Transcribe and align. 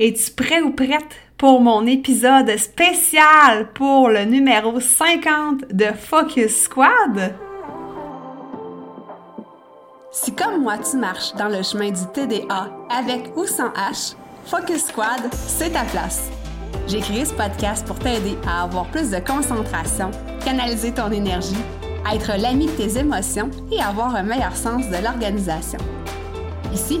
Es-tu 0.00 0.30
prêt 0.30 0.60
ou 0.60 0.70
prête 0.70 1.16
pour 1.36 1.60
mon 1.60 1.84
épisode 1.84 2.56
spécial 2.56 3.72
pour 3.74 4.08
le 4.08 4.26
numéro 4.26 4.78
50 4.78 5.72
de 5.74 5.86
Focus 5.86 6.62
Squad? 6.62 7.34
Si 10.12 10.32
comme 10.36 10.62
moi 10.62 10.78
tu 10.78 10.96
marches 10.98 11.34
dans 11.34 11.48
le 11.48 11.64
chemin 11.64 11.90
du 11.90 12.06
TDA 12.14 12.70
avec 12.88 13.36
ou 13.36 13.44
sans 13.44 13.70
H, 13.70 14.14
Focus 14.46 14.84
Squad, 14.86 15.32
c'est 15.32 15.70
ta 15.70 15.82
place. 15.82 16.30
J'ai 16.86 17.00
créé 17.00 17.24
ce 17.24 17.34
podcast 17.34 17.84
pour 17.84 17.98
t'aider 17.98 18.38
à 18.46 18.62
avoir 18.62 18.86
plus 18.92 19.10
de 19.10 19.18
concentration, 19.18 20.12
canaliser 20.44 20.94
ton 20.94 21.10
énergie, 21.10 21.56
être 22.14 22.40
l'ami 22.40 22.66
de 22.66 22.70
tes 22.70 22.98
émotions 22.98 23.50
et 23.72 23.82
avoir 23.82 24.14
un 24.14 24.22
meilleur 24.22 24.54
sens 24.54 24.86
de 24.86 25.02
l'organisation. 25.02 25.80
Ici, 26.72 27.00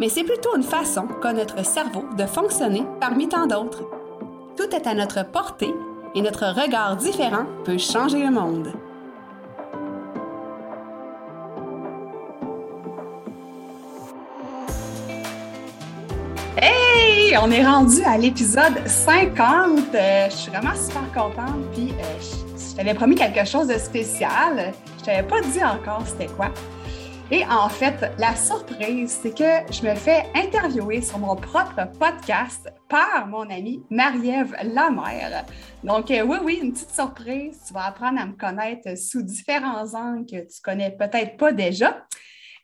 mais 0.00 0.08
c'est 0.08 0.24
plutôt 0.24 0.56
une 0.56 0.62
façon 0.62 1.06
qu'a 1.20 1.34
notre 1.34 1.62
cerveau 1.64 2.04
de 2.16 2.24
fonctionner 2.24 2.84
parmi 3.00 3.28
tant 3.28 3.46
d'autres. 3.46 3.84
Tout 4.56 4.74
est 4.74 4.86
à 4.86 4.94
notre 4.94 5.24
portée 5.26 5.74
et 6.14 6.22
notre 6.22 6.46
regard 6.46 6.96
différent 6.96 7.44
peut 7.64 7.76
changer 7.76 8.24
le 8.24 8.30
monde. 8.30 8.72
Hey! 16.56 17.36
On 17.42 17.50
est 17.50 17.64
rendu 17.64 18.02
à 18.04 18.16
l'épisode 18.16 18.86
50. 18.86 19.94
Euh, 19.94 20.30
je 20.30 20.34
suis 20.34 20.50
vraiment 20.50 20.74
super 20.74 21.12
contente. 21.14 21.70
Puis, 21.72 21.92
euh, 21.92 22.02
je, 22.20 22.76
t'avais 22.76 22.94
promis 22.94 23.14
quelque 23.14 23.44
chose 23.44 23.68
de 23.68 23.78
spécial. 23.78 24.72
Je 24.98 25.04
t'avais 25.04 25.22
pas 25.22 25.40
dit 25.42 25.62
encore 25.62 26.02
c'était 26.06 26.26
quoi. 26.26 26.50
Et 27.32 27.44
en 27.46 27.68
fait, 27.68 28.10
la 28.18 28.34
surprise, 28.34 29.20
c'est 29.22 29.32
que 29.32 29.72
je 29.72 29.86
me 29.86 29.94
fais 29.94 30.24
interviewer 30.34 31.00
sur 31.00 31.16
mon 31.18 31.36
propre 31.36 31.86
podcast 31.96 32.68
par 32.88 33.28
mon 33.28 33.48
amie 33.48 33.84
Marie-Ève 33.88 34.56
Lamère. 34.64 35.46
Donc, 35.84 36.10
euh, 36.10 36.22
oui, 36.22 36.38
oui, 36.42 36.58
une 36.60 36.72
petite 36.72 36.92
surprise. 36.92 37.62
Tu 37.68 37.72
vas 37.72 37.84
apprendre 37.84 38.20
à 38.20 38.26
me 38.26 38.32
connaître 38.32 38.98
sous 38.98 39.22
différents 39.22 39.94
angles 39.94 40.26
que 40.26 40.40
tu 40.40 40.60
connais 40.60 40.90
peut-être 40.90 41.36
pas 41.36 41.52
déjà. 41.52 42.04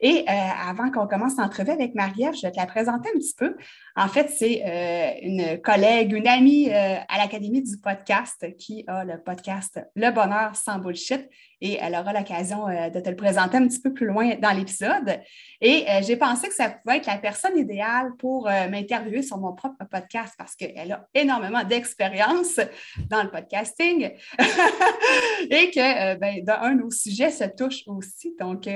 Et 0.01 0.25
euh, 0.29 0.33
avant 0.69 0.91
qu'on 0.91 1.07
commence 1.07 1.37
l'entrevue 1.37 1.71
avec 1.71 1.95
Marie-Ève, 1.95 2.35
je 2.35 2.43
vais 2.43 2.51
te 2.51 2.59
la 2.59 2.67
présenter 2.67 3.09
un 3.15 3.19
petit 3.19 3.35
peu. 3.39 3.57
En 3.97 4.09
fait, 4.09 4.29
c'est 4.29 4.63
euh, 4.65 5.13
une 5.23 5.61
collègue, 5.63 6.13
une 6.13 6.29
amie 6.29 6.71
à 6.71 7.19
l'Académie 7.19 7.63
du 7.63 7.79
podcast 7.79 8.47
qui 8.59 8.85
a 8.87 9.05
le 9.05 9.23
podcast 9.23 9.81
Le 9.95 10.11
bonheur 10.11 10.55
sans 10.55 10.79
bullshit 10.79 11.29
et 11.61 11.79
elle 11.81 11.95
aura 11.95 12.13
l'occasion 12.13 12.69
euh, 12.69 12.91
de 12.91 13.01
te 13.01 13.09
le 13.09 13.17
présenter 13.17 13.57
un 13.57 13.67
petit 13.67 13.81
peu 13.81 13.93
plus 13.93 14.07
loin 14.07 14.35
dans 14.37 14.51
l'épisode. 14.51 15.21
Et 15.61 15.87
euh, 15.89 16.03
j'ai 16.03 16.17
pensé 16.17 16.49
que 16.49 16.55
ça 16.55 16.71
pouvait 16.71 16.99
être 16.99 17.07
la 17.07 17.19
personne 17.19 17.57
idéale 17.57 18.11
pour 18.19 18.49
euh, 18.49 18.69
m'interviewer 18.69 19.23
sur 19.23 19.39
mon 19.39 19.55
propre 19.55 19.85
podcast 19.91 20.35
parce 20.37 20.55
qu'elle 20.55 20.93
a 20.93 21.07
énormément 21.15 21.65
d'expérience 21.65 22.61
dans 23.09 23.23
le 23.23 23.31
podcasting 23.31 24.11
et 25.51 25.71
que, 25.71 26.15
ben, 26.17 26.45
d'un, 26.45 26.75
nos 26.75 26.91
sujets 26.91 27.31
se 27.31 27.45
touchent 27.45 27.85
aussi. 27.87 28.35
Donc, 28.39 28.69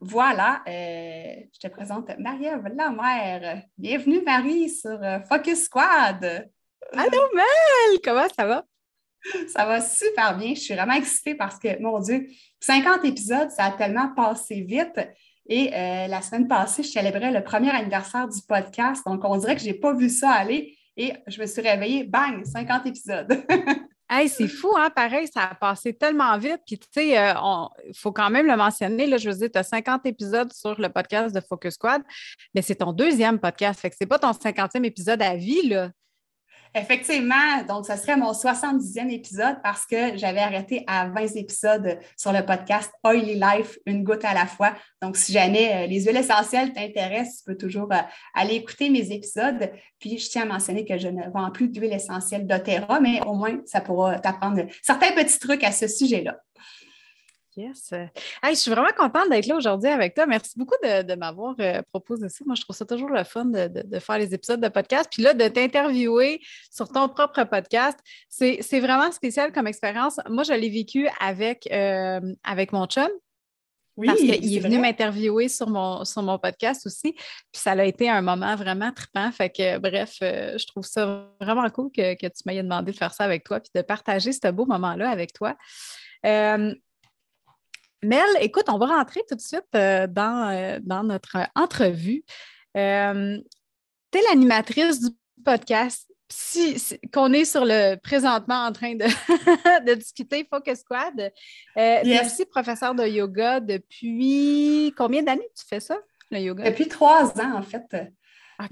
voilà, 0.00 0.62
je 0.66 1.58
te 1.60 1.68
présente 1.68 2.10
Marie-Ève 2.18 2.66
Lamère. 2.74 3.62
Bienvenue, 3.76 4.22
Marie, 4.24 4.45
sur 4.68 4.98
Focus 5.28 5.64
Squad. 5.64 6.48
Allô, 6.92 7.20
Mel! 7.34 8.00
Comment 8.04 8.28
ça 8.34 8.46
va? 8.46 8.64
Ça 9.48 9.66
va 9.66 9.80
super 9.80 10.36
bien. 10.38 10.54
Je 10.54 10.60
suis 10.60 10.74
vraiment 10.74 10.94
excitée 10.94 11.34
parce 11.34 11.58
que, 11.58 11.80
mon 11.80 11.98
Dieu, 11.98 12.28
50 12.60 13.04
épisodes, 13.04 13.50
ça 13.50 13.64
a 13.64 13.72
tellement 13.72 14.14
passé 14.14 14.60
vite. 14.60 15.00
Et 15.48 15.72
euh, 15.74 16.06
la 16.06 16.22
semaine 16.22 16.46
passée, 16.46 16.82
je 16.82 16.90
célébrais 16.90 17.32
le 17.32 17.42
premier 17.42 17.70
anniversaire 17.70 18.28
du 18.28 18.40
podcast. 18.46 19.02
Donc, 19.04 19.24
on 19.24 19.36
dirait 19.36 19.56
que 19.56 19.62
je 19.62 19.66
n'ai 19.66 19.74
pas 19.74 19.94
vu 19.94 20.08
ça 20.08 20.30
aller. 20.30 20.76
Et 20.96 21.12
je 21.26 21.40
me 21.40 21.46
suis 21.46 21.60
réveillée, 21.60 22.04
bang, 22.04 22.44
50 22.44 22.86
épisodes. 22.86 23.44
hey, 24.10 24.28
c'est 24.28 24.48
fou, 24.48 24.72
hein? 24.76 24.90
Pareil, 24.90 25.28
ça 25.32 25.44
a 25.44 25.54
passé 25.54 25.94
tellement 25.94 26.36
vite. 26.38 26.60
Puis, 26.66 26.78
tu 26.78 26.88
sais, 26.92 27.08
il 27.08 27.16
euh, 27.16 27.34
faut 27.94 28.12
quand 28.12 28.30
même 28.30 28.46
le 28.46 28.56
mentionner. 28.56 29.06
Là, 29.06 29.16
je 29.16 29.30
veux 29.30 29.36
dire, 29.36 29.50
tu 29.52 29.58
as 29.58 29.64
50 29.64 30.06
épisodes 30.06 30.52
sur 30.52 30.80
le 30.80 30.88
podcast 30.88 31.34
de 31.34 31.40
Focus 31.40 31.74
Squad, 31.74 32.02
mais 32.54 32.62
c'est 32.62 32.76
ton 32.76 32.92
deuxième 32.92 33.38
podcast. 33.38 33.80
Fait 33.80 33.90
que 33.90 33.96
c'est 33.98 34.06
pas 34.06 34.18
ton 34.18 34.30
50e 34.30 34.84
épisode 34.84 35.22
à 35.22 35.36
vie, 35.36 35.68
là. 35.68 35.90
Effectivement, 36.78 37.62
donc 37.66 37.86
ce 37.86 37.96
serait 37.96 38.18
mon 38.18 38.32
70e 38.32 39.08
épisode 39.10 39.56
parce 39.62 39.86
que 39.86 40.18
j'avais 40.18 40.40
arrêté 40.40 40.84
à 40.86 41.08
20 41.08 41.36
épisodes 41.36 41.98
sur 42.18 42.32
le 42.32 42.44
podcast 42.44 42.92
Oily 43.02 43.40
Life, 43.40 43.78
une 43.86 44.04
goutte 44.04 44.26
à 44.26 44.34
la 44.34 44.44
fois. 44.44 44.74
Donc, 45.00 45.16
si 45.16 45.32
jamais 45.32 45.72
euh, 45.72 45.86
les 45.86 46.04
huiles 46.04 46.18
essentielles 46.18 46.74
t'intéressent, 46.74 47.38
tu 47.38 47.44
peux 47.44 47.56
toujours 47.56 47.90
euh, 47.92 48.02
aller 48.34 48.56
écouter 48.56 48.90
mes 48.90 49.10
épisodes. 49.10 49.70
Puis, 49.98 50.18
je 50.18 50.28
tiens 50.28 50.42
à 50.42 50.44
mentionner 50.44 50.84
que 50.84 50.98
je 50.98 51.08
ne 51.08 51.22
vends 51.30 51.50
plus 51.50 51.68
d'huile 51.68 51.94
essentielle 51.94 52.46
d'Otera, 52.46 53.00
mais 53.00 53.22
au 53.26 53.32
moins, 53.32 53.58
ça 53.64 53.80
pourra 53.80 54.18
t'apprendre 54.18 54.66
certains 54.82 55.12
petits 55.12 55.38
trucs 55.38 55.64
à 55.64 55.72
ce 55.72 55.88
sujet-là. 55.88 56.36
Yes. 57.56 57.88
je 57.90 58.54
suis 58.54 58.70
vraiment 58.70 58.90
contente 58.94 59.30
d'être 59.30 59.46
là 59.46 59.56
aujourd'hui 59.56 59.88
avec 59.88 60.14
toi. 60.14 60.26
Merci 60.26 60.52
beaucoup 60.58 60.74
de, 60.82 61.14
m'avoir 61.14 61.54
euh, 61.60 61.80
proposé 61.90 62.28
ça. 62.28 62.44
Moi, 62.44 62.54
je 62.54 62.60
trouve 62.60 62.76
ça 62.76 62.84
toujours 62.84 63.08
le 63.08 63.24
fun 63.24 63.46
de, 63.46 63.98
faire 63.98 64.18
les 64.18 64.34
épisodes 64.34 64.60
de 64.60 64.68
podcast. 64.68 65.08
Puis 65.10 65.22
là, 65.22 65.32
de 65.32 65.48
t'interviewer 65.48 66.40
sur 66.70 66.88
ton 66.88 67.08
propre 67.08 67.44
podcast, 67.44 67.98
c'est 68.28 68.80
vraiment 68.80 69.10
spécial 69.10 69.52
comme 69.52 69.66
expérience. 69.66 70.20
Moi, 70.28 70.42
je 70.42 70.52
l'ai 70.52 70.68
vécu 70.68 71.08
avec, 71.18 71.66
euh, 71.72 72.20
avec 72.44 72.72
mon 72.72 72.86
chum. 72.86 73.08
Oui, 73.96 74.08
parce 74.08 74.20
qu'il 74.20 74.54
est, 74.54 74.60
venu 74.60 74.78
m'interviewer 74.78 75.48
sur 75.48 75.70
mon, 75.70 76.04
sur 76.04 76.22
mon 76.22 76.38
podcast 76.38 76.84
aussi. 76.84 77.14
Puis 77.14 77.62
ça 77.62 77.72
a 77.72 77.84
été 77.84 78.10
un 78.10 78.20
moment 78.20 78.54
vraiment 78.54 78.92
trippant. 78.92 79.32
Fait 79.32 79.48
que, 79.48 79.78
bref, 79.78 80.18
euh, 80.20 80.58
je 80.58 80.66
trouve 80.66 80.84
ça 80.84 81.26
vraiment 81.40 81.70
cool 81.70 81.90
que, 81.90 82.14
tu 82.14 82.42
m'aies 82.44 82.62
demandé 82.62 82.92
de 82.92 82.96
faire 82.96 83.14
ça 83.14 83.24
avec 83.24 83.44
toi 83.44 83.60
puis 83.60 83.70
de 83.74 83.80
partager 83.80 84.32
ce 84.32 84.50
beau 84.50 84.66
moment-là 84.66 85.08
avec 85.08 85.32
toi. 85.32 85.56
Mel, 88.02 88.26
écoute, 88.40 88.64
on 88.68 88.78
va 88.78 88.86
rentrer 88.86 89.22
tout 89.28 89.36
de 89.36 89.40
suite 89.40 89.64
euh, 89.74 90.06
dans, 90.06 90.50
euh, 90.50 90.78
dans, 90.82 91.02
notre 91.02 91.38
entrevue. 91.54 92.24
Euh, 92.76 93.38
tu 94.12 94.18
es 94.18 94.22
l'animatrice 94.28 95.00
du 95.00 95.08
podcast 95.44 96.10
si, 96.28 96.76
qu'on 97.12 97.32
est 97.32 97.44
sur 97.44 97.64
le 97.64 97.96
présentement 97.96 98.66
en 98.66 98.72
train 98.72 98.94
de, 98.94 99.04
de 99.86 99.94
discuter 99.94 100.46
Focus 100.48 100.80
Squad. 100.80 101.32
Aussi 101.76 102.44
professeur 102.46 102.94
de 102.94 103.06
yoga 103.06 103.60
depuis 103.60 104.92
combien 104.96 105.22
d'années 105.22 105.48
tu 105.56 105.64
fais 105.66 105.80
ça, 105.80 105.96
le 106.30 106.40
yoga? 106.40 106.64
Depuis 106.64 106.88
trois 106.88 107.30
ans, 107.40 107.56
en 107.56 107.62
fait. 107.62 108.12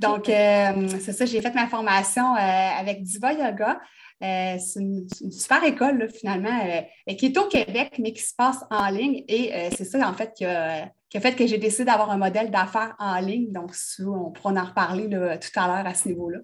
Donc, 0.00 0.24
c'est 0.26 1.12
ça, 1.12 1.24
j'ai 1.24 1.40
fait 1.40 1.54
ma 1.54 1.68
formation 1.68 2.34
avec 2.34 3.02
Diva 3.02 3.32
Yoga. 3.32 3.80
Euh, 4.22 4.56
c'est 4.58 4.80
une, 4.80 5.06
super 5.30 5.62
école, 5.64 6.08
finalement, 6.08 6.66
euh, 6.66 7.14
qui 7.14 7.26
est 7.26 7.38
au 7.38 7.48
Québec, 7.48 7.96
mais 7.98 8.12
qui 8.12 8.22
se 8.22 8.34
passe 8.34 8.58
en 8.70 8.88
ligne. 8.88 9.24
Et 9.28 9.54
euh, 9.54 9.68
c'est 9.76 9.84
ça, 9.84 10.08
en 10.08 10.14
fait, 10.14 10.32
qui 10.34 10.44
a, 10.44 10.90
fait 11.12 11.34
que 11.34 11.46
j'ai 11.46 11.58
décidé 11.58 11.84
d'avoir 11.84 12.10
un 12.10 12.16
modèle 12.16 12.50
d'affaires 12.50 12.94
en 12.98 13.18
ligne. 13.18 13.52
Donc, 13.52 13.72
on 14.00 14.30
pourra 14.30 14.52
en 14.52 14.64
reparler 14.64 15.08
tout 15.08 15.60
à 15.60 15.66
l'heure 15.66 15.86
à 15.86 15.94
ce 15.94 16.08
niveau-là. 16.08 16.38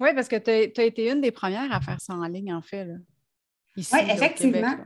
Oui, 0.00 0.14
parce 0.14 0.28
que 0.28 0.36
tu 0.36 0.50
as, 0.80 0.84
été 0.84 1.10
une 1.10 1.20
des 1.20 1.32
premières 1.32 1.72
à 1.72 1.80
faire 1.80 2.00
ça 2.00 2.14
en 2.14 2.26
ligne, 2.26 2.54
en 2.54 2.62
fait. 2.62 2.86
oui, 3.76 4.00
effectivement. 4.08 4.76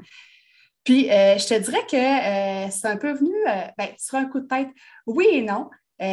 Puis, 0.85 1.05
je 1.05 1.47
te 1.47 1.59
dirais 1.59 1.87
que 1.89 2.73
c'est 2.73 2.89
un 2.89 2.97
peu 2.97 3.13
venu 3.13 3.35
ben, 3.79 3.89
sur 3.99 4.17
un 4.17 4.25
coup 4.25 4.41
de 4.41 4.49
tête. 4.49 4.69
Oui 5.07 5.27
et 5.31 5.43
non. 5.43 5.69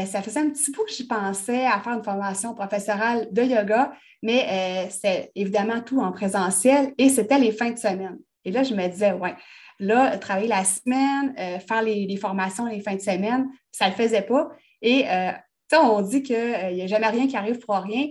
Ça 0.06 0.21
faisait 0.21 0.39
un 0.39 0.50
petit 0.50 0.71
bout 0.71 0.83
que 0.83 0.91
j'y 0.91 1.07
pensais 1.07 1.65
à 1.65 1.80
faire 1.80 1.94
une 1.94 2.03
formation 2.03 2.53
professionnelle 2.53 3.27
de 3.31 3.41
yoga, 3.41 3.91
mais 4.21 4.45
euh, 4.47 4.89
c'est 4.89 5.31
évidemment 5.36 5.81
tout 5.81 6.00
en 6.00 6.12
présentiel 6.12 6.94
et 6.97 7.09
c'était 7.09 7.39
les 7.39 7.51
fins 7.51 7.71
de 7.71 7.77
semaine. 7.77 8.19
Et 8.45 8.51
là, 8.51 8.63
je 8.63 8.74
me 8.74 8.88
disais, 8.88 9.13
ouais, 9.13 9.36
là, 9.80 10.18
travailler 10.18 10.47
la 10.47 10.63
semaine, 10.63 11.33
euh, 11.39 11.59
faire 11.59 11.81
les, 11.81 12.18
formations 12.18 12.65
les 12.65 12.81
fins 12.81 12.95
de 12.95 13.01
semaine, 13.01 13.50
ça 13.71 13.86
ne 13.86 13.91
le 13.91 13.95
faisait 13.95 14.21
pas. 14.21 14.50
Et 14.81 15.09
euh, 15.09 15.31
on 15.74 16.01
dit 16.01 16.21
qu'il 16.21 16.74
n'y 16.74 16.81
a 16.81 16.88
jamais 16.88 17.07
rien 17.07 17.27
qui 17.27 17.38
arrive 17.38 17.59
pour 17.59 17.75
rien. 17.75 18.07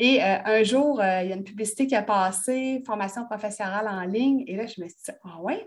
Et 0.00 0.22
un 0.22 0.62
jour, 0.62 1.02
il 1.02 1.28
y 1.28 1.32
a 1.32 1.34
une 1.34 1.42
publicité 1.42 1.88
qui 1.88 1.96
a 1.96 2.02
passé, 2.02 2.80
formation 2.86 3.24
professionnelle 3.24 3.88
en 3.88 4.02
ligne. 4.02 4.44
Et 4.46 4.54
là, 4.54 4.64
je 4.66 4.80
me 4.80 4.88
suis 4.88 4.98
dit, 5.04 5.10
ah 5.24 5.40
ouais? 5.40 5.66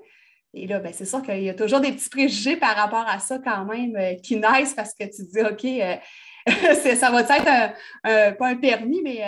Et 0.53 0.67
là, 0.67 0.79
ben, 0.79 0.91
c'est 0.93 1.05
sûr 1.05 1.21
qu'il 1.21 1.43
y 1.43 1.49
a 1.49 1.53
toujours 1.53 1.79
des 1.79 1.91
petits 1.91 2.09
préjugés 2.09 2.57
par 2.57 2.75
rapport 2.75 3.05
à 3.07 3.19
ça 3.19 3.39
quand 3.39 3.65
même 3.65 3.97
qui 4.21 4.35
naissent 4.37 4.73
parce 4.73 4.93
que 4.93 5.05
tu 5.05 5.25
te 5.25 5.31
dis, 5.31 5.41
OK, 5.41 6.45
ça 6.95 7.09
va 7.09 7.21
être 7.21 8.37
pas 8.37 8.47
un 8.47 8.55
permis, 8.55 9.01
mais 9.03 9.23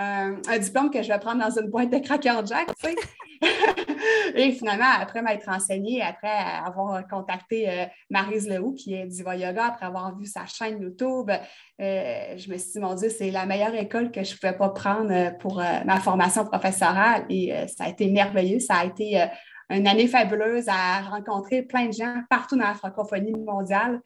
un, 0.00 0.58
diplôme 0.58 0.90
que 0.90 1.02
je 1.02 1.08
vais 1.08 1.18
prendre 1.18 1.42
dans 1.42 1.58
une 1.58 1.68
boîte 1.68 1.90
de 1.90 1.98
Cracker 1.98 2.40
Jack, 2.46 2.68
tu 2.78 2.88
sais. 2.88 2.94
et 4.34 4.52
finalement, 4.52 4.90
après 5.00 5.22
m'être 5.22 5.48
enseignée, 5.48 6.02
après 6.02 6.28
avoir 6.64 7.06
contacté 7.08 7.68
euh, 7.68 7.84
Marise 8.10 8.46
Lehoux, 8.48 8.74
qui 8.74 8.94
est 8.94 9.06
Diva 9.06 9.34
Yoga, 9.34 9.66
après 9.66 9.86
avoir 9.86 10.16
vu 10.16 10.26
sa 10.26 10.44
chaîne 10.46 10.80
YouTube, 10.80 11.30
euh, 11.30 12.36
je 12.36 12.50
me 12.50 12.58
suis 12.58 12.72
dit, 12.72 12.78
mon 12.80 12.94
Dieu, 12.94 13.08
c'est 13.08 13.30
la 13.30 13.46
meilleure 13.46 13.74
école 13.74 14.10
que 14.10 14.22
je 14.22 14.32
ne 14.34 14.38
pouvais 14.38 14.56
pas 14.56 14.68
prendre 14.70 15.10
euh, 15.10 15.30
pour 15.30 15.56
ma 15.56 16.00
formation 16.00 16.44
professorale. 16.44 17.24
Et 17.30 17.52
ça 17.74 17.84
a 17.84 17.88
été 17.88 18.10
merveilleux. 18.10 18.60
Ça 18.60 18.76
a 18.76 18.84
été 18.84 19.22
une 19.70 19.86
année 19.86 20.08
fabuleuse 20.08 20.68
à 20.68 21.00
rencontrer 21.02 21.62
plein 21.62 21.86
de 21.86 21.92
gens 21.92 22.22
partout 22.28 22.56
dans 22.56 22.66
la 22.66 22.74
francophonie 22.74 23.32
mondiale 23.32 24.00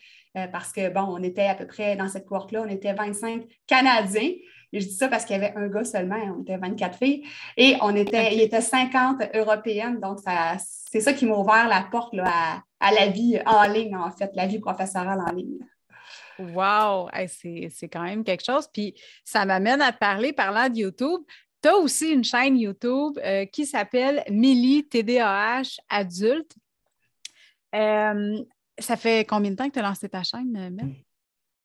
parce 0.52 0.72
que, 0.72 0.90
bon, 0.90 1.06
on 1.08 1.22
était 1.22 1.46
à 1.46 1.54
peu 1.54 1.66
près 1.66 1.96
dans 1.96 2.08
cette 2.08 2.26
cohorte-là, 2.26 2.62
on 2.66 2.68
était 2.68 2.92
25 2.92 3.44
Canadiens. 3.66 4.32
Et 4.74 4.80
je 4.80 4.88
dis 4.88 4.94
ça 4.94 5.06
parce 5.06 5.24
qu'il 5.24 5.36
y 5.36 5.38
avait 5.38 5.54
un 5.56 5.68
gars 5.68 5.84
seulement, 5.84 6.18
on 6.36 6.42
était 6.42 6.56
24 6.56 6.98
filles, 6.98 7.24
et 7.56 7.76
on 7.80 7.94
était, 7.94 8.34
il 8.34 8.40
était 8.40 8.60
50 8.60 9.22
européennes. 9.34 10.00
Donc, 10.00 10.18
c'est 10.58 11.00
ça 11.00 11.12
qui 11.12 11.26
m'a 11.26 11.36
ouvert 11.36 11.68
la 11.68 11.86
porte 11.92 12.12
à, 12.18 12.90
la 12.90 13.06
vie 13.06 13.38
en 13.46 13.62
ligne, 13.68 13.96
en 13.96 14.10
fait, 14.10 14.32
la 14.34 14.48
vie 14.48 14.58
professorale 14.58 15.20
en 15.20 15.32
ligne. 15.32 15.58
Wow! 16.40 17.08
c'est 17.28 17.88
quand 17.88 18.02
même 18.02 18.24
quelque 18.24 18.44
chose. 18.44 18.68
Puis 18.72 18.94
ça 19.24 19.44
m'amène 19.44 19.80
à 19.80 19.92
te 19.92 19.98
parler, 19.98 20.32
parlant 20.32 20.68
de 20.68 20.78
YouTube. 20.78 21.20
Tu 21.64 21.68
as 21.68 21.76
aussi 21.78 22.10
une 22.10 22.24
chaîne 22.24 22.58
YouTube 22.58 23.18
euh, 23.24 23.46
qui 23.46 23.64
s'appelle 23.64 24.22
Millie 24.28 24.86
TDAH 24.86 25.78
Adulte. 25.88 26.54
Euh, 27.74 28.38
ça 28.78 28.98
fait 28.98 29.26
combien 29.26 29.50
de 29.50 29.56
temps 29.56 29.66
que 29.68 29.72
tu 29.72 29.78
as 29.78 29.82
lancé 29.82 30.06
ta 30.10 30.22
chaîne, 30.22 30.52
Mel? 30.52 30.94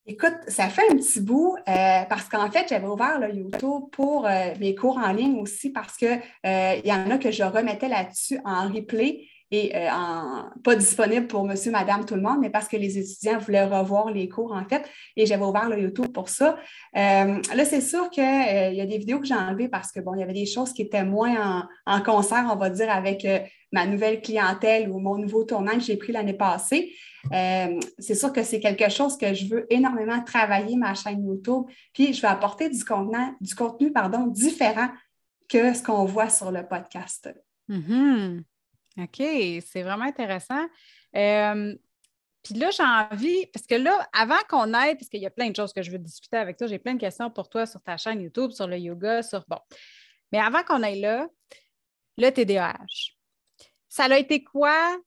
Écoute, 0.06 0.38
ça 0.48 0.70
fait 0.70 0.90
un 0.90 0.96
petit 0.96 1.20
bout 1.20 1.58
euh, 1.68 2.04
parce 2.08 2.30
qu'en 2.30 2.50
fait, 2.50 2.66
j'avais 2.70 2.88
ouvert 2.88 3.20
le 3.20 3.36
YouTube 3.36 3.90
pour 3.92 4.26
euh, 4.26 4.56
mes 4.58 4.74
cours 4.74 4.98
en 4.98 5.12
ligne 5.12 5.42
aussi 5.42 5.70
parce 5.70 5.98
qu'il 5.98 6.22
euh, 6.46 6.82
y 6.82 6.94
en 6.94 7.12
a 7.12 7.18
que 7.18 7.30
je 7.30 7.44
remettais 7.44 7.90
là-dessus 7.90 8.40
en 8.46 8.70
replay 8.70 9.28
et 9.52 9.74
en, 9.90 10.50
pas 10.64 10.76
disponible 10.76 11.28
pour 11.28 11.44
monsieur, 11.44 11.72
madame, 11.72 12.06
tout 12.06 12.16
le 12.16 12.22
monde, 12.22 12.40
mais 12.40 12.50
parce 12.50 12.68
que 12.68 12.78
les 12.78 12.98
étudiants 12.98 13.40
voulaient 13.40 13.66
revoir 13.66 14.12
les 14.12 14.30
cours 14.30 14.54
en 14.54 14.64
fait 14.66 14.88
et 15.16 15.26
j'avais 15.26 15.44
ouvert 15.44 15.70
le 15.70 15.80
YouTube 15.80 16.12
pour 16.14 16.30
ça. 16.30 16.58
là, 16.94 17.66
c'est 17.66 17.82
sûr 17.82 18.10
qu'il 18.10 18.24
y 18.24 18.82
a 18.82 18.86
des 18.86 18.98
vidéos 18.98 19.20
que 19.20 19.26
j'ai 19.26 19.36
enlevées 19.36 19.70
parce 19.70 19.92
que 19.92 20.00
bon, 20.00 20.14
il 20.14 20.20
y 20.20 20.24
avait 20.24 20.34
des 20.34 20.46
choses 20.46 20.72
qui 20.72 20.84
étaient 20.84 21.04
moins 21.04 21.68
en, 21.86 22.02
concert, 22.02 22.48
on 22.52 22.56
va 22.58 22.70
dire, 22.70 22.92
avec 22.92 23.26
ma 23.72 23.86
nouvelle 23.86 24.22
clientèle 24.22 24.90
ou 24.90 25.00
mon 25.00 25.18
nouveau 25.18 25.44
tournant 25.44 25.74
que 25.74 25.82
j'ai 25.82 25.98
pris 25.98 26.12
l'année 26.12 26.34
passée. 26.34 26.94
Euh, 27.34 27.80
c'est 27.98 28.16
sûr 28.16 28.32
que 28.32 28.44
c'est 28.44 28.60
quelque 28.60 28.90
chose 28.90 29.18
que 29.18 29.34
je 29.34 29.48
veux 29.48 29.74
énormément 29.74 30.22
travailler, 30.24 30.76
ma 30.78 30.94
chaîne 30.94 31.26
YouTube, 31.26 31.66
puis 31.94 32.14
je 32.14 32.22
vais 32.22 32.28
apporter 32.28 32.70
du 32.70 32.84
contenu, 32.84 33.18
du 33.42 33.56
contenu 33.56 33.92
différent 34.32 34.90
que 35.48 35.74
ce 35.74 35.84
qu'on 35.84 36.06
voit 36.06 36.30
sur 36.30 36.52
le 36.52 36.66
podcast. 36.68 37.30
Mm-hmm. 37.70 38.44
OK, 39.04 39.64
c'est 39.66 39.84
vraiment 39.84 40.06
intéressant. 40.06 40.66
Euh, 41.16 41.76
puis 42.44 42.54
là, 42.56 42.72
j'ai 42.72 42.84
envie, 42.84 43.46
parce 43.48 43.68
que 43.68 43.76
là, 43.76 44.08
avant 44.14 44.40
qu'on 44.50 44.74
aille, 44.74 44.96
parce 44.96 45.10
qu'il 45.10 45.22
y 45.22 45.26
a 45.26 45.30
plein 45.30 45.50
de 45.50 45.56
choses 45.56 45.74
que 45.74 45.82
je 45.82 45.92
veux 45.92 46.00
discuter 46.00 46.38
avec 46.38 46.58
toi, 46.58 46.68
j'ai 46.68 46.80
plein 46.80 46.94
de 46.94 47.00
questions 47.00 47.30
pour 47.30 47.50
toi 47.50 47.66
sur 47.66 47.82
ta 47.82 47.98
chaîne 47.98 48.22
YouTube, 48.22 48.52
sur 48.52 48.68
le 48.68 48.78
yoga, 48.78 49.22
sur 49.24 49.44
bon. 49.48 49.60
Mais 50.32 50.40
avant 50.40 50.64
qu'on 50.64 50.82
aille 50.84 51.02
là, 51.02 51.28
le 52.18 52.30
TDAH. 52.30 53.16
Ça 53.90 54.06
a 54.06 54.18
été 54.18 54.44
quoi 54.44 54.98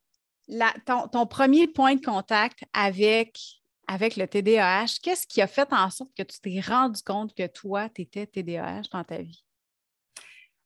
ton, 0.85 1.27
premier 1.27 1.69
point 1.69 1.95
de 1.95 2.05
contact 2.05 2.65
avec, 2.73 3.39
avec 3.87 4.17
le 4.17 4.27
TDAH? 4.27 4.99
Qu'est-ce 5.03 5.27
qui 5.27 5.41
a 5.41 5.47
fait 5.47 5.73
en 5.73 5.89
sorte 5.91 6.11
que 6.17 6.23
tu 6.23 6.41
t'es 6.41 6.61
rendu 6.61 7.01
compte 7.03 7.35
que 7.35 7.47
toi, 7.47 7.89
tu 7.89 8.03
étais 8.03 8.27
TDAH 8.27 8.83
dans 8.93 9.05
ta 9.05 9.19
vie? 9.19 9.45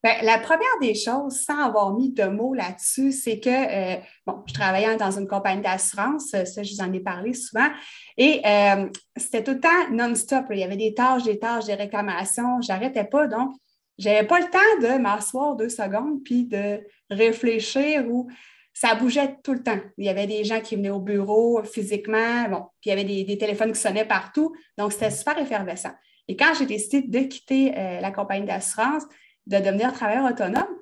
Bien, 0.05 0.15
la 0.23 0.39
première 0.39 0.79
des 0.81 0.95
choses, 0.95 1.41
sans 1.41 1.59
avoir 1.59 1.95
mis 1.95 2.13
de 2.13 2.25
mots 2.25 2.55
là-dessus, 2.55 3.13
c'est 3.13 3.41
que, 3.41 3.49
euh, 3.49 3.97
bon, 4.27 4.43
je 4.47 4.53
travaillais 4.55 4.97
dans 4.97 5.19
une 5.19 5.27
compagnie 5.27 5.63
d'assurance, 5.63 6.29
ça, 6.29 6.45
je 6.45 6.75
vous 6.75 6.81
en 6.81 6.93
ai 6.93 7.01
parlé 7.01 7.33
souvent, 7.33 7.69
et 8.17 8.41
euh, 8.47 8.89
c'était 9.17 9.43
tout 9.43 9.53
le 9.53 9.61
temps 9.61 9.91
non-stop. 9.91 10.47
Il 10.51 10.59
y 10.59 10.65
avait 10.65 10.77
des 10.77 10.95
tâches, 10.95 11.25
des 11.25 11.39
tâches, 11.39 11.65
des 11.65 11.75
réclamations, 11.75 12.61
j'arrêtais 12.61 13.05
pas. 13.05 13.27
Donc, 13.27 13.55
je 13.99 14.09
n'avais 14.09 14.27
pas 14.27 14.39
le 14.39 14.51
temps 14.51 14.81
de 14.83 14.99
m'asseoir 14.99 15.57
deux 15.57 15.71
secondes 15.71 16.23
puis 16.23 16.45
de 16.45 16.81
réfléchir 17.11 18.07
ou 18.09 18.29
ça 18.75 18.95
bougeait 18.95 19.37
tout 19.43 19.55
le 19.55 19.63
temps. 19.63 19.81
Il 19.97 20.05
y 20.05 20.11
avait 20.11 20.27
des 20.27 20.45
gens 20.45 20.61
qui 20.61 20.77
venaient 20.77 20.91
au 20.91 21.01
bureau 21.01 21.63
physiquement, 21.65 22.47
bon, 22.51 22.67
puis 22.81 22.87
il 22.87 22.89
y 22.91 22.93
avait 22.93 23.25
des, 23.25 23.39
téléphones 23.39 23.73
qui 23.73 23.81
sonnaient 23.81 24.05
partout. 24.05 24.55
Donc, 24.77 24.93
c'était 24.93 25.11
super 25.11 25.39
effervescent. 25.39 25.93
Et 26.29 26.37
quand 26.37 26.53
j'ai 26.59 26.67
décidé 26.67 27.01
de 27.01 27.27
quitter 27.27 27.73
euh, 27.75 28.01
la 28.01 28.11
compagnie 28.11 28.45
d'assurance, 28.45 29.05
de 29.47 29.59
devenir 29.59 29.93
travailleur 29.93 30.25
autonome, 30.25 30.77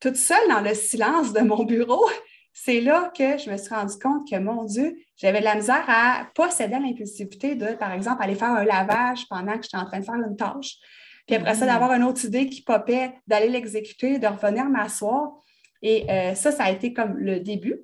toute 0.00 0.16
seule 0.16 0.48
dans 0.48 0.60
le 0.60 0.74
silence 0.74 1.32
de 1.32 1.40
mon 1.40 1.64
bureau, 1.64 2.04
c'est 2.52 2.80
là 2.80 3.12
que 3.16 3.38
je 3.38 3.50
me 3.50 3.56
suis 3.56 3.74
rendu 3.74 3.94
compte 3.98 4.28
que, 4.28 4.36
mon 4.36 4.64
Dieu, 4.64 4.96
j'avais 5.16 5.40
de 5.40 5.44
la 5.44 5.54
misère 5.54 5.84
à 5.88 6.26
posséder 6.34 6.78
l'impulsivité 6.78 7.54
de, 7.54 7.74
par 7.74 7.92
exemple, 7.92 8.22
aller 8.22 8.34
faire 8.34 8.50
un 8.50 8.64
lavage 8.64 9.26
pendant 9.28 9.56
que 9.56 9.62
j'étais 9.62 9.76
en 9.76 9.86
train 9.86 10.00
de 10.00 10.04
faire 10.04 10.14
une 10.14 10.36
tâche. 10.36 10.76
Puis 11.26 11.36
après 11.36 11.54
ça, 11.54 11.64
mm. 11.64 11.68
d'avoir 11.68 11.92
une 11.92 12.02
autre 12.02 12.24
idée 12.24 12.48
qui 12.48 12.62
popait, 12.62 13.12
d'aller 13.26 13.48
l'exécuter, 13.48 14.18
de 14.18 14.26
revenir 14.26 14.64
m'asseoir. 14.64 15.32
Et 15.82 16.10
euh, 16.10 16.34
ça, 16.34 16.50
ça 16.50 16.64
a 16.64 16.70
été 16.70 16.92
comme 16.92 17.16
le 17.16 17.40
début. 17.40 17.80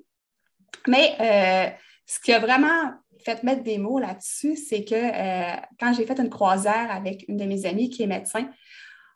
Mais 0.87 1.15
euh, 1.19 1.69
ce 2.05 2.19
qui 2.19 2.33
a 2.33 2.39
vraiment 2.39 2.91
fait 3.23 3.43
mettre 3.43 3.63
des 3.63 3.77
mots 3.77 3.99
là-dessus, 3.99 4.55
c'est 4.55 4.83
que 4.83 4.95
euh, 4.95 5.55
quand 5.79 5.93
j'ai 5.93 6.05
fait 6.05 6.19
une 6.19 6.29
croisière 6.29 6.91
avec 6.91 7.25
une 7.27 7.37
de 7.37 7.45
mes 7.45 7.65
amies 7.65 7.89
qui 7.89 8.03
est 8.03 8.07
médecin, 8.07 8.49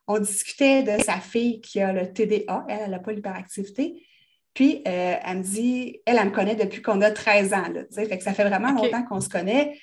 on 0.07 0.19
discutait 0.19 0.83
de 0.83 1.01
sa 1.03 1.19
fille 1.19 1.61
qui 1.61 1.79
a 1.81 1.93
le 1.93 2.11
TDA, 2.11 2.65
elle, 2.67 2.91
n'a 2.91 2.99
pas 2.99 3.11
l'hyperactivité. 3.11 4.05
Puis, 4.53 4.81
elle 4.85 5.37
me 5.37 5.43
dit, 5.43 6.01
elle, 6.05 6.17
elle 6.17 6.25
me 6.27 6.31
connaît 6.31 6.55
depuis 6.55 6.81
qu'on 6.81 6.99
a 7.01 7.11
13 7.11 7.53
ans. 7.53 7.69
Là, 7.73 7.83
fait 7.93 8.17
que 8.17 8.23
ça 8.23 8.33
fait 8.33 8.43
vraiment 8.43 8.71
longtemps 8.71 9.03
qu'on 9.03 9.21
se 9.21 9.29
connaît. 9.29 9.77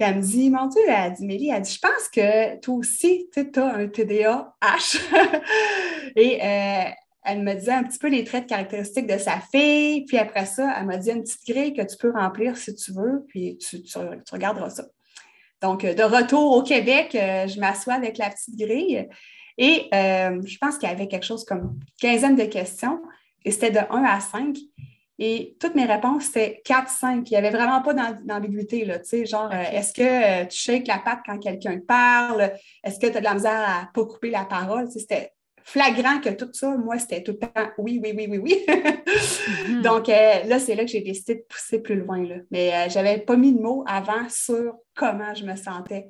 Puis 0.00 0.08
elle 0.08 0.16
me 0.16 0.22
dit, 0.22 0.48
mon 0.48 0.66
Dieu, 0.66 0.80
elle 0.88 1.12
dit, 1.12 1.26
Mélie, 1.26 1.50
elle 1.50 1.60
dit, 1.60 1.74
je 1.74 1.78
pense 1.78 2.08
que 2.08 2.58
toi 2.60 2.74
aussi, 2.76 3.28
tu 3.34 3.60
as 3.60 3.66
un 3.66 3.86
TDAH. 3.86 4.96
et 6.16 6.42
euh, 6.42 6.90
elle 7.22 7.42
me 7.42 7.52
disait 7.52 7.72
un 7.72 7.82
petit 7.82 7.98
peu 7.98 8.08
les 8.08 8.24
traits 8.24 8.44
de 8.44 8.48
caractéristiques 8.48 9.06
de 9.06 9.18
sa 9.18 9.40
fille. 9.52 10.06
Puis 10.06 10.16
après 10.16 10.46
ça, 10.46 10.74
elle 10.78 10.86
m'a 10.86 10.96
dit 10.96 11.10
une 11.10 11.22
petite 11.22 11.46
grille 11.46 11.74
que 11.74 11.82
tu 11.82 11.98
peux 11.98 12.12
remplir 12.12 12.56
si 12.56 12.74
tu 12.74 12.92
veux, 12.92 13.26
puis 13.28 13.58
tu, 13.58 13.76
regarderas 14.32 14.70
ça. 14.70 14.84
Donc, 15.60 15.82
de 15.82 16.02
retour 16.02 16.56
au 16.56 16.62
Québec, 16.62 17.14
euh, 17.14 17.46
je 17.46 17.60
m'assois 17.60 17.92
avec 17.92 18.16
la 18.16 18.30
petite 18.30 18.56
grille 18.56 19.06
et 19.60 19.88
euh, 19.94 20.40
je 20.42 20.56
pense 20.56 20.78
qu'il 20.78 20.88
y 20.88 20.92
avait 20.92 21.06
quelque 21.06 21.26
chose 21.26 21.44
comme 21.44 21.58
une 21.60 21.80
quinzaine 22.00 22.34
de 22.34 22.44
questions 22.44 23.02
et 23.44 23.50
c'était 23.50 23.70
de 23.70 23.78
1 23.90 24.04
à 24.04 24.18
5. 24.18 24.56
Et 25.18 25.54
toutes 25.60 25.74
mes 25.74 25.84
réponses, 25.84 26.24
c'était 26.24 26.62
4, 26.64 26.88
5. 26.88 27.30
Il 27.30 27.32
n'y 27.34 27.36
avait 27.36 27.50
vraiment 27.50 27.82
pas 27.82 27.92
d'ambiguïté, 27.92 28.86
là, 28.86 28.98
tu 28.98 29.10
sais, 29.10 29.26
genre, 29.26 29.50
euh, 29.52 29.62
est-ce 29.70 29.92
que 29.92 30.00
euh, 30.00 30.46
tu 30.46 30.56
shakes 30.56 30.88
la 30.88 30.96
patte 30.96 31.18
quand 31.26 31.38
quelqu'un 31.38 31.78
parle? 31.86 32.52
Est-ce 32.82 32.98
que 32.98 33.08
tu 33.08 33.18
as 33.18 33.20
de 33.20 33.24
la 33.24 33.34
misère 33.34 33.52
à 33.52 33.82
ne 33.82 33.92
pas 33.92 34.06
couper 34.06 34.30
la 34.30 34.46
parole? 34.46 34.90
c'était 34.90 35.34
flagrant 35.62 36.20
que 36.20 36.30
tout 36.30 36.48
ça, 36.54 36.74
moi, 36.78 36.98
c'était 36.98 37.22
tout 37.22 37.32
le 37.32 37.38
temps 37.38 37.70
oui, 37.76 38.00
oui, 38.02 38.14
oui, 38.16 38.28
oui, 38.30 38.38
oui. 38.38 38.64
Mm-hmm. 38.66 39.82
Donc, 39.82 40.08
euh, 40.08 40.42
là, 40.44 40.58
c'est 40.58 40.74
là 40.74 40.84
que 40.86 40.90
j'ai 40.90 41.02
décidé 41.02 41.34
de 41.34 41.44
pousser 41.46 41.82
plus 41.82 41.96
loin, 41.96 42.26
là. 42.26 42.36
Mais 42.50 42.88
je 42.88 42.94
n'avais 42.94 43.18
pas 43.18 43.36
mis 43.36 43.52
de 43.52 43.60
mots 43.60 43.84
avant 43.86 44.26
sur 44.30 44.74
comment 44.94 45.34
je 45.34 45.44
me 45.44 45.54
sentais. 45.54 46.08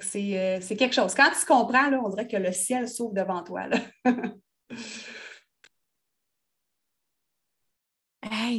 C'est 0.00 0.76
quelque 0.78 0.94
chose. 0.94 1.14
Quand 1.14 1.30
tu 1.38 1.46
comprends, 1.46 1.90
là, 1.90 2.00
on 2.02 2.08
dirait 2.08 2.26
que 2.26 2.36
le 2.36 2.52
ciel 2.52 2.88
s'ouvre 2.88 3.14
devant 3.14 3.42
toi, 3.42 3.66
là. 3.66 3.78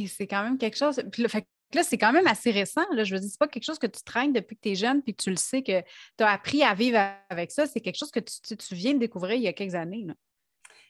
C'est 0.08 0.26
quand 0.26 0.42
même 0.42 0.58
quelque 0.58 0.76
chose. 0.76 1.02
Puis 1.12 1.22
là, 1.22 1.82
c'est 1.82 1.98
quand 1.98 2.12
même 2.12 2.26
assez 2.26 2.50
récent. 2.50 2.84
Là. 2.92 3.04
Je 3.04 3.14
veux 3.14 3.20
dire, 3.20 3.28
c'est 3.30 3.38
pas 3.38 3.48
quelque 3.48 3.64
chose 3.64 3.78
que 3.78 3.86
tu 3.86 4.02
traînes 4.02 4.32
depuis 4.32 4.56
que 4.56 4.60
tu 4.60 4.70
es 4.70 4.74
jeune 4.74 5.02
puis 5.02 5.14
que 5.14 5.22
tu 5.22 5.30
le 5.30 5.36
sais 5.36 5.62
que 5.62 5.80
tu 6.16 6.24
as 6.24 6.30
appris 6.30 6.62
à 6.62 6.74
vivre 6.74 6.98
avec 7.28 7.50
ça. 7.50 7.66
C'est 7.66 7.80
quelque 7.80 7.98
chose 7.98 8.10
que 8.10 8.20
tu, 8.20 8.56
tu, 8.56 8.74
viens 8.74 8.94
de 8.94 8.98
découvrir 8.98 9.34
il 9.34 9.42
y 9.42 9.48
a 9.48 9.52
quelques 9.52 9.74
années. 9.74 10.06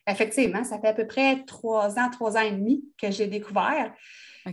Effectivement, 0.06 0.64
ça 0.64 0.78
fait 0.78 0.88
à 0.88 0.92
peu 0.92 1.06
près 1.06 1.44
trois 1.46 1.99
ans, 1.99 2.11
trois 2.11 2.37
ans 2.37 2.42
et 2.42 2.52
demi 2.52 2.84
que 3.00 3.11
j'ai 3.11 3.26
découvert. 3.26 3.92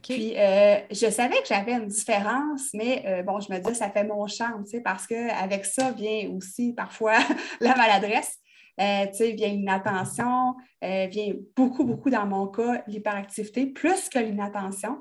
Puis, 0.01 0.37
euh, 0.37 0.79
je 0.89 1.09
savais 1.09 1.41
que 1.41 1.47
j'avais 1.49 1.73
une 1.73 1.87
différence, 1.87 2.69
mais 2.73 3.03
euh, 3.05 3.23
bon, 3.23 3.41
je 3.41 3.51
me 3.51 3.59
disais, 3.59 3.73
ça 3.73 3.89
fait 3.89 4.05
mon 4.05 4.25
charme, 4.27 4.63
tu 4.63 4.77
sais, 4.77 4.81
parce 4.81 5.05
qu'avec 5.05 5.65
ça 5.65 5.91
vient 5.91 6.29
aussi 6.29 6.73
parfois 6.73 7.17
la 7.59 7.75
maladresse. 7.75 8.37
Euh, 8.79 9.05
vient 9.19 9.49
l'inattention, 9.49 10.55
vient 10.81 11.33
beaucoup, 11.55 11.83
beaucoup 11.83 12.09
dans 12.09 12.25
mon 12.25 12.47
cas, 12.47 12.81
l'hyperactivité, 12.87 13.65
plus 13.67 14.07
que 14.07 14.17
l'inattention. 14.17 14.99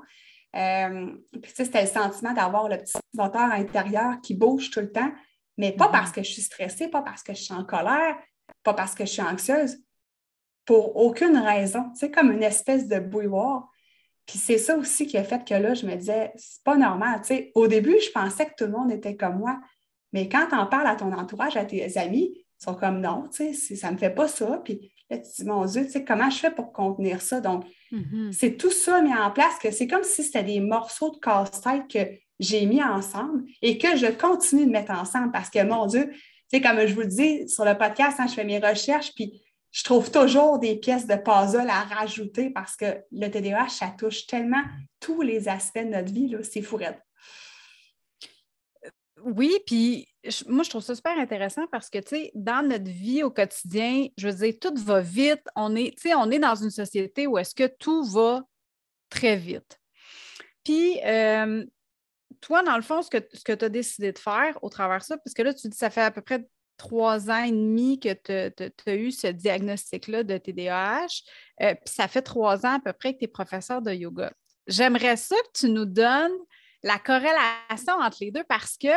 Puis, 0.53 1.51
c'était 1.55 1.81
le 1.81 1.87
sentiment 1.87 2.33
d'avoir 2.33 2.67
le 2.67 2.77
petit 2.77 2.97
moteur 3.13 3.49
intérieur 3.49 4.19
qui 4.21 4.35
bouge 4.35 4.69
tout 4.69 4.81
le 4.81 4.91
temps, 4.91 5.09
mais 5.57 5.71
pas 5.71 5.87
mm-hmm. 5.87 5.91
parce 5.91 6.11
que 6.11 6.21
je 6.21 6.31
suis 6.31 6.41
stressée, 6.41 6.89
pas 6.89 7.01
parce 7.01 7.23
que 7.23 7.33
je 7.33 7.41
suis 7.41 7.53
en 7.53 7.63
colère, 7.63 8.17
pas 8.61 8.73
parce 8.73 8.93
que 8.93 9.05
je 9.05 9.11
suis 9.11 9.21
anxieuse, 9.21 9.77
pour 10.65 10.95
aucune 10.97 11.37
raison. 11.37 11.85
C'est 11.95 12.11
comme 12.11 12.31
une 12.31 12.43
espèce 12.43 12.87
de 12.87 12.99
bouilloire. 12.99 13.67
Puis 14.25 14.37
c'est 14.37 14.57
ça 14.57 14.77
aussi 14.77 15.07
qui 15.07 15.17
a 15.17 15.23
fait 15.23 15.43
que 15.43 15.53
là, 15.53 15.73
je 15.73 15.85
me 15.85 15.95
disais, 15.95 16.31
c'est 16.35 16.63
pas 16.63 16.77
normal. 16.77 17.21
au 17.55 17.67
début, 17.67 17.97
je 17.99 18.11
pensais 18.11 18.45
que 18.45 18.53
tout 18.57 18.65
le 18.65 18.71
monde 18.71 18.91
était 18.91 19.15
comme 19.15 19.39
moi. 19.39 19.59
Mais 20.13 20.29
quand 20.29 20.47
tu 20.47 20.55
en 20.55 20.67
parles 20.67 20.87
à 20.87 20.95
ton 20.95 21.11
entourage, 21.11 21.57
à 21.57 21.65
tes 21.65 21.97
amis, 21.97 22.45
sont 22.61 22.75
comme 22.75 23.01
non, 23.01 23.27
tu 23.33 23.53
sais, 23.53 23.75
ça 23.75 23.87
ne 23.87 23.93
me 23.93 23.97
fait 23.97 24.11
pas 24.11 24.27
ça. 24.27 24.61
Puis 24.63 24.91
là, 25.09 25.17
tu 25.17 25.29
dis, 25.35 25.45
mon 25.45 25.65
Dieu, 25.65 25.85
tu 25.85 25.91
sais, 25.91 26.03
comment 26.03 26.29
je 26.29 26.37
fais 26.37 26.51
pour 26.51 26.71
contenir 26.71 27.21
ça? 27.21 27.41
Donc, 27.41 27.65
mm-hmm. 27.91 28.31
c'est 28.31 28.55
tout 28.55 28.71
ça 28.71 29.01
mis 29.01 29.13
en 29.13 29.31
place 29.31 29.57
que 29.59 29.71
c'est 29.71 29.87
comme 29.87 30.03
si 30.03 30.23
c'était 30.23 30.43
des 30.43 30.59
morceaux 30.59 31.09
de 31.11 31.17
casse-tête 31.17 31.87
que 31.87 32.11
j'ai 32.39 32.65
mis 32.65 32.83
ensemble 32.83 33.43
et 33.61 33.77
que 33.77 33.95
je 33.97 34.07
continue 34.07 34.65
de 34.65 34.71
mettre 34.71 34.91
ensemble 34.91 35.31
parce 35.31 35.49
que, 35.49 35.63
mon 35.63 35.87
Dieu, 35.87 36.11
tu 36.11 36.19
sais, 36.49 36.61
comme 36.61 36.85
je 36.85 36.93
vous 36.93 37.01
le 37.01 37.07
dis 37.07 37.49
sur 37.49 37.65
le 37.65 37.75
podcast, 37.75 38.19
hein, 38.19 38.27
je 38.27 38.33
fais 38.33 38.43
mes 38.43 38.59
recherches, 38.59 39.11
puis 39.15 39.41
je 39.71 39.83
trouve 39.83 40.11
toujours 40.11 40.59
des 40.59 40.75
pièces 40.75 41.07
de 41.07 41.15
puzzle 41.15 41.69
à 41.69 41.83
rajouter 41.83 42.49
parce 42.49 42.75
que 42.75 43.03
le 43.11 43.29
TDAH, 43.29 43.69
ça 43.69 43.93
touche 43.97 44.27
tellement 44.27 44.63
tous 44.99 45.21
les 45.21 45.47
aspects 45.47 45.79
de 45.79 45.85
notre 45.85 46.11
vie, 46.11 46.35
c'est 46.43 46.61
fourette. 46.61 47.01
Oui, 49.23 49.59
puis 49.65 50.07
moi, 50.47 50.63
je 50.63 50.69
trouve 50.69 50.81
ça 50.81 50.95
super 50.95 51.17
intéressant 51.17 51.67
parce 51.71 51.89
que, 51.89 51.99
tu 51.99 52.09
sais, 52.09 52.31
dans 52.35 52.67
notre 52.67 52.89
vie 52.89 53.23
au 53.23 53.31
quotidien, 53.31 54.07
je 54.17 54.27
veux 54.27 54.33
dire, 54.45 54.53
tout 54.59 54.73
va 54.83 55.01
vite. 55.01 55.43
On 55.55 55.75
est, 55.75 55.95
on 56.15 56.31
est 56.31 56.39
dans 56.39 56.55
une 56.55 56.69
société 56.69 57.27
où 57.27 57.37
est-ce 57.37 57.55
que 57.55 57.67
tout 57.67 58.03
va 58.03 58.43
très 59.09 59.37
vite. 59.37 59.79
Puis, 60.63 60.99
euh, 61.05 61.65
toi, 62.39 62.63
dans 62.63 62.75
le 62.75 62.81
fond, 62.81 63.01
ce 63.01 63.09
que, 63.09 63.17
ce 63.33 63.43
que 63.43 63.53
tu 63.53 63.65
as 63.65 63.69
décidé 63.69 64.11
de 64.11 64.19
faire 64.19 64.57
au 64.63 64.69
travers 64.69 64.99
de 64.99 65.03
ça, 65.03 65.17
parce 65.17 65.33
que 65.33 65.43
là, 65.43 65.53
tu 65.53 65.67
dis 65.67 65.77
ça 65.77 65.89
fait 65.89 66.01
à 66.01 66.11
peu 66.11 66.21
près 66.21 66.47
trois 66.81 67.29
ans 67.29 67.43
et 67.43 67.51
demi 67.51 67.99
que 67.99 68.11
tu 68.11 68.89
as 68.89 68.95
eu 68.95 69.11
ce 69.11 69.27
diagnostic-là 69.27 70.23
de 70.23 70.35
TDAH, 70.35 71.21
euh, 71.61 71.75
puis 71.75 71.93
ça 71.93 72.07
fait 72.07 72.23
trois 72.23 72.65
ans 72.65 72.77
à 72.77 72.79
peu 72.79 72.91
près 72.91 73.13
que 73.13 73.19
tu 73.19 73.25
es 73.25 73.27
professeur 73.27 73.83
de 73.83 73.91
yoga. 73.91 74.33
J'aimerais 74.65 75.15
ça 75.15 75.35
que 75.35 75.59
tu 75.59 75.69
nous 75.69 75.85
donnes 75.85 76.35
la 76.81 76.97
corrélation 76.97 77.93
entre 77.99 78.17
les 78.21 78.31
deux 78.31 78.43
parce 78.45 78.77
que 78.77 78.87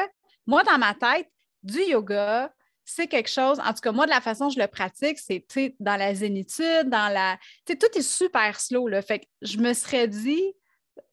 moi, 0.47 0.63
dans 0.63 0.79
ma 0.79 0.95
tête, 0.95 1.29
du 1.63 1.79
yoga, 1.83 2.51
c'est 2.87 3.07
quelque 3.07 3.31
chose, 3.31 3.61
en 3.61 3.75
tout 3.75 3.81
cas, 3.83 3.93
moi, 3.93 4.07
de 4.07 4.11
la 4.11 4.23
façon 4.23 4.47
dont 4.47 4.51
je 4.51 4.61
le 4.61 4.67
pratique, 4.67 5.19
c'est 5.19 5.45
dans 5.79 5.97
la 5.97 6.15
zénitude, 6.15 6.89
dans 6.89 7.13
la. 7.13 7.39
tout 7.67 7.99
est 7.99 8.03
super 8.03 8.59
slow. 8.59 8.89
Fait 9.03 9.19
que 9.21 9.27
je 9.43 9.59
me 9.59 9.75
serais 9.75 10.09
dit, 10.09 10.43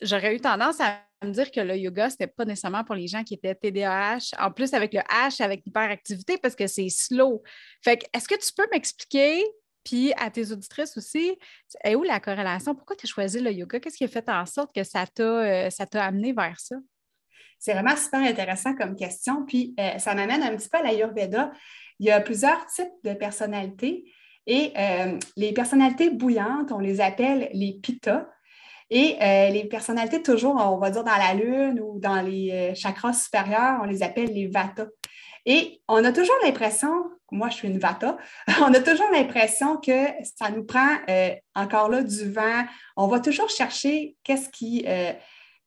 j'aurais 0.02 0.36
eu 0.36 0.40
tendance 0.40 0.80
à 0.80 1.02
me 1.28 1.32
dire 1.32 1.52
que 1.52 1.60
le 1.60 1.78
yoga, 1.78 2.10
ce 2.10 2.16
n'était 2.16 2.28
pas 2.28 2.46
nécessairement 2.46 2.84
pour 2.84 2.96
les 2.96 3.08
gens 3.08 3.24
qui 3.24 3.34
étaient 3.34 3.56
TDAH, 3.56 4.36
en 4.40 4.52
plus 4.52 4.74
avec 4.74 4.94
le 4.94 5.02
H, 5.02 5.42
avec 5.42 5.64
l'hyperactivité, 5.66 6.38
parce 6.38 6.56
que 6.56 6.68
c'est 6.68 6.90
slow. 6.90 7.44
Fait 7.84 7.98
que, 7.98 8.06
est-ce 8.14 8.28
que 8.28 8.36
tu 8.36 8.52
peux 8.56 8.68
m'expliquer, 8.72 9.44
puis 9.84 10.14
à 10.18 10.30
tes 10.30 10.52
auditrices 10.52 10.98
aussi, 10.98 11.38
est 11.84 11.96
où 11.96 12.04
la 12.04 12.20
corrélation? 12.20 12.76
Pourquoi 12.76 12.96
tu 12.96 13.06
as 13.06 13.10
choisi 13.10 13.40
le 13.40 13.52
yoga? 13.52 13.80
Qu'est-ce 13.80 13.98
qui 13.98 14.04
a 14.04 14.08
fait 14.08 14.28
en 14.30 14.46
sorte 14.46 14.74
que 14.76 14.84
ça 14.84 15.06
t'a, 15.08 15.24
euh, 15.24 15.70
ça 15.70 15.86
t'a 15.86 16.06
amené 16.06 16.34
vers 16.34 16.60
ça? 16.60 16.76
C'est 17.60 17.74
vraiment 17.74 17.96
super 17.96 18.22
intéressant 18.22 18.76
comme 18.76 18.96
question. 18.96 19.46
Puis 19.46 19.76
euh, 19.80 20.00
ça 20.00 20.16
m'amène 20.16 20.42
un 20.42 20.56
petit 20.56 20.68
peu 20.68 20.80
à 20.80 20.84
l'Ayurveda. 20.84 21.52
Il 22.00 22.08
y 22.08 22.12
a 22.12 22.20
plusieurs 22.20 22.66
types 22.66 22.92
de 23.04 23.14
personnalités 23.14 24.12
et 24.48 24.74
euh, 24.78 25.20
les 25.38 25.54
personnalités 25.54 26.10
bouillantes, 26.10 26.72
on 26.72 26.80
les 26.80 27.00
appelle 27.00 27.50
les 27.54 27.80
pitta. 27.82 28.30
Et 28.94 29.18
euh, 29.22 29.50
les 29.50 29.64
personnalités, 29.64 30.22
toujours, 30.22 30.56
on 30.58 30.78
va 30.78 30.92
dire 30.92 31.06
dans 31.06 31.16
la 31.16 31.34
lune 31.34 31.80
ou 31.80 31.98
dans 31.98 32.22
les 32.22 32.52
euh, 32.52 32.76
chakras 32.76 33.14
supérieurs, 33.14 33.80
on 33.82 33.86
les 33.86 34.04
appelle 34.04 34.34
les 34.34 34.48
vata. 34.48 34.86
Et 35.46 35.82
on 35.88 36.04
a 36.04 36.12
toujours 36.12 36.36
l'impression, 36.44 36.92
moi 37.32 37.48
je 37.50 37.56
suis 37.56 37.68
une 37.70 37.80
vata, 37.80 38.18
on 38.60 38.74
a 38.74 38.80
toujours 38.82 39.10
l'impression 39.14 39.78
que 39.78 40.08
ça 40.38 40.52
nous 40.52 40.66
prend 40.66 40.98
euh, 41.10 41.32
encore 41.56 41.88
là 41.88 42.04
du 42.04 42.30
vent. 42.30 42.66
On 42.98 43.08
va 43.08 43.22
toujours 43.22 43.50
chercher 43.50 44.18
qu'est-ce 44.26 44.50
qui, 44.50 44.86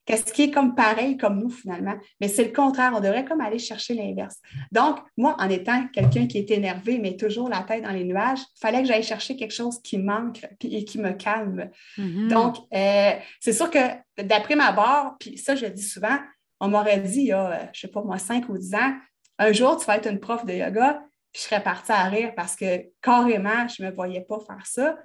Qu'est-ce 0.05 0.31
qui 0.31 0.43
est 0.43 0.51
comme 0.51 0.75
pareil 0.75 1.17
comme 1.17 1.39
nous 1.39 1.49
finalement? 1.49 1.95
Mais 2.21 2.27
c'est 2.27 2.43
le 2.43 2.51
contraire, 2.51 2.93
on 2.95 2.99
devrait 2.99 3.25
comme 3.25 3.41
aller 3.41 3.57
chercher 3.57 3.95
l'inverse. 3.95 4.37
Donc, 4.71 4.99
moi, 5.17 5.35
en 5.39 5.49
étant 5.49 5.87
quelqu'un 5.87 6.27
qui 6.27 6.37
est 6.37 6.51
énervé, 6.51 6.99
mais 6.99 7.15
toujours 7.15 7.49
la 7.49 7.61
tête 7.61 7.83
dans 7.83 7.91
les 7.91 8.03
nuages, 8.03 8.39
il 8.39 8.59
fallait 8.59 8.81
que 8.81 8.87
j'aille 8.87 9.03
chercher 9.03 9.35
quelque 9.35 9.53
chose 9.53 9.81
qui 9.81 9.97
manque 9.97 10.45
et 10.61 10.85
qui 10.85 10.99
me 10.99 11.11
calme. 11.13 11.69
Mm-hmm. 11.97 12.27
Donc, 12.27 12.57
euh, 12.73 13.11
c'est 13.39 13.53
sûr 13.53 13.69
que 13.71 13.79
d'après 14.21 14.55
ma 14.55 14.71
barre, 14.71 15.15
puis 15.19 15.37
ça, 15.37 15.55
je 15.55 15.65
le 15.65 15.71
dis 15.71 15.83
souvent, 15.83 16.17
on 16.59 16.67
m'aurait 16.67 16.99
dit 16.99 17.21
il 17.21 17.27
y 17.27 17.31
a, 17.31 17.51
euh, 17.51 17.65
je 17.73 17.81
sais 17.81 17.87
pas 17.87 18.03
moi, 18.03 18.17
5 18.17 18.47
ou 18.49 18.57
10 18.57 18.75
ans, 18.75 18.93
un 19.37 19.51
jour, 19.51 19.77
tu 19.77 19.85
vas 19.85 19.97
être 19.97 20.09
une 20.09 20.19
prof 20.19 20.45
de 20.45 20.53
yoga, 20.53 21.01
puis 21.31 21.41
je 21.41 21.47
serais 21.49 21.63
partie 21.63 21.91
à 21.91 22.03
rire 22.03 22.33
parce 22.35 22.55
que 22.55 22.85
carrément, 23.01 23.67
je 23.67 23.83
ne 23.83 23.89
me 23.89 23.93
voyais 23.93 24.21
pas 24.21 24.39
faire 24.39 24.65
ça. 24.65 24.97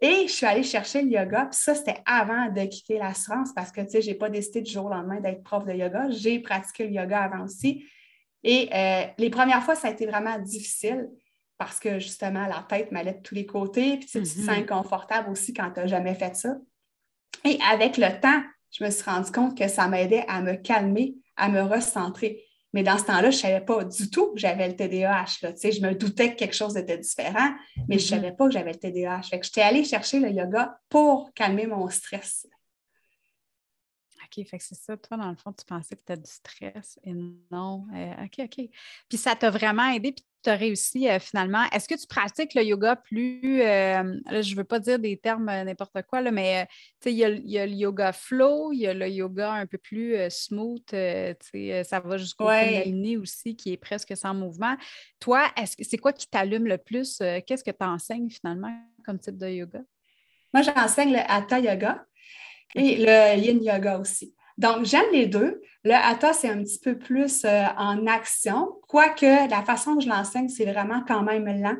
Et 0.00 0.26
je 0.26 0.32
suis 0.32 0.46
allée 0.46 0.62
chercher 0.62 1.02
le 1.02 1.08
yoga. 1.10 1.46
Puis 1.46 1.60
ça, 1.60 1.74
c'était 1.74 2.00
avant 2.06 2.48
de 2.50 2.64
quitter 2.64 2.98
l'assurance 2.98 3.52
parce 3.54 3.70
que, 3.70 3.82
tu 3.82 3.90
sais, 3.90 4.02
je 4.02 4.10
n'ai 4.10 4.14
pas 4.14 4.30
décidé 4.30 4.62
du 4.62 4.72
jour 4.72 4.86
au 4.86 4.88
lendemain 4.88 5.20
d'être 5.20 5.42
prof 5.42 5.64
de 5.66 5.72
yoga. 5.72 6.08
J'ai 6.10 6.38
pratiqué 6.38 6.86
le 6.86 6.92
yoga 6.92 7.20
avant 7.20 7.44
aussi. 7.44 7.84
Et 8.42 8.70
euh, 8.74 9.04
les 9.18 9.28
premières 9.28 9.62
fois, 9.62 9.74
ça 9.74 9.88
a 9.88 9.90
été 9.90 10.06
vraiment 10.06 10.38
difficile 10.38 11.08
parce 11.58 11.78
que, 11.78 11.98
justement, 11.98 12.46
la 12.46 12.64
tête 12.66 12.90
m'allait 12.90 13.12
de 13.12 13.20
tous 13.20 13.34
les 13.34 13.44
côtés. 13.44 13.98
Puis 13.98 14.06
tu 14.06 14.22
te 14.22 14.26
sens 14.26 14.46
mm-hmm. 14.46 14.60
inconfortable 14.60 15.30
aussi 15.30 15.52
quand 15.52 15.70
tu 15.70 15.80
n'as 15.80 15.86
jamais 15.86 16.14
fait 16.14 16.34
ça. 16.34 16.56
Et 17.44 17.58
avec 17.70 17.98
le 17.98 18.18
temps, 18.20 18.42
je 18.70 18.84
me 18.84 18.90
suis 18.90 19.04
rendu 19.04 19.30
compte 19.30 19.58
que 19.58 19.68
ça 19.68 19.88
m'aidait 19.88 20.24
à 20.28 20.40
me 20.40 20.54
calmer, 20.54 21.16
à 21.36 21.50
me 21.50 21.60
recentrer. 21.60 22.42
Mais 22.72 22.82
dans 22.82 22.98
ce 22.98 23.04
temps-là, 23.04 23.30
je 23.30 23.36
ne 23.36 23.40
savais 23.40 23.60
pas 23.60 23.84
du 23.84 24.10
tout 24.10 24.32
que 24.32 24.38
j'avais 24.38 24.68
le 24.68 24.76
TDAH. 24.76 25.38
Là. 25.42 25.50
Je 25.62 25.80
me 25.80 25.94
doutais 25.94 26.32
que 26.32 26.36
quelque 26.36 26.54
chose 26.54 26.76
était 26.76 26.98
différent, 26.98 27.50
mais 27.88 27.98
je 27.98 28.04
ne 28.04 28.18
mm-hmm. 28.18 28.22
savais 28.22 28.32
pas 28.32 28.46
que 28.46 28.52
j'avais 28.52 28.72
le 28.72 28.78
TDAH. 28.78 29.22
Fait 29.22 29.40
que 29.40 29.46
j'étais 29.46 29.62
allée 29.62 29.84
chercher 29.84 30.20
le 30.20 30.30
yoga 30.30 30.78
pour 30.88 31.32
calmer 31.34 31.66
mon 31.66 31.88
stress. 31.88 32.46
OK, 34.30 34.46
fait 34.46 34.58
que 34.58 34.64
c'est 34.64 34.76
ça. 34.76 34.96
Toi, 34.96 35.16
dans 35.16 35.30
le 35.30 35.36
fond, 35.36 35.52
tu 35.52 35.64
pensais 35.64 35.96
que 35.96 36.02
tu 36.06 36.12
as 36.12 36.16
du 36.16 36.30
stress 36.30 36.98
et 37.02 37.12
non. 37.50 37.86
Euh, 37.94 38.24
OK, 38.24 38.40
OK. 38.40 38.68
Puis 39.08 39.18
ça 39.18 39.34
t'a 39.34 39.50
vraiment 39.50 39.88
aidé, 39.90 40.12
puis 40.12 40.24
tu 40.42 40.50
as 40.50 40.54
réussi 40.54 41.08
euh, 41.08 41.18
finalement. 41.18 41.64
Est-ce 41.72 41.88
que 41.88 41.94
tu 41.94 42.06
pratiques 42.06 42.54
le 42.54 42.62
yoga 42.62 42.96
plus, 42.96 43.60
euh, 43.62 44.18
je 44.30 44.52
ne 44.52 44.56
veux 44.56 44.64
pas 44.64 44.78
dire 44.78 44.98
des 44.98 45.16
termes 45.16 45.46
n'importe 45.46 46.02
quoi, 46.08 46.20
là, 46.20 46.30
mais 46.30 46.66
il 47.04 47.12
y, 47.12 47.24
a 47.24 47.66
le 47.66 47.72
yoga 47.72 48.12
flow, 48.12 48.72
il 48.72 48.80
y 48.80 48.86
a 48.86 48.94
le 48.94 49.08
yoga 49.08 49.52
un 49.52 49.66
peu 49.66 49.78
plus 49.78 50.16
smooth, 50.30 50.88
ça 50.90 52.00
va 52.00 52.16
jusqu'au 52.16 52.46
ouais. 52.46 53.16
aussi, 53.16 53.56
qui 53.56 53.72
est 53.72 53.76
presque 53.76 54.16
sans 54.16 54.34
mouvement. 54.34 54.76
Toi, 55.18 55.48
c'est 55.66 55.98
quoi 55.98 56.12
qui 56.12 56.28
t'allume 56.28 56.66
le 56.66 56.78
plus? 56.78 57.18
Qu'est-ce 57.46 57.64
que 57.64 57.70
tu 57.70 57.84
enseignes 57.84 58.30
finalement 58.30 58.74
comme 59.04 59.18
type 59.18 59.36
de 59.36 59.48
yoga? 59.48 59.80
Moi, 60.52 60.62
j'enseigne 60.62 61.12
le 61.12 61.20
Hatha 61.28 61.60
Yoga 61.60 62.04
et 62.74 62.96
le 62.96 63.38
Yin 63.38 63.62
Yoga 63.62 63.98
aussi. 63.98 64.34
Donc, 64.60 64.84
j'aime 64.84 65.10
les 65.12 65.26
deux. 65.26 65.62
Le 65.84 65.94
Hatha, 65.94 66.34
c'est 66.34 66.50
un 66.50 66.62
petit 66.62 66.78
peu 66.78 66.98
plus 66.98 67.44
euh, 67.46 67.64
en 67.78 68.06
action, 68.06 68.68
quoique 68.86 69.48
la 69.48 69.62
façon 69.62 69.96
que 69.96 70.04
je 70.04 70.08
l'enseigne, 70.08 70.50
c'est 70.50 70.70
vraiment 70.70 71.02
quand 71.08 71.22
même 71.22 71.46
lent. 71.46 71.76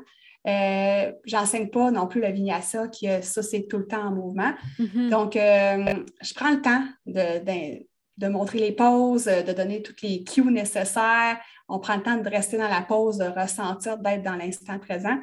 Euh, 0.47 1.13
j'enseigne 1.27 1.69
pas 1.69 1.91
non 1.91 2.07
plus 2.07 2.23
le 2.23 2.33
vinyasa, 2.33 2.89
qui 2.89 3.07
ça, 3.21 3.43
c'est 3.43 3.67
tout 3.69 3.77
le 3.77 3.87
temps 3.87 4.07
en 4.07 4.13
mouvement. 4.13 4.53
Mm-hmm. 4.79 5.11
Donc, 5.11 5.37
euh, 5.37 5.95
je 6.23 6.33
prends 6.35 6.51
le 6.51 6.63
temps 6.63 6.83
de, 7.05 7.85
de, 8.17 8.29
montrer 8.29 8.59
les 8.59 8.73
poses, 8.73 9.27
de 9.27 9.53
donner 9.53 9.83
toutes 9.83 10.01
les 10.01 10.25
cues 10.25 10.51
nécessaires. 10.51 11.39
On 11.69 11.79
prend 11.79 11.97
le 11.97 12.03
temps 12.03 12.17
de 12.17 12.29
rester 12.31 12.57
dans 12.57 12.69
la 12.69 12.81
pose, 12.81 13.19
de 13.19 13.27
ressentir, 13.27 13.99
d'être 13.99 14.23
dans 14.23 14.37
l'instant 14.37 14.79
présent. 14.79 15.19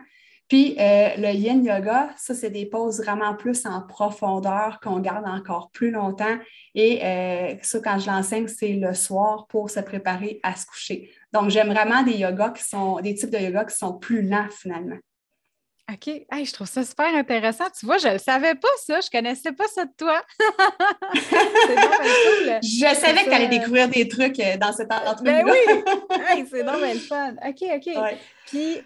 Puis 0.47 0.77
euh, 0.79 1.09
le 1.17 1.33
yin 1.33 1.63
yoga, 1.63 2.09
ça, 2.15 2.33
c'est 2.33 2.49
des 2.49 2.65
poses 2.65 3.01
vraiment 3.01 3.35
plus 3.35 3.65
en 3.65 3.81
profondeur 3.81 4.79
qu'on 4.81 4.99
garde 4.99 5.27
encore 5.27 5.69
plus 5.71 5.91
longtemps. 5.91 6.37
Et 6.73 7.03
euh, 7.03 7.55
ça, 7.61 7.79
quand 7.79 7.99
je 7.99 8.09
l'enseigne, 8.09 8.47
c'est 8.47 8.73
le 8.73 8.93
soir 8.93 9.47
pour 9.47 9.69
se 9.69 9.81
préparer 9.81 10.39
à 10.43 10.55
se 10.55 10.65
coucher. 10.65 11.11
Donc, 11.33 11.49
j'aime 11.49 11.73
vraiment 11.73 12.03
des 12.03 12.13
yogas 12.13 12.51
qui 12.51 12.63
sont, 12.63 13.01
des 13.01 13.13
types 13.13 13.29
de 13.29 13.39
yoga 13.39 13.65
qui 13.65 13.75
sont 13.75 13.93
plus 13.93 14.21
lents 14.21 14.47
finalement. 14.49 14.97
OK. 15.89 16.05
je 16.05 16.51
trouve 16.51 16.67
ça 16.67 16.83
super 16.83 17.15
intéressant. 17.15 17.63
Tu 17.77 17.85
vois, 17.85 17.97
je 17.97 18.09
ne 18.09 18.17
savais 18.17 18.55
pas 18.55 18.67
ça. 18.85 18.99
Je 18.99 19.07
ne 19.07 19.19
connaissais 19.19 19.53
pas 19.53 19.67
ça 19.67 19.85
de 19.85 19.91
toi. 19.97 20.21
Je 22.61 22.95
savais 22.95 23.23
que 23.23 23.29
tu 23.29 23.33
allais 23.33 23.47
découvrir 23.47 23.87
des 23.87 24.05
trucs 24.07 24.39
euh, 24.39 24.57
dans 24.57 24.73
cette 24.73 24.91
entrevue. 24.91 25.23
Ben 25.23 25.45
oui! 25.45 26.45
c'est 26.51 26.63
donc 26.63 26.81
le 26.81 26.99
fun. 26.99 27.35
OK, 27.45 27.63
OK. 27.75 27.89
Puis, 28.47 28.81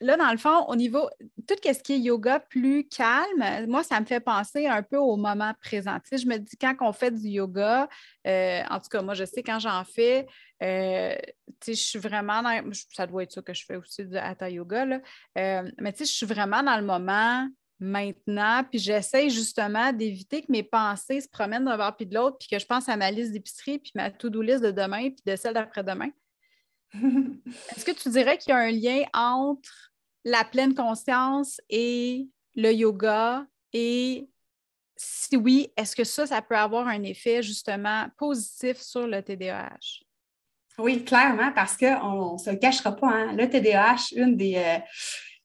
là, 0.00 0.16
dans 0.16 0.30
le 0.30 0.36
fond, 0.36 0.66
au 0.68 0.76
niveau, 0.76 1.08
tout 1.46 1.54
ce 1.64 1.82
qui 1.82 1.94
est 1.94 1.98
yoga 1.98 2.40
plus 2.40 2.86
calme, 2.88 3.66
moi, 3.66 3.82
ça 3.82 4.00
me 4.00 4.06
fait 4.06 4.20
penser 4.20 4.66
un 4.66 4.82
peu 4.82 4.98
au 4.98 5.16
moment 5.16 5.52
présent. 5.62 5.98
Tu 6.00 6.10
sais, 6.10 6.18
je 6.18 6.26
me 6.26 6.36
dis, 6.38 6.56
quand 6.56 6.74
on 6.80 6.92
fait 6.92 7.10
du 7.10 7.28
yoga, 7.28 7.88
euh, 8.26 8.62
en 8.68 8.78
tout 8.78 8.88
cas, 8.90 9.02
moi, 9.02 9.14
je 9.14 9.24
sais 9.24 9.42
quand 9.42 9.58
j'en 9.58 9.84
fais, 9.84 10.26
euh, 10.62 11.14
tu 11.60 11.66
sais, 11.66 11.74
je 11.74 11.82
suis 11.82 11.98
vraiment 11.98 12.42
dans, 12.42 12.72
ça 12.92 13.06
doit 13.06 13.22
être 13.22 13.32
ça 13.32 13.42
que 13.42 13.54
je 13.54 13.64
fais 13.64 13.76
aussi 13.76 14.04
du 14.04 14.16
hatha 14.16 14.50
yoga, 14.50 14.84
là. 14.84 15.00
Euh, 15.38 15.70
mais 15.78 15.92
tu 15.92 15.98
sais, 15.98 16.04
je 16.04 16.16
suis 16.16 16.26
vraiment 16.26 16.62
dans 16.62 16.76
le 16.76 16.84
moment 16.84 17.48
maintenant, 17.78 18.64
puis 18.64 18.78
j'essaie 18.78 19.28
justement 19.28 19.92
d'éviter 19.92 20.40
que 20.42 20.50
mes 20.50 20.62
pensées 20.62 21.20
se 21.20 21.28
promènent 21.28 21.66
d'un 21.66 21.76
bord 21.76 21.94
puis 21.94 22.06
de 22.06 22.14
l'autre, 22.14 22.38
puis 22.38 22.48
que 22.48 22.58
je 22.58 22.64
pense 22.64 22.88
à 22.88 22.96
ma 22.96 23.10
liste 23.10 23.32
d'épicerie, 23.32 23.78
puis 23.78 23.92
ma 23.94 24.10
to-do 24.10 24.40
list 24.40 24.62
de 24.62 24.70
demain, 24.70 25.10
puis 25.10 25.22
de 25.26 25.36
celle 25.36 25.54
d'après-demain. 25.54 26.08
Est-ce 27.74 27.84
que 27.84 27.92
tu 27.92 28.08
dirais 28.10 28.38
qu'il 28.38 28.50
y 28.50 28.52
a 28.52 28.58
un 28.58 28.70
lien 28.70 29.02
entre 29.12 29.92
la 30.24 30.44
pleine 30.44 30.74
conscience 30.74 31.60
et 31.68 32.28
le 32.54 32.72
yoga? 32.72 33.46
Et 33.72 34.28
si 34.96 35.36
oui, 35.36 35.70
est-ce 35.76 35.94
que 35.94 36.04
ça, 36.04 36.26
ça 36.26 36.42
peut 36.42 36.56
avoir 36.56 36.88
un 36.88 37.02
effet 37.02 37.42
justement 37.42 38.06
positif 38.16 38.78
sur 38.78 39.06
le 39.06 39.22
TDAH? 39.22 40.04
Oui, 40.78 41.04
clairement, 41.04 41.52
parce 41.54 41.76
qu'on 41.76 42.34
ne 42.34 42.38
se 42.38 42.50
le 42.50 42.56
cachera 42.56 42.94
pas. 42.94 43.08
Hein. 43.08 43.32
Le 43.32 43.48
TDAH, 43.48 44.14
une 44.14 44.36
des 44.36 44.56
euh, 44.56 44.78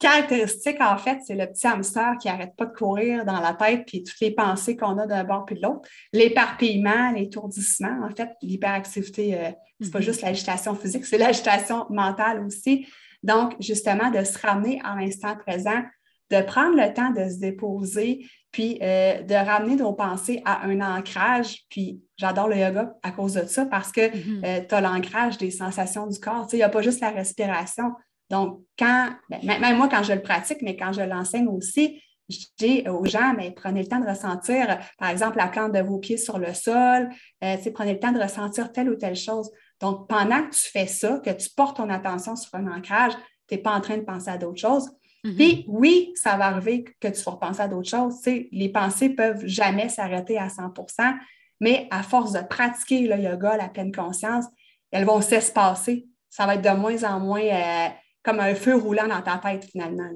caractéristiques, 0.02 0.82
en 0.82 0.98
fait, 0.98 1.20
c'est 1.26 1.36
le 1.36 1.46
petit 1.48 1.68
hamster 1.68 2.18
qui 2.20 2.28
n'arrête 2.28 2.56
pas 2.58 2.66
de 2.66 2.74
courir 2.74 3.24
dans 3.24 3.40
la 3.40 3.54
tête, 3.54 3.86
puis 3.86 4.04
toutes 4.04 4.20
les 4.20 4.32
pensées 4.32 4.76
qu'on 4.76 4.98
a 4.98 5.08
d'un 5.08 5.24
bord 5.24 5.46
puis 5.46 5.56
de 5.56 5.62
l'autre. 5.62 5.88
L'éparpillement, 6.12 7.12
l'étourdissement, 7.12 8.02
en 8.04 8.14
fait, 8.14 8.30
l'hyperactivité, 8.42 9.38
euh, 9.38 9.50
ce 9.80 9.86
n'est 9.86 9.92
pas 9.92 10.00
mm-hmm. 10.00 10.04
juste 10.04 10.22
l'agitation 10.22 10.76
physique, 10.76 11.06
c'est 11.06 11.18
l'agitation 11.18 11.86
mentale 11.90 12.44
aussi. 12.46 12.88
Donc, 13.24 13.56
justement, 13.60 14.10
de 14.10 14.24
se 14.24 14.38
ramener 14.40 14.82
à 14.84 14.96
l'instant 14.96 15.36
présent, 15.38 15.84
de 16.32 16.42
prendre 16.42 16.76
le 16.76 16.94
temps 16.94 17.12
de 17.12 17.30
se 17.30 17.40
déposer, 17.40 18.26
puis 18.52 18.80
euh, 18.82 19.22
de 19.22 19.34
ramener 19.34 19.76
nos 19.76 19.94
pensées 19.94 20.42
à 20.46 20.66
un 20.66 20.82
ancrage. 20.82 21.60
Puis 21.70 22.02
j'adore 22.18 22.48
le 22.48 22.58
yoga 22.58 22.94
à 23.04 23.12
cause 23.12 23.34
de 23.34 23.46
ça 23.46 23.66
parce 23.66 23.92
que 23.92 24.02
mm-hmm. 24.02 24.46
euh, 24.46 24.66
tu 24.68 24.76
as 24.76 24.82
l'ancrage 24.82 25.38
des 25.38 25.52
sensations 25.52 26.08
du 26.08 26.20
corps. 26.20 26.48
Il 26.52 26.58
n'y 26.58 26.64
a 26.64 26.70
pas 26.70 26.82
juste 26.82 27.02
la 27.02 27.12
respiration. 27.12 27.92
Donc, 28.32 28.62
quand, 28.80 29.12
ben, 29.30 29.40
même 29.44 29.78
moi, 29.78 29.88
quand 29.88 30.04
je 30.04 30.14
le 30.14 30.22
pratique, 30.22 30.62
mais 30.62 30.76
quand 30.76 30.94
je 30.94 31.02
l'enseigne 31.02 31.48
aussi, 31.48 32.02
je 32.30 32.38
dis 32.58 32.88
aux 32.88 33.06
gens, 33.06 33.34
mais 33.36 33.52
prenez 33.52 33.82
le 33.82 33.88
temps 33.88 34.00
de 34.00 34.08
ressentir, 34.08 34.80
par 34.98 35.10
exemple, 35.10 35.38
la 35.38 35.48
plante 35.48 35.74
de 35.74 35.80
vos 35.80 36.00
pieds 36.00 36.18
sur 36.18 36.40
le 36.40 36.54
sol, 36.54 37.10
euh, 37.44 37.58
prenez 37.74 37.94
le 37.94 38.00
temps 38.00 38.14
de 38.14 38.22
ressentir 38.22 38.72
telle 38.72 38.90
ou 38.90 38.96
telle 38.96 39.18
chose. 39.18 39.52
Donc, 39.82 40.08
pendant 40.08 40.44
que 40.44 40.56
tu 40.56 40.72
fais 40.72 40.88
ça, 40.88 41.20
que 41.20 41.30
tu 41.30 41.50
portes 41.56 41.78
ton 41.78 41.90
attention 41.90 42.36
sur 42.36 42.56
un 42.56 42.68
ancrage, 42.68 43.14
tu 43.48 43.56
n'es 43.56 43.62
pas 43.62 43.76
en 43.76 43.82
train 43.82 43.98
de 43.98 44.04
penser 44.04 44.30
à 44.30 44.38
d'autres 44.38 44.62
choses. 44.62 44.90
Mm-hmm. 45.26 45.36
Puis 45.36 45.66
oui, 45.68 46.12
ça 46.16 46.38
va 46.38 46.48
arriver 46.48 46.86
que 47.00 47.10
tu 47.10 47.22
vas 47.22 47.32
repenser 47.34 47.62
à 47.62 47.68
d'autres 47.68 47.90
choses. 47.90 48.16
les 48.26 48.70
pensées 48.70 49.10
peuvent 49.10 49.46
jamais 49.46 49.90
s'arrêter 49.90 50.38
à 50.38 50.48
100% 50.48 51.18
mais 51.62 51.88
à 51.92 52.04
force 52.04 52.34
de 52.34 52.42
pratiquer 52.42 53.08
le 53.08 53.18
yoga, 53.18 53.56
la 53.56 53.70
pleine 53.70 53.94
conscience, 53.94 54.46
elles 54.90 55.06
vont 55.06 55.22
s'espacer. 55.22 56.08
Ça 56.30 56.46
va 56.46 56.56
être 56.56 56.62
de 56.62 56.76
moins 56.78 57.04
en 57.04 57.20
moins 57.20 57.44
euh, 57.44 57.88
comme 58.24 58.40
un 58.40 58.56
feu 58.56 58.76
roulant 58.76 59.08
dans 59.08 59.22
ta 59.22 59.38
tête 59.38 59.66
finalement. 59.66 60.10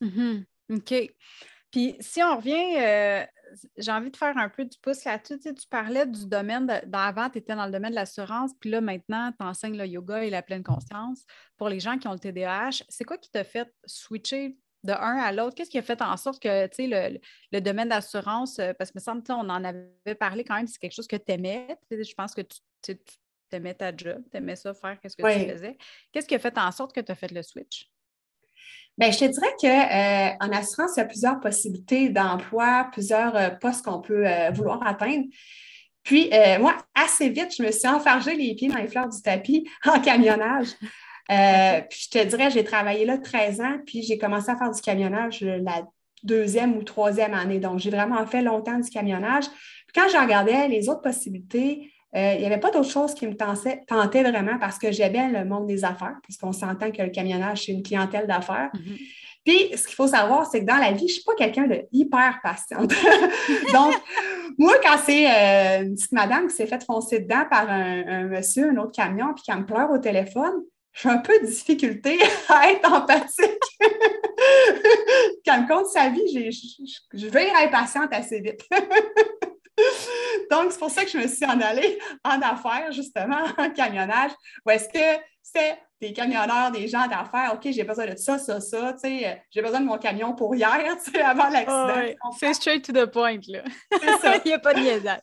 Mm-hmm. 0.00 0.44
OK. 0.70 0.94
Puis 1.70 1.96
si 2.00 2.22
on 2.22 2.36
revient 2.36 2.76
euh, 2.76 3.24
j'ai 3.76 3.92
envie 3.92 4.10
de 4.10 4.16
faire 4.16 4.36
un 4.36 4.48
peu 4.48 4.64
du 4.64 4.78
pouce 4.78 5.04
là-dessus. 5.04 5.38
Tu, 5.38 5.66
parlais 5.68 6.06
du 6.06 6.26
domaine 6.26 6.66
d'avant, 6.86 7.30
tu 7.30 7.38
étais 7.38 7.54
dans 7.54 7.66
le 7.66 7.72
domaine 7.72 7.90
de 7.90 7.96
l'assurance, 7.96 8.52
puis 8.60 8.70
là, 8.70 8.80
maintenant, 8.80 9.32
tu 9.38 9.44
enseignes 9.44 9.76
le 9.76 9.86
yoga 9.86 10.24
et 10.24 10.30
la 10.30 10.42
pleine 10.42 10.62
conscience. 10.62 11.24
Pour 11.56 11.68
les 11.68 11.80
gens 11.80 11.98
qui 11.98 12.08
ont 12.08 12.12
le 12.12 12.18
TDAH, 12.18 12.84
c'est 12.88 13.04
quoi 13.04 13.18
qui 13.18 13.30
t'a 13.30 13.44
fait 13.44 13.72
switcher 13.84 14.56
de 14.82 14.92
un 14.92 15.16
à 15.18 15.32
l'autre? 15.32 15.54
Qu'est-ce 15.54 15.70
qui 15.70 15.78
a 15.78 15.82
fait 15.82 16.00
en 16.02 16.16
sorte 16.16 16.42
que 16.42 16.68
le, 16.78 17.18
le 17.52 17.60
domaine 17.60 17.88
d'assurance, 17.88 18.58
euh, 18.58 18.72
parce 18.74 18.90
que 18.90 18.98
me 18.98 19.02
semble 19.02 19.22
on 19.30 19.48
en 19.48 19.64
avait 19.64 20.14
parlé 20.18 20.44
quand 20.44 20.56
même, 20.56 20.66
c'est 20.66 20.78
quelque 20.78 20.94
chose 20.94 21.08
que 21.08 21.16
tu 21.16 21.32
aimais. 21.32 21.78
Je 21.90 22.14
pense 22.14 22.34
que 22.34 22.42
tu 22.82 22.98
aimais 23.54 23.74
ta 23.74 23.94
job, 23.96 24.22
tu 24.30 24.36
aimais 24.36 24.56
ça 24.56 24.74
faire, 24.74 24.98
qu'est-ce 25.00 25.16
que 25.16 25.22
tu 25.22 25.50
faisais. 25.50 25.76
Qu'est-ce 26.12 26.26
qui 26.26 26.34
a 26.34 26.38
fait 26.38 26.56
en 26.58 26.70
sorte 26.72 26.94
que 26.94 27.00
tu 27.00 27.12
as 27.12 27.14
fait 27.14 27.30
le 27.30 27.42
switch? 27.42 27.88
Bien, 28.96 29.10
je 29.10 29.18
te 29.18 29.24
dirais 29.24 29.54
qu'en 29.60 30.48
euh, 30.48 30.56
assurance, 30.56 30.92
il 30.96 31.00
y 31.00 31.02
a 31.02 31.06
plusieurs 31.06 31.40
possibilités 31.40 32.10
d'emploi, 32.10 32.88
plusieurs 32.92 33.34
euh, 33.34 33.50
postes 33.50 33.84
qu'on 33.84 34.00
peut 34.00 34.24
euh, 34.24 34.50
vouloir 34.52 34.86
atteindre. 34.86 35.24
Puis, 36.04 36.30
moi, 36.60 36.76
assez 36.94 37.30
vite, 37.30 37.54
je 37.56 37.62
me 37.62 37.72
suis 37.72 37.88
enfargé 37.88 38.34
les 38.34 38.54
pieds 38.54 38.68
dans 38.68 38.76
les 38.76 38.88
fleurs 38.88 39.08
du 39.08 39.22
tapis 39.22 39.66
en 39.86 39.98
camionnage. 40.00 40.68
puis, 41.28 41.98
je 41.98 42.10
te 42.10 42.22
dirais, 42.22 42.50
j'ai 42.50 42.62
travaillé 42.62 43.06
là 43.06 43.16
13 43.16 43.60
ans, 43.62 43.78
puis 43.86 44.02
j'ai 44.02 44.18
commencé 44.18 44.50
à 44.50 44.58
faire 44.58 44.70
du 44.70 44.82
camionnage 44.82 45.40
la 45.40 45.82
deuxième 46.22 46.76
ou 46.76 46.82
troisième 46.82 47.32
année. 47.32 47.58
Donc, 47.58 47.78
j'ai 47.78 47.88
vraiment 47.88 48.26
fait 48.26 48.42
longtemps 48.42 48.78
du 48.78 48.90
camionnage. 48.90 49.46
Puis, 49.46 49.94
quand 49.94 50.06
je 50.12 50.18
regardais 50.18 50.68
les 50.68 50.90
autres 50.90 51.00
possibilités, 51.00 51.90
il 52.14 52.38
n'y 52.38 52.46
avait 52.46 52.60
pas 52.60 52.70
d'autre 52.70 52.90
chose 52.90 53.14
qui 53.14 53.26
me 53.26 53.34
tentait, 53.34 54.22
vraiment 54.22 54.58
parce 54.58 54.78
que 54.78 54.92
j'aimais 54.92 55.30
le 55.30 55.44
monde 55.44 55.66
des 55.66 55.84
affaires, 55.84 56.16
puisqu'on 56.22 56.52
s'entend 56.52 56.90
que 56.90 57.02
le 57.02 57.10
camionnage, 57.10 57.64
c'est 57.64 57.72
une 57.72 57.82
clientèle 57.82 58.26
d'affaires. 58.26 58.70
Mm-hmm. 58.74 59.00
Puis, 59.44 59.76
ce 59.76 59.86
qu'il 59.86 59.94
faut 59.94 60.06
savoir, 60.06 60.46
c'est 60.50 60.60
que 60.60 60.64
dans 60.64 60.76
la 60.76 60.92
vie, 60.92 61.00
je 61.00 61.04
ne 61.04 61.08
suis 61.08 61.22
pas 61.22 61.34
quelqu'un 61.34 61.66
de 61.66 61.82
hyper 61.92 62.40
patiente. 62.42 62.94
Donc, 63.72 63.94
moi, 64.56 64.74
quand 64.82 64.96
c'est 65.04 65.26
euh, 65.30 65.82
une 65.82 65.94
petite 65.94 66.12
madame 66.12 66.48
qui 66.48 66.54
s'est 66.54 66.66
faite 66.66 66.84
foncer 66.84 67.20
dedans 67.20 67.44
par 67.50 67.68
un, 67.68 68.24
monsieur, 68.24 68.70
un 68.70 68.76
autre 68.78 68.92
camion, 68.92 69.34
puis 69.34 69.42
qui 69.42 69.52
me 69.52 69.66
pleure 69.66 69.90
au 69.90 69.98
téléphone, 69.98 70.62
j'ai 70.94 71.10
un 71.10 71.18
peu 71.18 71.38
de 71.40 71.46
difficulté 71.46 72.18
à 72.48 72.70
être 72.70 72.90
empathique. 72.90 73.60
quand 75.44 75.60
me 75.60 75.68
compte 75.68 75.88
sa 75.88 76.08
vie, 76.08 76.50
je 77.12 77.26
vais 77.26 77.48
être 77.48 77.56
impatiente 77.66 78.12
assez 78.12 78.40
vite. 78.40 78.62
Donc, 80.50 80.72
c'est 80.72 80.78
pour 80.78 80.90
ça 80.90 81.04
que 81.04 81.10
je 81.10 81.18
me 81.18 81.26
suis 81.26 81.44
en 81.44 81.60
allée 81.60 81.98
en 82.24 82.40
affaires, 82.40 82.92
justement, 82.92 83.44
en 83.58 83.70
camionnage. 83.70 84.30
Ou 84.66 84.70
est-ce 84.70 84.88
que 84.88 85.22
c'est 85.42 85.78
des 86.00 86.12
camionneurs, 86.12 86.70
des 86.70 86.88
gens 86.88 87.06
d'affaires, 87.06 87.52
OK, 87.54 87.70
j'ai 87.70 87.84
besoin 87.84 88.06
de 88.06 88.16
ça, 88.16 88.38
ça, 88.38 88.60
ça, 88.60 88.92
tu 88.94 89.00
sais, 89.00 89.42
j'ai 89.50 89.62
besoin 89.62 89.80
de 89.80 89.86
mon 89.86 89.98
camion 89.98 90.34
pour 90.34 90.54
hier, 90.54 90.96
tu 91.04 91.10
sais, 91.10 91.20
avant 91.20 91.48
l'accident. 91.48 92.14
C'est 92.38 92.54
straight 92.54 92.84
to 92.84 92.92
the 92.92 93.06
point, 93.06 93.40
là. 93.48 93.62
C'est 93.92 94.18
ça. 94.18 94.36
Il 94.44 94.48
n'y 94.48 94.54
a 94.54 94.58
pas 94.58 94.74
de 94.74 94.80
niaisage. 94.80 95.20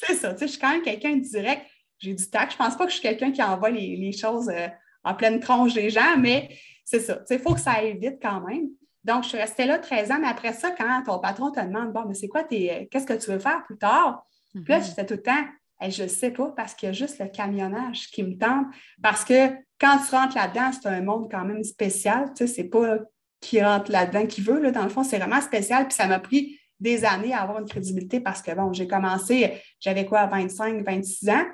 c'est 0.00 0.14
ça, 0.14 0.32
tu 0.32 0.40
sais, 0.40 0.46
je 0.46 0.52
suis 0.52 0.60
quand 0.60 0.70
même 0.70 0.82
quelqu'un 0.82 1.16
de 1.16 1.22
direct. 1.22 1.66
J'ai 1.98 2.14
du 2.14 2.30
tact. 2.30 2.52
Je 2.52 2.56
pense 2.56 2.76
pas 2.76 2.84
que 2.84 2.90
je 2.90 2.96
suis 2.96 3.02
quelqu'un 3.02 3.30
qui 3.30 3.42
envoie 3.42 3.68
les, 3.68 4.12
choses 4.12 4.48
euh, 4.48 4.68
en 5.04 5.14
pleine 5.14 5.38
tronche 5.38 5.74
des 5.74 5.90
gens, 5.90 6.16
mais 6.16 6.48
c'est 6.84 7.00
ça. 7.00 7.16
Tu 7.16 7.26
sais, 7.26 7.34
il 7.36 7.40
faut 7.40 7.54
que 7.54 7.60
ça 7.60 7.72
aille 7.72 7.98
vite 7.98 8.18
quand 8.22 8.40
même. 8.40 8.70
Donc, 9.04 9.24
je 9.24 9.28
suis 9.30 9.38
restée 9.38 9.66
là 9.66 9.78
13 9.78 10.10
ans, 10.10 10.18
mais 10.20 10.28
après 10.28 10.52
ça, 10.52 10.70
quand 10.70 11.02
ton 11.04 11.18
patron 11.18 11.50
te 11.50 11.60
demande, 11.60 11.92
bon, 11.92 12.04
mais 12.06 12.14
c'est 12.14 12.28
quoi 12.28 12.44
tes, 12.44 12.88
qu'est-ce 12.90 13.06
que 13.06 13.14
tu 13.14 13.30
veux 13.30 13.38
faire 13.38 13.62
plus 13.64 13.78
tard? 13.78 14.26
Puis 14.52 14.64
là, 14.68 14.80
j'étais 14.80 15.06
tout 15.06 15.14
le 15.14 15.22
temps, 15.22 15.44
je 15.88 16.02
ne 16.02 16.08
sais 16.08 16.30
pas 16.30 16.52
parce 16.56 16.74
qu'il 16.74 16.88
y 16.88 16.90
a 16.90 16.92
juste 16.92 17.18
le 17.18 17.28
camionnage 17.28 18.08
qui 18.10 18.22
me 18.22 18.36
tente. 18.36 18.66
Parce 19.02 19.24
que 19.24 19.48
quand 19.80 19.98
tu 19.98 20.14
rentres 20.14 20.36
là-dedans, 20.36 20.70
c'est 20.72 20.88
un 20.88 21.00
monde 21.00 21.28
quand 21.30 21.44
même 21.44 21.64
spécial. 21.64 22.32
Tu 22.36 22.46
sais, 22.46 22.54
c'est 22.54 22.64
pas 22.64 22.98
qui 23.40 23.62
rentre 23.62 23.90
là-dedans 23.90 24.26
qui 24.26 24.42
veut. 24.42 24.60
Là, 24.60 24.70
dans 24.70 24.82
le 24.82 24.90
fond, 24.90 25.02
c'est 25.02 25.18
vraiment 25.18 25.40
spécial. 25.40 25.86
Puis 25.86 25.94
ça 25.94 26.06
m'a 26.06 26.18
pris 26.18 26.58
des 26.78 27.04
années 27.04 27.32
à 27.32 27.42
avoir 27.42 27.60
une 27.60 27.68
crédibilité 27.68 28.20
parce 28.20 28.42
que, 28.42 28.52
bon, 28.52 28.72
j'ai 28.72 28.86
commencé, 28.86 29.62
j'avais 29.80 30.04
quoi, 30.04 30.26
25, 30.26 30.84
26 30.84 31.28
ans? 31.30 31.44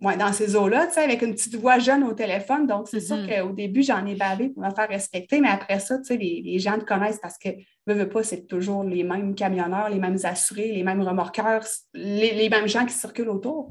Ouais, 0.00 0.16
dans 0.16 0.32
ces 0.32 0.56
eaux-là, 0.56 0.86
tu 0.86 0.94
sais, 0.94 1.00
avec 1.00 1.22
une 1.22 1.32
petite 1.32 1.54
voix 1.56 1.78
jeune 1.78 2.04
au 2.04 2.12
téléphone. 2.12 2.66
Donc, 2.66 2.88
c'est 2.88 3.00
sûr 3.00 3.16
mm-hmm. 3.16 3.42
qu'au 3.42 3.52
début, 3.52 3.82
j'en 3.82 4.04
ai 4.06 4.14
bavé 4.14 4.48
pour 4.48 4.62
me 4.62 4.70
faire 4.70 4.88
respecter, 4.88 5.40
mais 5.40 5.48
après 5.48 5.78
ça, 5.78 5.98
tu 5.98 6.04
sais, 6.04 6.16
les, 6.16 6.58
gens 6.58 6.78
te 6.78 6.84
connaissent 6.84 7.20
parce 7.20 7.38
que, 7.38 7.48
veux, 7.86 7.94
veux 7.94 8.08
pas, 8.08 8.22
c'est 8.22 8.46
toujours 8.46 8.84
les 8.84 9.04
mêmes 9.04 9.34
camionneurs, 9.34 9.88
les 9.88 9.98
mêmes 9.98 10.18
assurés, 10.24 10.72
les 10.72 10.82
mêmes 10.82 11.02
remorqueurs, 11.02 11.64
les, 11.94 12.48
mêmes 12.48 12.68
gens 12.68 12.86
qui 12.86 12.94
circulent 12.94 13.30
autour. 13.30 13.70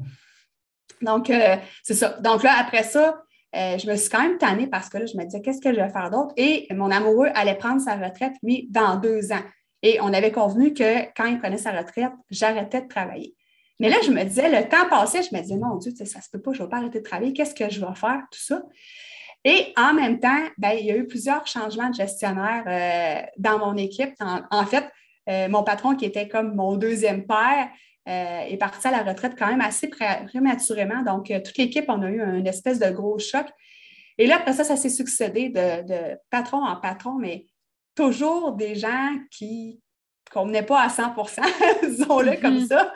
Donc, 1.01 1.29
euh, 1.29 1.55
c'est 1.83 1.93
ça. 1.93 2.17
Donc 2.21 2.43
là, 2.43 2.53
après 2.59 2.83
ça, 2.83 3.21
euh, 3.55 3.77
je 3.77 3.89
me 3.89 3.95
suis 3.95 4.09
quand 4.09 4.21
même 4.21 4.37
tannée 4.37 4.67
parce 4.67 4.89
que 4.89 4.97
là, 4.97 5.05
je 5.05 5.17
me 5.17 5.23
disais, 5.23 5.41
qu'est-ce 5.41 5.61
que 5.61 5.73
je 5.73 5.79
vais 5.79 5.89
faire 5.89 6.09
d'autre? 6.09 6.33
Et 6.37 6.67
mon 6.71 6.91
amoureux 6.91 7.29
allait 7.33 7.55
prendre 7.55 7.81
sa 7.81 7.95
retraite, 7.95 8.33
lui, 8.43 8.67
dans 8.69 8.97
deux 8.97 9.31
ans. 9.31 9.43
Et 9.81 9.99
on 10.01 10.13
avait 10.13 10.31
convenu 10.31 10.73
que 10.73 11.05
quand 11.15 11.25
il 11.25 11.39
prenait 11.39 11.57
sa 11.57 11.71
retraite, 11.71 12.11
j'arrêtais 12.29 12.81
de 12.81 12.87
travailler. 12.87 13.35
Mais 13.79 13.89
là, 13.89 13.97
je 14.03 14.11
me 14.11 14.23
disais, 14.23 14.49
le 14.49 14.67
temps 14.67 14.89
passait, 14.89 15.23
je 15.23 15.33
me 15.33 15.41
disais, 15.41 15.55
mon 15.55 15.75
Dieu, 15.75 15.93
ça 15.95 16.03
ne 16.03 16.23
se 16.23 16.29
peut 16.31 16.41
pas, 16.41 16.51
je 16.51 16.59
ne 16.59 16.65
vais 16.65 16.69
pas 16.69 16.77
arrêter 16.77 16.99
de 16.99 17.03
travailler, 17.03 17.33
qu'est-ce 17.33 17.55
que 17.55 17.69
je 17.69 17.79
vais 17.79 17.95
faire, 17.95 18.23
tout 18.31 18.39
ça. 18.39 18.61
Et 19.45 19.73
en 19.77 19.93
même 19.93 20.19
temps, 20.19 20.41
ben, 20.57 20.71
il 20.71 20.85
y 20.85 20.91
a 20.91 20.97
eu 20.97 21.07
plusieurs 21.07 21.47
changements 21.47 21.89
de 21.89 21.95
gestionnaire 21.95 22.63
euh, 22.67 23.25
dans 23.37 23.57
mon 23.57 23.77
équipe. 23.77 24.13
En, 24.19 24.65
fait, 24.65 24.85
euh, 25.29 25.47
mon 25.47 25.63
patron, 25.63 25.95
qui 25.95 26.05
était 26.05 26.27
comme 26.27 26.55
mon 26.55 26.75
deuxième 26.75 27.25
père, 27.25 27.69
euh, 28.09 28.39
est 28.41 28.57
parti 28.57 28.85
à 28.87 28.91
la 28.91 29.03
retraite 29.03 29.35
quand 29.37 29.47
même 29.47 29.61
assez 29.61 29.87
prématurément. 29.87 31.03
Donc, 31.03 31.31
toute 31.45 31.57
l'équipe, 31.57 31.85
on 31.87 32.01
a 32.01 32.09
eu 32.09 32.21
une 32.21 32.47
espèce 32.47 32.79
de 32.79 32.89
gros 32.89 33.17
choc. 33.17 33.45
Et 34.17 34.27
là, 34.27 34.37
après 34.37 34.51
ça, 34.51 34.65
ça 34.65 34.75
s'est 34.75 34.89
succédé 34.89 35.47
de, 35.47 35.87
de 35.87 36.17
patron 36.29 36.65
en 36.65 36.75
patron, 36.75 37.13
mais 37.13 37.45
toujours 37.95 38.53
des 38.53 38.75
gens 38.75 39.17
qui 39.31 39.79
qu'on 40.29 40.45
venait 40.45 40.63
pas 40.63 40.81
à 40.81 40.87
100% 40.87 41.41
disons-le 41.89 42.39
comme 42.41 42.57
mm-hmm. 42.57 42.67
ça. 42.67 42.93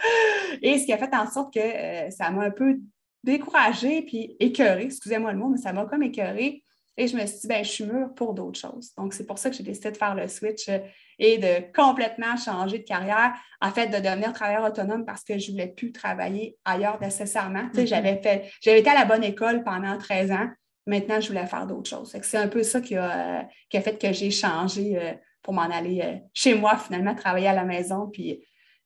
Et 0.61 0.77
ce 0.79 0.85
qui 0.85 0.93
a 0.93 0.97
fait 0.97 1.13
en 1.15 1.29
sorte 1.29 1.53
que 1.53 1.59
euh, 1.59 2.09
ça 2.11 2.29
m'a 2.31 2.43
un 2.43 2.51
peu 2.51 2.79
découragée 3.23 4.01
puis 4.01 4.35
écœurée, 4.39 4.83
excusez-moi 4.83 5.31
le 5.31 5.37
mot, 5.37 5.49
mais 5.49 5.57
ça 5.57 5.73
m'a 5.73 5.85
comme 5.85 6.03
écœurée. 6.03 6.63
Et 6.95 7.07
je 7.07 7.17
me 7.17 7.25
suis 7.25 7.39
dit, 7.39 7.47
ben, 7.47 7.65
je 7.65 7.69
suis 7.69 7.85
mûre 7.85 8.13
pour 8.13 8.35
d'autres 8.35 8.59
choses. 8.59 8.93
Donc, 8.95 9.15
c'est 9.15 9.25
pour 9.25 9.39
ça 9.39 9.49
que 9.49 9.55
j'ai 9.55 9.63
décidé 9.63 9.89
de 9.89 9.97
faire 9.97 10.13
le 10.13 10.27
switch 10.27 10.69
euh, 10.69 10.77
et 11.17 11.39
de 11.39 11.73
complètement 11.73 12.37
changer 12.37 12.79
de 12.79 12.83
carrière. 12.83 13.33
En 13.61 13.71
fait, 13.71 13.87
de 13.87 13.97
devenir 13.97 14.31
travailleur 14.31 14.63
autonome 14.63 15.03
parce 15.03 15.23
que 15.23 15.39
je 15.39 15.47
ne 15.47 15.51
voulais 15.53 15.67
plus 15.67 15.91
travailler 15.91 16.55
ailleurs 16.65 17.01
nécessairement. 17.01 17.67
Tu 17.69 17.77
sais, 17.77 17.83
mm-hmm. 17.83 17.87
j'avais 17.87 18.21
fait, 18.21 18.51
j'avais 18.61 18.81
été 18.81 18.91
à 18.91 18.93
la 18.93 19.05
bonne 19.05 19.23
école 19.23 19.63
pendant 19.63 19.97
13 19.97 20.31
ans. 20.33 20.49
Maintenant, 20.85 21.19
je 21.19 21.29
voulais 21.29 21.47
faire 21.47 21.65
d'autres 21.65 21.89
choses. 21.89 22.15
C'est 22.21 22.37
un 22.37 22.47
peu 22.47 22.61
ça 22.61 22.79
qui 22.79 22.95
a, 22.95 23.39
euh, 23.39 23.43
qui 23.69 23.77
a 23.77 23.81
fait 23.81 23.99
que 23.99 24.13
j'ai 24.13 24.29
changé 24.29 25.17
pour 25.43 25.53
m'en 25.53 25.63
aller 25.63 26.01
euh, 26.01 26.15
chez 26.33 26.55
moi, 26.55 26.77
finalement, 26.77 27.13
travailler 27.13 27.47
à 27.47 27.53
la 27.53 27.65
maison. 27.65 28.09
Puis 28.11 28.43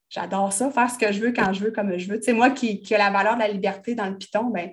j'adore 0.09 0.51
ça, 0.51 0.69
faire 0.71 0.89
ce 0.89 0.97
que 0.97 1.11
je 1.11 1.21
veux 1.21 1.31
quand 1.31 1.53
je 1.53 1.63
veux, 1.63 1.71
comme 1.71 1.97
je 1.97 2.09
veux. 2.09 2.17
Tu 2.17 2.23
sais, 2.23 2.33
moi 2.33 2.49
qui, 2.49 2.81
qui 2.81 2.95
a 2.95 2.97
la 2.97 3.11
valeur 3.11 3.35
de 3.35 3.39
la 3.39 3.47
liberté 3.47 3.95
dans 3.95 4.07
le 4.07 4.17
piton, 4.17 4.45
ben 4.45 4.71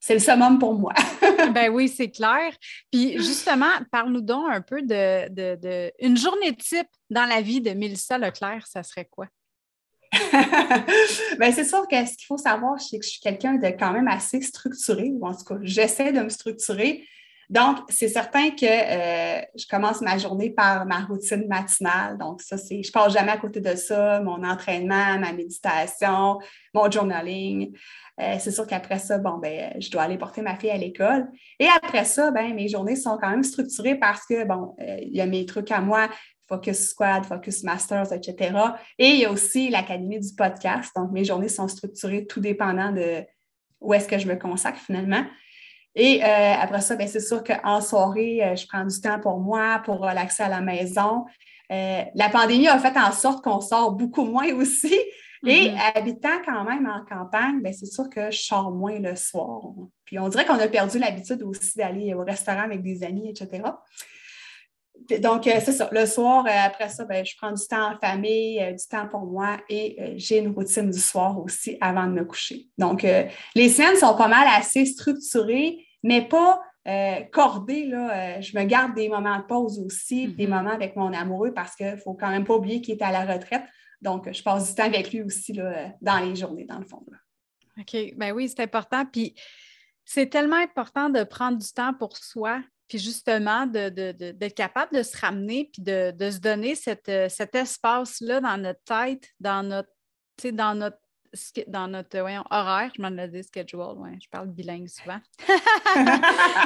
c'est 0.00 0.14
le 0.14 0.20
summum 0.20 0.58
pour 0.58 0.74
moi. 0.74 0.94
ben 1.54 1.70
oui, 1.70 1.88
c'est 1.88 2.10
clair. 2.10 2.52
Puis 2.90 3.18
justement, 3.18 3.70
parle-nous 3.90 4.20
donc 4.20 4.46
un 4.50 4.60
peu 4.60 4.82
de, 4.82 5.28
de, 5.28 5.92
une 6.00 6.16
journée 6.16 6.54
type 6.54 6.88
dans 7.10 7.24
la 7.24 7.40
vie 7.40 7.60
de 7.60 7.70
Mélissa 7.70 8.16
Leclerc, 8.16 8.66
ça 8.66 8.82
serait 8.82 9.06
quoi? 9.06 9.26
Bien, 11.38 11.52
c'est 11.52 11.64
sûr 11.64 11.86
que 11.86 12.06
ce 12.06 12.16
qu'il 12.16 12.26
faut 12.26 12.38
savoir, 12.38 12.80
c'est 12.80 12.98
que 12.98 13.04
je 13.04 13.10
suis 13.10 13.20
quelqu'un 13.20 13.54
de 13.54 13.66
quand 13.68 13.92
même 13.92 14.08
assez 14.08 14.40
structuré, 14.40 15.10
ou 15.12 15.26
en 15.26 15.34
tout 15.34 15.44
cas, 15.44 15.56
j'essaie 15.62 16.12
de 16.12 16.20
me 16.20 16.28
structurer. 16.30 17.04
Donc, 17.50 17.78
c'est 17.88 18.08
certain 18.08 18.50
que 18.50 18.66
euh, 18.66 19.40
je 19.56 19.66
commence 19.66 20.02
ma 20.02 20.18
journée 20.18 20.50
par 20.50 20.84
ma 20.84 21.00
routine 21.00 21.46
matinale. 21.48 22.18
Donc, 22.18 22.42
ça, 22.42 22.58
c'est, 22.58 22.82
je 22.82 22.92
passe 22.92 23.14
jamais 23.14 23.32
à 23.32 23.38
côté 23.38 23.60
de 23.60 23.74
ça, 23.74 24.20
mon 24.20 24.44
entraînement, 24.44 25.18
ma 25.18 25.32
méditation, 25.32 26.38
mon 26.74 26.90
journaling. 26.90 27.74
Euh, 28.20 28.36
c'est 28.38 28.50
sûr 28.50 28.66
qu'après 28.66 28.98
ça, 28.98 29.16
bon, 29.18 29.38
ben, 29.38 29.72
je 29.80 29.90
dois 29.90 30.02
aller 30.02 30.18
porter 30.18 30.42
ma 30.42 30.56
fille 30.56 30.70
à 30.70 30.76
l'école. 30.76 31.26
Et 31.58 31.68
après 31.68 32.04
ça, 32.04 32.30
ben, 32.30 32.54
mes 32.54 32.68
journées 32.68 32.96
sont 32.96 33.16
quand 33.18 33.30
même 33.30 33.44
structurées 33.44 33.94
parce 33.94 34.26
que, 34.26 34.44
bon, 34.44 34.74
euh, 34.80 34.98
il 35.00 35.16
y 35.16 35.20
a 35.22 35.26
mes 35.26 35.46
trucs 35.46 35.70
à 35.70 35.80
moi, 35.80 36.10
Focus 36.48 36.90
Squad, 36.90 37.24
Focus 37.24 37.62
Masters, 37.62 38.12
etc. 38.12 38.58
Et 38.98 39.08
il 39.08 39.20
y 39.20 39.24
a 39.24 39.30
aussi 39.30 39.70
l'Académie 39.70 40.20
du 40.20 40.34
podcast. 40.34 40.90
Donc, 40.94 41.12
mes 41.12 41.24
journées 41.24 41.48
sont 41.48 41.68
structurées 41.68 42.26
tout 42.26 42.40
dépendant 42.40 42.92
de 42.92 43.24
où 43.80 43.94
est-ce 43.94 44.08
que 44.08 44.18
je 44.18 44.26
me 44.26 44.36
consacre 44.36 44.78
finalement. 44.78 45.24
Et 45.94 46.22
euh, 46.22 46.54
après 46.60 46.80
ça, 46.80 46.96
ben, 46.96 47.08
c'est 47.08 47.20
sûr 47.20 47.42
qu'en 47.42 47.80
soirée, 47.80 48.44
euh, 48.44 48.56
je 48.56 48.66
prends 48.66 48.84
du 48.84 49.00
temps 49.00 49.18
pour 49.20 49.40
moi, 49.40 49.82
pour 49.84 49.98
relaxer 49.98 50.42
à 50.42 50.48
la 50.48 50.60
maison. 50.60 51.24
Euh, 51.72 52.02
la 52.14 52.28
pandémie 52.28 52.68
a 52.68 52.78
fait 52.78 52.96
en 52.98 53.12
sorte 53.12 53.42
qu'on 53.42 53.60
sort 53.60 53.92
beaucoup 53.92 54.24
moins 54.24 54.52
aussi. 54.54 54.94
Et 55.46 55.68
mm-hmm. 55.68 55.96
habitant 55.96 56.42
quand 56.44 56.64
même 56.64 56.88
en 56.88 57.04
campagne, 57.04 57.60
ben, 57.62 57.72
c'est 57.72 57.86
sûr 57.86 58.08
que 58.10 58.30
je 58.30 58.38
sors 58.38 58.70
moins 58.70 58.98
le 58.98 59.14
soir. 59.14 59.60
Puis 60.04 60.18
on 60.18 60.28
dirait 60.28 60.44
qu'on 60.44 60.58
a 60.58 60.68
perdu 60.68 60.98
l'habitude 60.98 61.42
aussi 61.42 61.78
d'aller 61.78 62.12
au 62.14 62.24
restaurant 62.24 62.62
avec 62.62 62.82
des 62.82 63.04
amis, 63.04 63.30
etc. 63.30 63.62
Donc, 65.20 65.44
c'est 65.44 65.72
ça. 65.72 65.88
Le 65.92 66.06
soir, 66.06 66.46
après 66.46 66.88
ça, 66.88 67.04
ben, 67.04 67.24
je 67.24 67.34
prends 67.36 67.52
du 67.52 67.66
temps 67.66 67.92
en 67.92 67.98
famille, 67.98 68.58
du 68.72 68.86
temps 68.86 69.08
pour 69.08 69.26
moi 69.26 69.58
et 69.68 70.14
j'ai 70.16 70.38
une 70.38 70.50
routine 70.50 70.90
du 70.90 71.00
soir 71.00 71.38
aussi 71.40 71.78
avant 71.80 72.06
de 72.06 72.12
me 72.12 72.24
coucher. 72.24 72.68
Donc, 72.76 73.06
les 73.54 73.68
semaines 73.68 73.96
sont 73.96 74.16
pas 74.16 74.28
mal 74.28 74.46
assez 74.56 74.84
structurées 74.84 75.84
mais 76.02 76.26
pas 76.26 76.62
euh, 76.86 77.20
cordé. 77.32 77.86
Là, 77.86 78.38
euh, 78.38 78.40
je 78.40 78.56
me 78.56 78.64
garde 78.64 78.94
des 78.94 79.08
moments 79.08 79.38
de 79.38 79.44
pause 79.44 79.78
aussi, 79.78 80.28
des 80.28 80.46
mm-hmm. 80.46 80.50
moments 80.50 80.70
avec 80.70 80.96
mon 80.96 81.12
amoureux 81.12 81.52
parce 81.52 81.74
qu'il 81.74 81.90
ne 81.90 81.96
faut 81.96 82.14
quand 82.14 82.30
même 82.30 82.44
pas 82.44 82.54
oublier 82.54 82.80
qu'il 82.80 82.94
est 82.94 83.02
à 83.02 83.12
la 83.12 83.24
retraite. 83.24 83.64
Donc, 84.00 84.32
je 84.32 84.42
passe 84.42 84.68
du 84.68 84.74
temps 84.74 84.84
avec 84.84 85.12
lui 85.12 85.22
aussi 85.22 85.52
là, 85.52 85.92
dans 86.00 86.18
les 86.18 86.36
journées, 86.36 86.64
dans 86.64 86.78
le 86.78 86.84
fond. 86.84 87.04
OK. 87.78 87.96
Ben 88.16 88.32
oui, 88.32 88.48
c'est 88.48 88.62
important. 88.62 89.04
Puis, 89.04 89.34
c'est 90.04 90.28
tellement 90.28 90.56
important 90.56 91.10
de 91.10 91.24
prendre 91.24 91.58
du 91.58 91.72
temps 91.72 91.92
pour 91.92 92.16
soi, 92.16 92.62
puis 92.88 92.98
justement 92.98 93.66
d'être 93.66 93.94
de, 93.94 94.48
capable 94.48 94.96
de 94.96 95.02
se 95.02 95.16
ramener, 95.16 95.70
puis 95.72 95.82
de, 95.82 96.30
se 96.30 96.38
donner 96.38 96.74
euh, 97.08 97.28
cet 97.28 97.54
espace-là 97.54 98.40
dans 98.40 98.56
notre 98.56 98.82
tête, 98.84 99.28
dans 99.40 99.62
notre, 99.62 99.90
dans 100.52 100.74
notre 100.74 100.98
dans 101.66 101.88
notre 101.88 102.18
horaire, 102.50 102.90
je 102.96 103.02
m'en 103.02 103.16
ai 103.18 103.28
dit 103.28 103.44
schedule, 103.44 103.80
ouais, 103.96 104.18
je 104.22 104.28
parle 104.30 104.48
bilingue 104.48 104.88
souvent, 104.88 105.20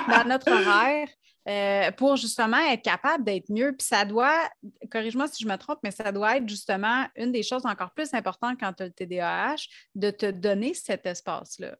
dans 0.08 0.28
notre 0.28 0.50
horaire, 0.50 1.08
euh, 1.48 1.90
pour 1.92 2.16
justement 2.16 2.58
être 2.70 2.82
capable 2.82 3.24
d'être 3.24 3.50
mieux. 3.50 3.74
Puis 3.76 3.86
ça 3.86 4.04
doit, 4.04 4.48
corrige-moi 4.90 5.26
si 5.28 5.42
je 5.42 5.48
me 5.48 5.56
trompe, 5.56 5.80
mais 5.82 5.90
ça 5.90 6.12
doit 6.12 6.36
être 6.36 6.48
justement 6.48 7.06
une 7.16 7.32
des 7.32 7.42
choses 7.42 7.66
encore 7.66 7.92
plus 7.92 8.14
importantes 8.14 8.56
quand 8.60 8.72
tu 8.72 8.84
as 8.84 8.86
le 8.86 8.92
TDAH, 8.92 9.66
de 9.94 10.10
te 10.10 10.30
donner 10.30 10.74
cet 10.74 11.06
espace-là. 11.06 11.76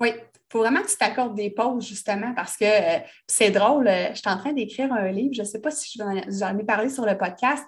Oui, 0.00 0.12
faut 0.50 0.58
vraiment 0.58 0.82
que 0.82 0.88
tu 0.88 0.96
t'accordes 0.96 1.36
des 1.36 1.50
pauses, 1.50 1.86
justement, 1.86 2.34
parce 2.34 2.56
que 2.56 2.64
euh, 2.64 2.98
c'est 3.26 3.50
drôle. 3.50 3.86
Euh, 3.86 4.08
je 4.10 4.18
suis 4.18 4.28
en 4.28 4.36
train 4.36 4.52
d'écrire 4.52 4.92
un 4.92 5.10
livre, 5.10 5.34
je 5.34 5.42
ne 5.42 5.46
sais 5.46 5.60
pas 5.60 5.70
si 5.70 5.98
j'en 5.98 6.58
ai 6.58 6.64
parlé 6.64 6.88
sur 6.88 7.06
le 7.06 7.16
podcast, 7.16 7.64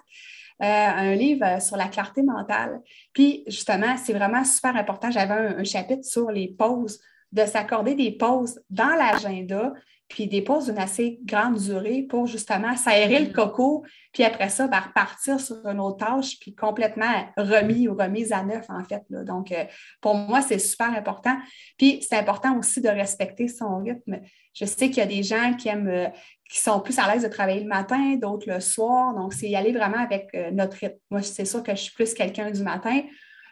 euh, 0.61 0.65
un 0.65 1.15
livre 1.15 1.61
sur 1.61 1.77
la 1.77 1.87
clarté 1.87 2.23
mentale. 2.23 2.81
Puis, 3.13 3.43
justement, 3.47 3.95
c'est 3.97 4.13
vraiment 4.13 4.43
super 4.43 4.75
important. 4.75 5.11
J'avais 5.11 5.33
un, 5.33 5.63
chapitre 5.63 6.03
sur 6.05 6.29
les 6.29 6.49
pauses, 6.49 6.99
de 7.31 7.45
s'accorder 7.45 7.95
des 7.95 8.11
pauses 8.11 8.61
dans 8.69 8.95
l'agenda, 8.95 9.73
puis 10.07 10.27
des 10.27 10.41
pauses 10.41 10.65
d'une 10.65 10.77
assez 10.77 11.19
grande 11.23 11.57
durée 11.57 12.03
pour 12.03 12.27
justement 12.27 12.75
s'aérer 12.75 13.19
le 13.19 13.29
mm. 13.29 13.33
coco, 13.33 13.83
puis 14.11 14.23
après 14.23 14.49
ça, 14.49 14.67
ben, 14.67 14.79
repartir 14.79 15.39
sur 15.39 15.65
une 15.65 15.79
autre 15.79 16.05
tâche, 16.05 16.39
puis 16.39 16.53
complètement 16.53 17.27
remis 17.37 17.87
ou 17.87 17.95
remise 17.95 18.31
à 18.31 18.43
neuf, 18.43 18.65
en 18.69 18.83
fait. 18.83 19.03
Donc, 19.09 19.51
euh, 19.51 19.65
pour 20.01 20.15
moi, 20.15 20.41
c'est 20.41 20.59
super 20.59 20.91
important. 20.91 21.35
Puis, 21.77 22.05
c'est 22.07 22.17
important 22.17 22.57
aussi 22.57 22.81
de 22.81 22.89
respecter 22.89 23.47
son 23.47 23.79
rythme. 23.79 24.19
Je 24.53 24.65
sais 24.65 24.89
qu'il 24.89 24.97
y 24.97 25.01
a 25.01 25.07
des 25.07 25.23
gens 25.23 25.53
qui 25.55 25.69
aiment, 25.69 26.11
qui 26.49 26.59
sont 26.59 26.79
plus 26.79 26.99
à 26.99 27.11
l'aise 27.11 27.23
de 27.23 27.27
travailler 27.27 27.61
le 27.61 27.67
matin, 27.67 28.15
d'autres 28.21 28.47
le 28.47 28.59
soir. 28.59 29.15
Donc, 29.15 29.33
c'est 29.33 29.49
y 29.49 29.55
aller 29.55 29.71
vraiment 29.71 29.97
avec 29.97 30.29
euh, 30.35 30.51
notre 30.51 30.77
rythme. 30.77 30.99
Moi, 31.09 31.23
c'est 31.23 31.45
sûr 31.45 31.63
que 31.63 31.71
je 31.71 31.81
suis 31.81 31.93
plus 31.93 32.13
quelqu'un 32.13 32.51
du 32.51 32.61
matin. 32.61 33.01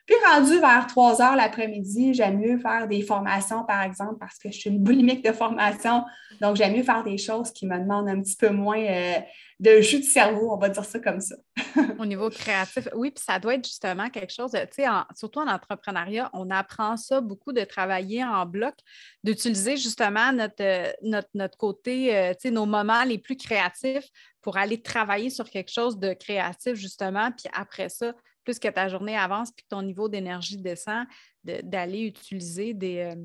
Puis, 0.06 0.16
rendu 0.28 0.60
vers 0.60 0.88
3 0.88 1.22
heures 1.22 1.36
l'après-midi, 1.36 2.14
j'aime 2.14 2.40
mieux 2.40 2.58
faire 2.58 2.88
des 2.88 3.02
formations, 3.02 3.64
par 3.64 3.82
exemple, 3.84 4.16
parce 4.20 4.38
que 4.38 4.52
je 4.52 4.58
suis 4.58 4.70
une 4.70 4.80
boulimique 4.80 5.24
de 5.24 5.32
formation. 5.32 6.04
Donc, 6.42 6.56
j'aime 6.56 6.76
mieux 6.76 6.84
faire 6.84 7.04
des 7.04 7.18
choses 7.18 7.52
qui 7.52 7.66
me 7.68 7.78
demandent 7.78 8.10
un 8.10 8.22
petit 8.22 8.36
peu 8.36 8.50
moins 8.50 8.84
euh, 8.84 9.20
de 9.62 9.80
jus 9.80 10.00
de 10.00 10.06
cerveau, 10.06 10.52
on 10.52 10.58
va 10.58 10.70
dire 10.70 10.84
ça 10.84 11.00
comme 11.00 11.22
ça. 11.22 11.36
Au 12.00 12.06
niveau 12.06 12.32
créatif, 12.32 12.88
oui, 12.96 13.12
puis 13.12 13.24
ça 13.24 13.38
doit 13.38 13.54
être 13.54 13.66
justement 13.66 14.10
quelque 14.10 14.34
chose, 14.34 14.52
tu 14.54 14.84
sais, 14.84 14.86
surtout 15.16 15.40
en 15.40 15.48
entrepreneuriat, 15.48 16.32
on 16.34 16.50
apprend 16.50 16.98
ça 16.98 17.22
beaucoup 17.22 17.54
de 17.54 17.64
travailler 17.64 18.24
en 18.24 18.48
bloc, 18.48 18.74
d'utiliser 19.24 19.78
justement 19.78 20.34
notre, 20.34 20.96
notre 21.36 21.58
côté, 21.58 22.16
euh, 22.16 22.32
tu 22.32 22.48
sais, 22.48 22.52
nos 22.52 22.66
moments 22.66 23.04
les 23.04 23.20
plus 23.20 23.38
créatifs 23.38 24.08
pour 24.42 24.58
aller 24.58 24.82
travailler 24.82 25.30
sur 25.30 25.48
quelque 25.48 25.72
chose 25.72 26.00
de 26.00 26.14
créatif, 26.14 26.74
justement, 26.74 27.32
puis 27.32 27.48
après 27.54 27.90
ça, 27.90 28.14
plus 28.44 28.60
que 28.60 28.68
ta 28.68 28.88
journée 28.88 29.18
avance 29.18 29.52
puis 29.52 29.64
que 29.64 29.70
ton 29.70 29.82
niveau 29.82 30.10
d'énergie 30.10 30.58
descend, 30.58 31.06
d'aller 31.44 32.02
utiliser 32.02 32.74
des, 32.74 32.98
euh, 32.98 33.16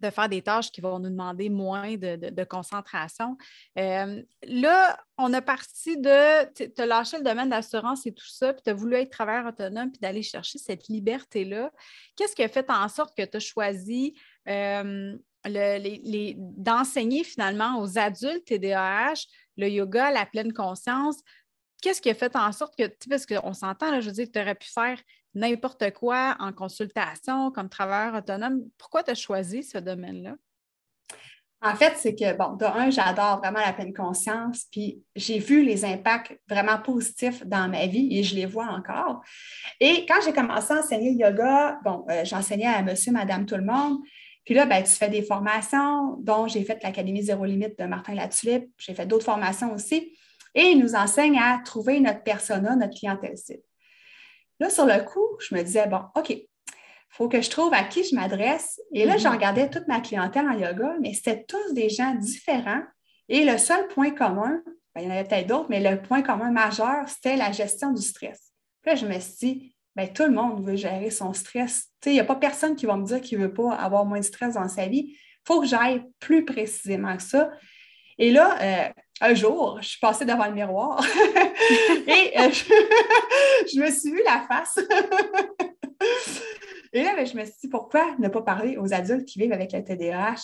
de 0.00 0.10
faire 0.10 0.28
des 0.28 0.42
tâches 0.42 0.70
qui 0.70 0.80
vont 0.80 0.98
nous 0.98 1.08
demander 1.08 1.48
moins 1.48 1.96
de, 1.96 2.44
concentration. 2.44 3.36
Euh, 3.78 4.22
là, 4.46 4.98
on 5.16 5.32
a 5.32 5.40
parti 5.40 5.96
de, 5.96 6.80
as 6.80 6.86
lâché 6.86 7.18
le 7.18 7.24
domaine 7.24 7.50
d'assurance 7.50 8.06
et 8.06 8.12
tout 8.12 8.28
ça, 8.28 8.52
puis 8.52 8.62
tu 8.62 8.70
as 8.70 8.74
voulu 8.74 8.96
être 8.96 9.10
travailleur 9.10 9.46
autonome, 9.46 9.90
puis 9.90 10.00
d'aller 10.00 10.22
chercher 10.22 10.58
cette 10.58 10.88
liberté-là. 10.88 11.72
Qu'est-ce 12.16 12.36
qui 12.36 12.42
a 12.42 12.48
fait 12.48 12.68
en 12.70 12.88
sorte 12.88 13.16
que 13.16 13.24
tu 13.24 13.36
as 13.36 13.40
choisi 13.40 14.14
euh, 14.48 15.16
d'enseigner 15.46 17.24
finalement 17.24 17.80
aux 17.80 17.98
adultes 17.98 18.44
TDAH 18.44 19.26
le 19.56 19.68
yoga, 19.68 20.10
la 20.10 20.26
pleine 20.26 20.52
conscience? 20.52 21.16
Qu'est-ce 21.82 22.00
qui 22.00 22.10
a 22.10 22.14
fait 22.14 22.34
en 22.36 22.52
sorte 22.52 22.76
que, 22.76 22.90
parce 23.08 23.26
qu'on 23.26 23.52
s'entend, 23.52 24.00
je 24.00 24.06
veux 24.06 24.12
dire, 24.12 24.28
tu 24.32 24.40
aurais 24.40 24.54
pu 24.54 24.68
faire 24.68 24.98
n'importe 25.34 25.92
quoi 25.92 26.36
en 26.40 26.52
consultation 26.52 27.50
comme 27.50 27.68
travailleur 27.68 28.14
autonome. 28.14 28.62
Pourquoi 28.78 29.02
tu 29.02 29.10
as 29.10 29.14
choisi 29.14 29.62
ce 29.62 29.78
domaine-là? 29.78 30.34
En 31.62 31.74
fait, 31.74 31.94
c'est 31.96 32.14
que, 32.14 32.36
bon, 32.36 32.54
de 32.54 32.64
un, 32.64 32.90
j'adore 32.90 33.38
vraiment 33.38 33.60
la 33.60 33.72
pleine 33.72 33.94
conscience, 33.94 34.66
puis 34.70 35.02
j'ai 35.14 35.38
vu 35.38 35.64
les 35.64 35.84
impacts 35.84 36.38
vraiment 36.48 36.78
positifs 36.78 37.44
dans 37.46 37.68
ma 37.68 37.86
vie 37.86 38.16
et 38.18 38.22
je 38.22 38.34
les 38.34 38.46
vois 38.46 38.66
encore. 38.66 39.22
Et 39.80 40.04
quand 40.06 40.20
j'ai 40.24 40.32
commencé 40.32 40.74
à 40.74 40.80
enseigner 40.80 41.12
yoga, 41.12 41.78
bon, 41.82 42.04
euh, 42.10 42.24
j'enseignais 42.24 42.66
à 42.66 42.82
monsieur, 42.82 43.10
madame, 43.12 43.46
tout 43.46 43.56
le 43.56 43.64
monde. 43.64 43.98
Puis 44.44 44.54
là, 44.54 44.64
ben, 44.66 44.82
tu 44.82 44.92
fais 44.92 45.08
des 45.08 45.22
formations, 45.22 46.18
dont 46.20 46.46
j'ai 46.46 46.62
fait 46.62 46.80
l'Académie 46.82 47.22
Zéro 47.22 47.44
Limite 47.44 47.78
de 47.78 47.84
Martin 47.84 48.14
Latulippe. 48.14 48.70
J'ai 48.78 48.94
fait 48.94 49.06
d'autres 49.06 49.24
formations 49.24 49.74
aussi. 49.74 50.16
Et 50.56 50.70
il 50.70 50.80
nous 50.80 50.94
enseigne 50.94 51.38
à 51.38 51.60
trouver 51.62 52.00
notre 52.00 52.22
persona, 52.22 52.74
notre 52.74 52.98
clientèle 52.98 53.36
cible. 53.36 53.62
Là, 54.58 54.70
sur 54.70 54.86
le 54.86 55.04
coup, 55.04 55.36
je 55.38 55.54
me 55.54 55.62
disais, 55.62 55.86
bon, 55.86 56.00
OK, 56.16 56.30
il 56.30 56.46
faut 57.10 57.28
que 57.28 57.42
je 57.42 57.50
trouve 57.50 57.74
à 57.74 57.84
qui 57.84 58.02
je 58.04 58.14
m'adresse. 58.14 58.80
Et 58.92 59.04
là, 59.04 59.18
je 59.18 59.28
mhm. 59.28 59.34
regardais 59.34 59.68
toute 59.68 59.86
ma 59.86 60.00
clientèle 60.00 60.48
en 60.48 60.58
yoga, 60.58 60.96
mais 61.00 61.12
c'était 61.12 61.44
tous 61.44 61.74
des 61.74 61.90
gens 61.90 62.14
différents. 62.14 62.82
Et 63.28 63.44
le 63.44 63.58
seul 63.58 63.86
point 63.88 64.10
commun, 64.10 64.62
ben, 64.94 65.02
il 65.02 65.04
y 65.04 65.06
en 65.08 65.10
avait 65.10 65.24
peut-être 65.24 65.46
d'autres, 65.46 65.68
mais 65.68 65.80
le 65.80 66.00
point 66.00 66.22
commun 66.22 66.50
majeur, 66.50 67.06
c'était 67.06 67.36
la 67.36 67.52
gestion 67.52 67.92
du 67.92 68.00
stress. 68.00 68.50
Puis 68.80 68.92
là, 68.92 68.94
je 68.94 69.06
me 69.06 69.20
suis 69.20 69.36
dit, 69.40 69.76
ben, 69.94 70.10
tout 70.10 70.24
le 70.24 70.32
monde 70.32 70.64
veut 70.64 70.76
gérer 70.76 71.10
son 71.10 71.34
stress. 71.34 71.88
Il 72.06 72.12
n'y 72.12 72.20
a 72.20 72.24
pas 72.24 72.36
personne 72.36 72.76
qui 72.76 72.86
va 72.86 72.96
me 72.96 73.04
dire 73.04 73.20
qu'il 73.20 73.38
ne 73.38 73.44
veut 73.44 73.52
pas 73.52 73.74
avoir 73.74 74.06
moins 74.06 74.20
de 74.20 74.24
stress 74.24 74.54
dans 74.54 74.68
sa 74.68 74.86
vie. 74.86 75.12
Il 75.12 75.42
faut 75.46 75.60
que 75.60 75.66
j'aille 75.66 76.02
plus 76.18 76.46
précisément 76.46 77.14
que 77.16 77.22
ça. 77.22 77.50
Et 78.18 78.30
là, 78.30 78.56
euh, 78.62 78.88
un 79.20 79.34
jour, 79.34 79.78
je 79.80 79.88
suis 79.88 80.00
passée 80.00 80.24
devant 80.24 80.46
le 80.46 80.52
miroir 80.52 81.04
et 82.06 82.38
euh, 82.38 82.50
je, 83.72 83.80
me 83.80 83.90
suis 83.90 84.10
vue 84.10 84.22
la 84.24 84.44
face. 84.46 84.78
et 86.92 87.02
là, 87.02 87.14
ben, 87.16 87.26
je 87.26 87.36
me 87.36 87.44
suis 87.44 87.54
dit, 87.62 87.68
pourquoi 87.68 88.14
ne 88.18 88.28
pas 88.28 88.42
parler 88.42 88.76
aux 88.76 88.92
adultes 88.92 89.26
qui 89.26 89.38
vivent 89.38 89.52
avec 89.52 89.72
le 89.72 89.82
TDAH? 89.82 90.42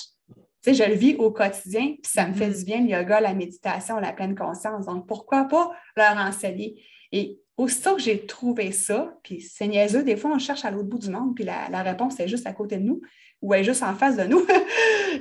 Tu 0.64 0.74
sais, 0.74 0.84
je 0.84 0.88
le 0.88 0.94
vis 0.94 1.16
au 1.16 1.32
quotidien, 1.32 1.96
puis 2.00 2.10
ça 2.10 2.26
me 2.26 2.34
fait 2.34 2.48
mm-hmm. 2.48 2.58
du 2.58 2.64
bien, 2.64 2.80
le 2.82 2.88
yoga, 2.88 3.20
la 3.20 3.34
méditation, 3.34 3.98
la 3.98 4.12
pleine 4.12 4.36
conscience. 4.36 4.86
Donc, 4.86 5.06
pourquoi 5.08 5.44
pas 5.44 5.72
leur 5.96 6.16
enseigner? 6.16 6.80
Et 7.10 7.40
aussitôt 7.56 7.96
que 7.96 8.02
j'ai 8.02 8.26
trouvé 8.26 8.70
ça, 8.72 9.12
puis 9.22 9.40
c'est 9.40 9.66
niaiseux, 9.66 10.04
des 10.04 10.16
fois, 10.16 10.30
on 10.32 10.38
cherche 10.38 10.64
à 10.64 10.70
l'autre 10.70 10.88
bout 10.88 10.98
du 10.98 11.10
monde, 11.10 11.34
puis 11.34 11.44
la, 11.44 11.82
réponse 11.82 12.18
est 12.20 12.28
juste 12.28 12.46
à 12.46 12.52
côté 12.52 12.76
de 12.78 12.84
nous 12.84 13.00
ou 13.42 13.52
elle 13.52 13.62
est 13.62 13.64
juste 13.64 13.82
en 13.82 13.94
face 13.94 14.16
de 14.16 14.22
nous. 14.22 14.46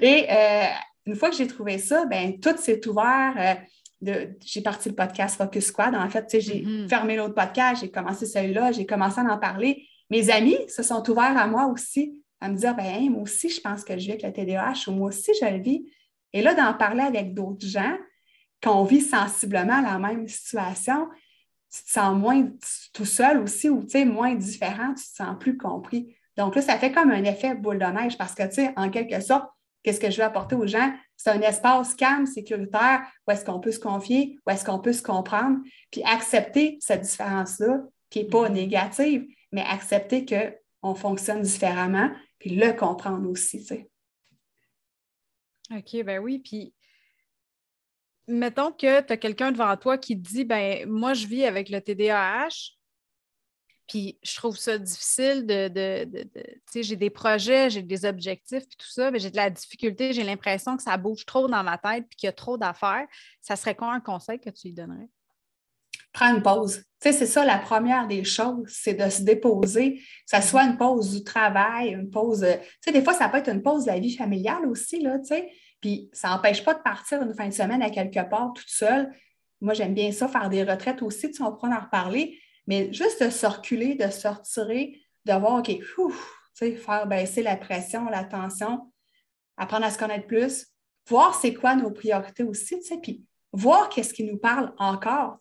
Et 0.01 0.27
euh, 0.29 0.65
une 1.05 1.15
fois 1.15 1.29
que 1.29 1.35
j'ai 1.35 1.47
trouvé 1.47 1.77
ça, 1.77 2.05
ben 2.05 2.39
tout 2.39 2.55
s'est 2.57 2.87
ouvert. 2.87 3.33
Euh, 3.37 4.25
j'ai 4.43 4.61
parti 4.61 4.89
le 4.89 4.95
podcast 4.95 5.37
Focus 5.37 5.65
Squad. 5.65 5.95
En 5.95 6.09
fait, 6.09 6.39
j'ai 6.39 6.63
mm-hmm. 6.63 6.89
fermé 6.89 7.15
l'autre 7.15 7.35
podcast, 7.35 7.81
j'ai 7.81 7.91
commencé 7.91 8.25
celui-là, 8.25 8.71
j'ai 8.71 8.85
commencé 8.85 9.19
à 9.19 9.23
en 9.23 9.37
parler. 9.37 9.85
Mes 10.09 10.29
amis 10.29 10.57
se 10.67 10.83
sont 10.83 11.07
ouverts 11.09 11.37
à 11.37 11.47
moi 11.47 11.67
aussi, 11.67 12.21
à 12.39 12.49
me 12.49 12.57
dire 12.57 12.75
ben, 12.75 13.09
moi 13.09 13.21
aussi, 13.21 13.49
je 13.49 13.61
pense 13.61 13.83
que 13.83 13.93
je 13.97 14.05
vis 14.05 14.11
avec 14.11 14.23
le 14.23 14.33
TDAH 14.33 14.87
ou 14.87 14.91
moi 14.91 15.09
aussi, 15.09 15.31
je 15.39 15.45
le 15.45 15.61
vis. 15.61 15.85
Et 16.33 16.41
là, 16.41 16.53
d'en 16.53 16.73
parler 16.73 17.03
avec 17.03 17.33
d'autres 17.33 17.65
gens, 17.65 17.97
qu'on 18.63 18.83
vit 18.83 19.01
sensiblement 19.01 19.81
la 19.81 19.97
même 19.97 20.27
situation, 20.27 21.07
tu 21.73 21.83
te 21.83 21.91
sens 21.91 22.15
moins 22.15 22.47
tout 22.93 23.05
seul 23.05 23.39
aussi 23.39 23.69
ou 23.69 23.85
moins 24.05 24.35
différent, 24.35 24.93
tu 24.93 25.03
te 25.03 25.15
sens 25.15 25.35
plus 25.39 25.57
compris. 25.57 26.15
Donc 26.37 26.55
là, 26.55 26.61
ça 26.61 26.77
fait 26.77 26.91
comme 26.91 27.11
un 27.11 27.23
effet 27.23 27.55
boule 27.55 27.79
de 27.79 27.85
neige 27.85 28.17
parce 28.17 28.35
que, 28.35 28.43
tu 28.43 28.55
sais, 28.55 28.73
en 28.75 28.89
quelque 28.89 29.19
sorte, 29.21 29.49
qu'est-ce 29.83 29.99
que 29.99 30.09
je 30.09 30.17
veux 30.17 30.23
apporter 30.23 30.55
aux 30.55 30.67
gens? 30.67 30.93
C'est 31.17 31.29
un 31.29 31.41
espace 31.41 31.95
calme, 31.95 32.25
sécuritaire, 32.25 33.01
où 33.27 33.31
est-ce 33.31 33.45
qu'on 33.45 33.59
peut 33.59 33.71
se 33.71 33.79
confier, 33.79 34.37
où 34.45 34.49
est-ce 34.51 34.65
qu'on 34.65 34.79
peut 34.79 34.93
se 34.93 35.03
comprendre, 35.03 35.59
puis 35.91 36.03
accepter 36.03 36.77
cette 36.79 37.01
différence-là, 37.01 37.83
qui 38.09 38.23
n'est 38.23 38.29
pas 38.29 38.49
mm-hmm. 38.49 38.53
négative, 38.53 39.27
mais 39.51 39.61
accepter 39.61 40.25
qu'on 40.25 40.95
fonctionne 40.95 41.41
différemment, 41.41 42.11
puis 42.39 42.55
le 42.55 42.73
comprendre 42.73 43.29
aussi, 43.29 43.59
tu 43.59 43.65
sais. 43.65 43.89
OK, 45.73 46.03
ben 46.03 46.19
oui, 46.19 46.39
puis 46.39 46.73
mettons 48.27 48.71
que 48.71 49.01
tu 49.01 49.13
as 49.13 49.17
quelqu'un 49.17 49.51
devant 49.51 49.75
toi 49.77 49.97
qui 49.97 50.21
te 50.21 50.27
dit, 50.27 50.45
ben 50.45 50.87
moi, 50.89 51.13
je 51.13 51.27
vis 51.27 51.45
avec 51.45 51.69
le 51.69 51.79
TDAH, 51.81 52.49
puis 53.91 54.17
je 54.23 54.37
trouve 54.37 54.57
ça 54.57 54.77
difficile 54.77 55.45
de, 55.45 55.67
tu 55.67 56.39
sais, 56.65 56.81
j'ai 56.81 56.95
des 56.95 57.09
projets, 57.09 57.69
j'ai 57.69 57.81
des 57.81 58.05
objectifs, 58.05 58.65
puis 58.65 58.77
tout 58.77 58.89
ça, 58.89 59.11
mais 59.11 59.19
j'ai 59.19 59.29
de 59.29 59.35
la 59.35 59.49
difficulté, 59.49 60.13
j'ai 60.13 60.23
l'impression 60.23 60.77
que 60.77 60.83
ça 60.83 60.95
bouge 60.95 61.25
trop 61.25 61.49
dans 61.49 61.61
ma 61.61 61.77
tête, 61.77 62.05
puis 62.07 62.15
qu'il 62.15 62.27
y 62.27 62.29
a 62.29 62.31
trop 62.31 62.57
d'affaires. 62.57 63.05
Ça 63.41 63.57
serait 63.57 63.75
quoi 63.75 63.91
un 63.91 63.99
conseil 63.99 64.39
que 64.39 64.49
tu 64.49 64.69
lui 64.69 64.73
donnerais? 64.73 65.09
Prends 66.13 66.33
une 66.33 66.41
pause. 66.41 66.77
Tu 66.77 66.85
sais, 67.01 67.11
c'est 67.11 67.25
ça 67.25 67.43
la 67.43 67.57
première 67.57 68.07
des 68.07 68.23
choses, 68.23 68.65
c'est 68.69 68.93
de 68.93 69.09
se 69.09 69.23
déposer, 69.23 69.95
que 69.95 70.37
ce 70.37 70.41
soit 70.41 70.63
une 70.63 70.77
pause 70.77 71.11
du 71.11 71.25
travail, 71.25 71.89
une 71.89 72.09
pause. 72.09 72.47
Tu 72.47 72.67
sais, 72.79 72.91
des 72.93 73.03
fois, 73.03 73.13
ça 73.13 73.27
peut 73.27 73.39
être 73.39 73.51
une 73.51 73.61
pause 73.61 73.83
de 73.83 73.91
la 73.91 73.99
vie 73.99 74.15
familiale 74.15 74.65
aussi, 74.67 75.01
là, 75.01 75.19
tu 75.19 75.25
sais. 75.25 75.51
Puis 75.81 76.09
ça 76.13 76.29
n'empêche 76.29 76.63
pas 76.63 76.75
de 76.75 76.81
partir 76.81 77.21
une 77.21 77.33
fin 77.33 77.49
de 77.49 77.53
semaine 77.53 77.81
à 77.81 77.89
quelque 77.89 78.25
part 78.29 78.53
toute 78.53 78.69
seule. 78.69 79.13
Moi, 79.59 79.73
j'aime 79.73 79.93
bien 79.93 80.13
ça, 80.13 80.29
faire 80.29 80.47
des 80.47 80.63
retraites 80.63 81.01
aussi, 81.01 81.29
tu 81.29 81.33
sais, 81.33 81.43
on 81.43 81.51
pourra 81.51 81.75
en 81.75 81.81
reparler. 81.81 82.39
Mais 82.67 82.91
juste 82.93 83.23
de 83.23 83.29
se 83.29 83.45
reculer, 83.45 83.95
de 83.95 84.09
se 84.09 84.27
retirer, 84.27 84.99
de 85.25 85.33
voir, 85.33 85.59
OK, 85.59 85.71
faire 86.77 87.07
baisser 87.07 87.43
la 87.43 87.55
pression, 87.55 88.05
la 88.05 88.23
tension, 88.23 88.91
apprendre 89.57 89.85
à 89.85 89.91
se 89.91 89.97
connaître 89.97 90.27
plus, 90.27 90.67
voir 91.07 91.35
c'est 91.35 91.53
quoi 91.53 91.75
nos 91.75 91.91
priorités 91.91 92.43
aussi, 92.43 92.77
puis 93.01 93.23
voir 93.53 93.89
qu'est-ce 93.89 94.13
qui 94.13 94.23
nous 94.23 94.37
parle 94.37 94.73
encore. 94.77 95.37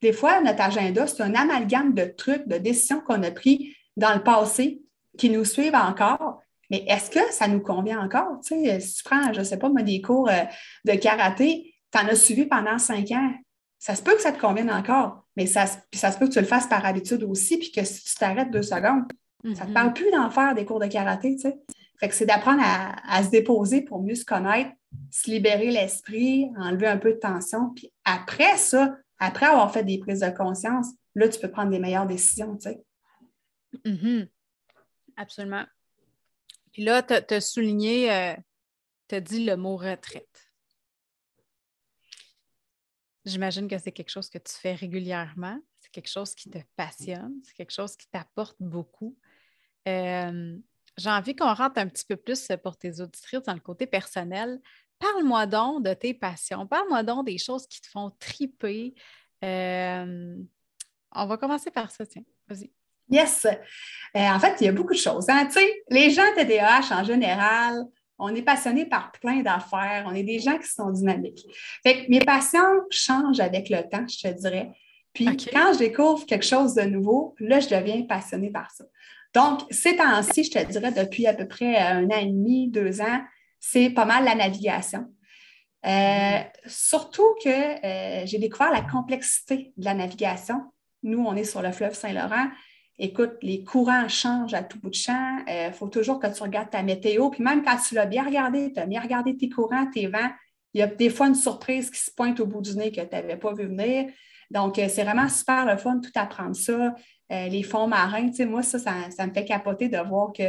Des 0.00 0.12
fois, 0.12 0.40
notre 0.40 0.62
agenda, 0.62 1.06
c'est 1.06 1.22
un 1.22 1.34
amalgame 1.34 1.94
de 1.94 2.04
trucs, 2.04 2.46
de 2.46 2.56
décisions 2.56 3.00
qu'on 3.00 3.22
a 3.22 3.30
prises 3.30 3.74
dans 3.96 4.14
le 4.14 4.22
passé 4.22 4.80
qui 5.18 5.30
nous 5.30 5.44
suivent 5.44 5.74
encore. 5.74 6.40
Mais 6.70 6.84
est-ce 6.86 7.10
que 7.10 7.32
ça 7.32 7.48
nous 7.48 7.60
convient 7.60 8.00
encore? 8.00 8.38
si 8.42 8.62
tu 8.96 9.02
prends, 9.04 9.32
je 9.32 9.40
ne 9.40 9.44
sais 9.44 9.58
pas, 9.58 9.68
moi, 9.68 9.82
des 9.82 10.00
cours 10.00 10.28
euh, 10.28 10.44
de 10.84 10.92
karaté, 10.94 11.74
tu 11.92 11.98
en 11.98 12.06
as 12.06 12.14
suivi 12.14 12.46
pendant 12.46 12.78
cinq 12.78 13.10
ans. 13.10 13.32
Ça 13.80 13.96
se 13.96 14.02
peut 14.02 14.14
que 14.14 14.20
ça 14.20 14.30
te 14.30 14.38
convienne 14.38 14.70
encore. 14.70 15.26
Mais 15.36 15.46
ça, 15.46 15.64
ça 15.92 16.12
se 16.12 16.18
peut 16.18 16.28
que 16.28 16.34
tu 16.34 16.40
le 16.40 16.46
fasses 16.46 16.68
par 16.68 16.84
habitude 16.84 17.24
aussi, 17.24 17.58
puis 17.58 17.72
que 17.72 17.82
si 17.82 18.04
tu 18.04 18.14
t'arrêtes 18.14 18.50
deux 18.50 18.62
secondes, 18.62 19.04
ça 19.42 19.48
ne 19.48 19.54
te 19.54 19.60
mm-hmm. 19.60 19.72
parle 19.72 19.92
plus 19.94 20.10
d'en 20.10 20.30
faire 20.30 20.54
des 20.54 20.66
cours 20.66 20.80
de 20.80 20.86
karaté, 20.86 21.34
tu 21.34 21.42
sais. 21.42 21.58
Fait 21.98 22.08
que 22.08 22.14
c'est 22.14 22.26
d'apprendre 22.26 22.62
à, 22.62 23.22
se 23.22 23.30
déposer 23.30 23.82
pour 23.82 24.02
mieux 24.02 24.14
se 24.14 24.24
connaître, 24.24 24.70
se 25.10 25.30
libérer 25.30 25.70
l'esprit, 25.70 26.50
enlever 26.56 26.86
un 26.86 26.98
peu 26.98 27.12
de 27.12 27.18
tension. 27.18 27.70
Puis 27.74 27.92
après 28.04 28.56
ça, 28.56 28.96
après 29.18 29.46
avoir 29.46 29.72
fait 29.72 29.84
des 29.84 29.98
prises 29.98 30.20
de 30.20 30.30
conscience, 30.30 30.88
là, 31.14 31.28
tu 31.28 31.40
peux 31.40 31.50
prendre 31.50 31.70
des 31.70 31.78
meilleures 31.78 32.06
décisions, 32.06 32.56
tu 32.56 32.70
sais. 32.70 32.82
Mm-hmm. 33.84 34.28
Absolument. 35.16 35.64
Puis 36.72 36.84
là, 36.84 37.02
tu 37.02 37.34
as, 37.34 37.40
souligné, 37.40 38.12
euh, 38.12 38.34
tu 39.08 39.14
as 39.14 39.20
dit 39.20 39.44
le 39.44 39.56
mot 39.56 39.76
retraite. 39.76 40.49
J'imagine 43.24 43.68
que 43.68 43.78
c'est 43.78 43.92
quelque 43.92 44.10
chose 44.10 44.30
que 44.30 44.38
tu 44.38 44.52
fais 44.54 44.74
régulièrement. 44.74 45.58
C'est 45.80 45.90
quelque 45.90 46.08
chose 46.08 46.34
qui 46.34 46.48
te 46.48 46.58
passionne. 46.76 47.34
C'est 47.44 47.54
quelque 47.54 47.72
chose 47.72 47.96
qui 47.96 48.08
t'apporte 48.08 48.56
beaucoup. 48.60 49.16
Euh, 49.88 50.56
j'ai 50.96 51.10
envie 51.10 51.36
qu'on 51.36 51.52
rentre 51.52 51.78
un 51.78 51.86
petit 51.86 52.04
peu 52.04 52.16
plus 52.16 52.48
pour 52.62 52.76
tes 52.76 53.00
auditrices 53.00 53.42
dans 53.42 53.54
le 53.54 53.60
côté 53.60 53.86
personnel. 53.86 54.60
Parle-moi 54.98 55.46
donc 55.46 55.82
de 55.84 55.94
tes 55.94 56.14
passions. 56.14 56.66
Parle-moi 56.66 57.02
donc 57.02 57.26
des 57.26 57.38
choses 57.38 57.66
qui 57.66 57.80
te 57.80 57.88
font 57.88 58.10
triper. 58.18 58.94
Euh, 59.44 60.36
on 61.12 61.26
va 61.26 61.36
commencer 61.36 61.70
par 61.70 61.90
ça, 61.90 62.06
tiens. 62.06 62.24
Vas-y. 62.48 62.70
Yes. 63.08 63.46
Euh, 63.46 63.56
en 64.14 64.38
fait, 64.38 64.56
il 64.60 64.64
y 64.64 64.68
a 64.68 64.72
beaucoup 64.72 64.92
de 64.92 64.98
choses. 64.98 65.28
Hein. 65.28 65.48
Les 65.88 66.10
gens 66.10 66.22
TDAH 66.36 66.92
en 66.92 67.04
général, 67.04 67.84
on 68.20 68.34
est 68.34 68.42
passionné 68.42 68.86
par 68.86 69.12
plein 69.12 69.42
d'affaires, 69.42 70.04
on 70.06 70.14
est 70.14 70.22
des 70.22 70.38
gens 70.38 70.58
qui 70.58 70.68
sont 70.68 70.90
dynamiques. 70.90 71.44
Fait 71.82 72.04
que 72.04 72.10
mes 72.10 72.20
passions 72.20 72.82
changent 72.90 73.40
avec 73.40 73.68
le 73.68 73.82
temps, 73.88 74.06
je 74.06 74.28
te 74.28 74.40
dirais. 74.40 74.70
Puis 75.12 75.26
quand 75.52 75.72
je 75.72 75.78
découvre 75.78 76.24
quelque 76.26 76.46
chose 76.46 76.74
de 76.74 76.82
nouveau, 76.82 77.34
là, 77.40 77.58
je 77.60 77.68
deviens 77.68 78.02
passionnée 78.02 78.50
par 78.50 78.70
ça. 78.70 78.84
Donc, 79.34 79.60
ces 79.70 79.96
temps-ci, 79.96 80.44
je 80.44 80.50
te 80.50 80.70
dirais, 80.70 80.92
depuis 80.92 81.26
à 81.26 81.34
peu 81.34 81.46
près 81.46 81.76
un 81.76 82.04
an 82.06 82.18
et 82.20 82.26
demi, 82.26 82.68
deux 82.68 83.00
ans, 83.00 83.20
c'est 83.58 83.90
pas 83.90 84.04
mal 84.04 84.24
la 84.24 84.34
navigation. 84.34 85.06
Euh, 85.86 86.40
surtout 86.66 87.34
que 87.42 87.48
euh, 87.48 88.26
j'ai 88.26 88.38
découvert 88.38 88.70
la 88.70 88.82
complexité 88.82 89.72
de 89.76 89.84
la 89.84 89.94
navigation. 89.94 90.60
Nous, 91.02 91.18
on 91.18 91.34
est 91.34 91.44
sur 91.44 91.62
le 91.62 91.72
fleuve 91.72 91.94
Saint-Laurent 91.94 92.48
écoute, 93.00 93.38
les 93.42 93.64
courants 93.64 94.08
changent 94.08 94.54
à 94.54 94.62
tout 94.62 94.78
bout 94.78 94.90
de 94.90 94.94
champ. 94.94 95.38
Il 95.48 95.52
euh, 95.52 95.72
faut 95.72 95.88
toujours 95.88 96.20
que 96.20 96.26
tu 96.26 96.42
regardes 96.42 96.70
ta 96.70 96.82
météo. 96.82 97.30
Puis 97.30 97.42
même 97.42 97.64
quand 97.64 97.76
tu 97.76 97.94
l'as 97.94 98.06
bien 98.06 98.24
regardé, 98.24 98.72
tu 98.72 98.78
as 98.78 98.86
bien 98.86 99.00
regardé 99.00 99.36
tes 99.36 99.48
courants, 99.48 99.90
tes 99.90 100.06
vents, 100.06 100.30
il 100.74 100.80
y 100.80 100.82
a 100.82 100.86
des 100.86 101.10
fois 101.10 101.26
une 101.26 101.34
surprise 101.34 101.90
qui 101.90 101.98
se 101.98 102.10
pointe 102.12 102.38
au 102.38 102.46
bout 102.46 102.60
du 102.60 102.76
nez 102.76 102.92
que 102.92 103.00
tu 103.00 103.08
n'avais 103.10 103.36
pas 103.36 103.54
vu 103.54 103.66
venir. 103.66 104.10
Donc, 104.50 104.78
euh, 104.78 104.86
c'est 104.88 105.02
vraiment 105.02 105.28
super 105.28 105.64
le 105.64 105.76
fun, 105.76 105.98
tout 106.00 106.12
apprendre 106.14 106.54
ça. 106.54 106.94
Euh, 107.32 107.48
les 107.48 107.62
fonds 107.62 107.86
marins, 107.86 108.28
tu 108.28 108.36
sais, 108.36 108.46
moi, 108.46 108.62
ça, 108.62 108.78
ça, 108.78 109.26
me 109.26 109.32
fait 109.32 109.44
capoter 109.44 109.88
de 109.88 109.98
voir 109.98 110.32
que 110.32 110.44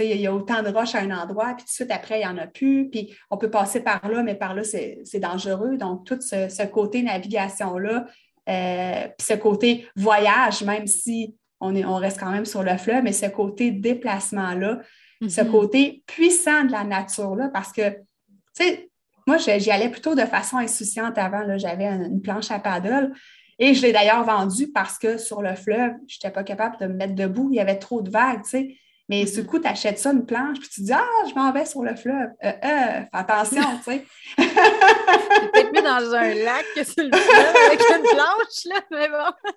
il 0.00 0.20
y 0.20 0.26
a 0.26 0.34
autant 0.34 0.60
de 0.60 0.70
roches 0.70 0.96
à 0.96 0.98
un 0.98 1.10
endroit, 1.12 1.54
puis 1.54 1.64
tout 1.64 1.66
de 1.66 1.70
suite 1.70 1.90
après, 1.92 2.16
il 2.16 2.24
n'y 2.24 2.26
en 2.26 2.36
a 2.36 2.48
plus, 2.48 2.90
puis 2.90 3.14
on 3.30 3.38
peut 3.38 3.48
passer 3.48 3.78
par 3.78 4.08
là, 4.08 4.24
mais 4.24 4.34
par 4.34 4.52
là, 4.52 4.64
c'est 4.64 5.20
dangereux. 5.20 5.76
Donc, 5.76 6.04
tout 6.04 6.20
ce, 6.20 6.66
côté 6.66 7.04
navigation-là, 7.04 8.04
puis 8.44 9.26
ce 9.26 9.34
côté 9.34 9.86
voyage, 9.94 10.64
même 10.64 10.88
si 10.88 11.36
on, 11.60 11.96
reste 11.96 12.20
quand 12.20 12.30
même 12.30 12.44
sur 12.44 12.62
le 12.62 12.76
fleuve, 12.76 13.02
mais 13.04 13.12
ce 13.12 13.26
côté 13.26 13.70
déplacement-là, 13.70 14.80
ce 15.26 15.40
mhm. 15.40 15.50
côté 15.50 16.02
puissant 16.06 16.64
de 16.64 16.72
la 16.72 16.84
nature-là, 16.84 17.48
parce 17.48 17.72
que, 17.72 17.90
tu 17.90 17.96
sais, 18.54 18.90
moi, 19.26 19.38
j'y 19.38 19.70
allais 19.70 19.88
plutôt 19.88 20.14
de 20.14 20.24
façon 20.26 20.58
insouciante 20.58 21.16
avant. 21.16 21.56
J'avais 21.56 21.86
une 21.86 22.20
planche 22.20 22.50
à 22.50 22.58
paddle 22.58 23.12
et 23.58 23.74
je 23.74 23.82
l'ai 23.82 23.92
d'ailleurs 23.92 24.24
vendue 24.24 24.70
parce 24.70 24.98
que 24.98 25.16
sur 25.16 25.40
le 25.40 25.54
fleuve, 25.54 25.92
je 26.06 26.16
n'étais 26.16 26.30
pas 26.30 26.44
capable 26.44 26.76
de 26.78 26.86
me 26.86 26.94
mettre 26.94 27.14
debout. 27.14 27.48
Il 27.50 27.56
y 27.56 27.60
avait 27.60 27.78
trop 27.78 28.02
de 28.02 28.10
vagues, 28.10 28.42
tu 28.42 28.50
sais. 28.50 28.76
Mais 29.08 29.24
du 29.24 29.40
mhm. 29.40 29.46
coup, 29.46 29.58
tu 29.58 29.68
achètes 29.68 29.98
ça, 29.98 30.12
une 30.12 30.24
planche, 30.24 30.58
puis 30.58 30.68
tu 30.68 30.80
dis 30.80 30.92
Ah, 30.92 31.06
je 31.28 31.34
m'en 31.34 31.52
vais 31.52 31.66
sur 31.66 31.82
le 31.82 31.94
fleuve. 31.94 32.30
Euh, 32.42 32.48
euh, 32.48 32.52
fais 32.62 33.08
attention, 33.12 33.62
tu 33.78 33.92
sais. 33.92 34.04
peut-être 34.36 35.72
mis 35.72 35.82
dans 35.82 36.14
un 36.14 36.34
lac 36.34 36.64
que 36.74 36.84
sur 36.84 37.04
le 37.04 37.10
fleuve 37.14 37.56
avec 37.66 37.80
une 37.80 38.02
planche, 38.02 38.64
là, 38.64 38.80
mais 38.90 39.08
bon. 39.08 39.52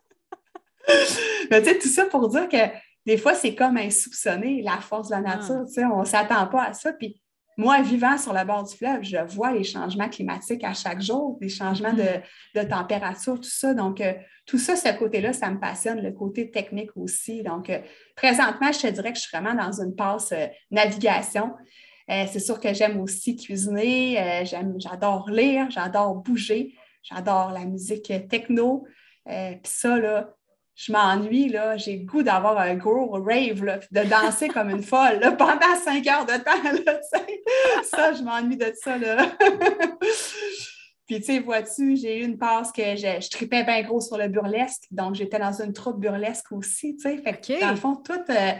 Mais 1.52 1.62
tu 1.62 1.70
sais, 1.70 1.78
tout 1.78 1.88
ça 1.88 2.06
pour 2.06 2.28
dire 2.30 2.48
que 2.50 2.58
des 3.06 3.18
fois, 3.18 3.34
c'est 3.34 3.56
comme 3.56 3.78
insoupçonné, 3.78 4.62
la 4.62 4.80
force 4.82 5.08
de 5.08 5.16
la 5.16 5.22
nature. 5.22 5.64
Ah. 5.78 5.90
On 5.94 6.02
ne 6.02 6.06
s'attend 6.06 6.46
pas 6.48 6.66
à 6.66 6.74
ça. 6.74 6.92
Puis 6.92 7.22
moi, 7.58 7.82
vivant 7.82 8.18
sur 8.18 8.34
le 8.34 8.44
bord 8.44 8.66
du 8.66 8.76
fleuve, 8.76 9.02
je 9.02 9.18
vois 9.34 9.52
les 9.52 9.64
changements 9.64 10.10
climatiques 10.10 10.64
à 10.64 10.74
chaque 10.74 11.02
jour, 11.02 11.38
les 11.42 11.50
changements 11.50 11.94
de, 11.94 12.04
mm-hmm. 12.04 12.68
température, 12.68 13.36
tout 13.36 13.50
ça. 13.50 13.74
Donc, 13.74 14.02
euh, 14.02 14.14
tout 14.46 14.60
ça, 14.60 14.76
ce 14.76 14.90
côté-là, 14.90 15.34
ça 15.34 15.50
me 15.50 15.60
passionne, 15.60 16.02
le 16.02 16.12
côté 16.12 16.52
technique 16.52 16.92
aussi. 16.96 17.42
Donc, 17.44 17.70
euh, 17.70 17.80
présentement, 18.16 18.72
je 18.74 18.82
te 18.82 18.88
dirais 18.88 19.12
que 19.12 19.18
je 19.18 19.24
suis 19.24 19.36
vraiment 19.36 19.56
dans 19.56 19.82
une 19.82 19.96
passe 19.96 20.34
euh, 20.34 20.48
navigation. 20.70 21.54
c'est 22.08 22.40
sûr 22.40 22.60
que 22.60 22.74
j'aime 22.74 23.02
aussi 23.02 23.36
cuisiner, 23.36 24.44
j'adore 24.46 25.30
lire, 25.30 25.70
j'adore 25.70 26.16
bouger, 26.16 26.74
j'adore 27.04 27.52
la 27.52 27.66
musique 27.66 28.14
techno. 28.30 28.86
Puis 29.26 29.60
ça, 29.64 30.00
là, 30.00 30.37
je 30.78 30.92
m'ennuie, 30.92 31.50
là, 31.50 31.76
j'ai 31.76 31.98
le 31.98 32.06
goût 32.06 32.22
d'avoir 32.22 32.60
un 32.60 32.76
gros 32.76 33.10
rave, 33.14 33.66
là, 33.66 33.80
de 33.92 34.04
danser 34.04 34.48
comme 34.48 34.70
une 34.70 34.84
folle 34.84 35.20
pendant 35.38 35.76
cinq 35.84 36.06
heures 36.08 36.26
de 36.26 36.38
temps. 36.38 36.84
Là, 36.86 37.00
ça, 37.84 38.14
je 38.14 38.22
m'ennuie 38.22 38.58
de 38.58 38.72
ça. 38.80 38.96
Là. 38.96 39.26
Puis, 41.08 41.20
tu 41.20 41.24
sais, 41.24 41.40
vois-tu, 41.40 41.96
j'ai 41.96 42.20
eu 42.20 42.26
une 42.26 42.38
passe 42.38 42.72
que 42.72 42.96
je, 42.96 43.20
je 43.20 43.30
tripais 43.30 43.64
bien 43.64 43.82
gros 43.82 44.02
sur 44.02 44.18
le 44.18 44.28
burlesque, 44.28 44.84
donc 44.92 45.16
j'étais 45.16 45.40
dans 45.40 45.62
une 45.62 45.74
troupe 45.74 46.00
burlesque 46.00 46.52
aussi, 46.52 46.96
tu 46.96 47.10
sais. 47.10 47.18
Fait 47.18 47.42
que, 47.42 47.60
dans 47.60 47.72
le 47.72 47.78
fond, 47.78 47.96
tout, 47.96 48.14
euh, 48.30 48.52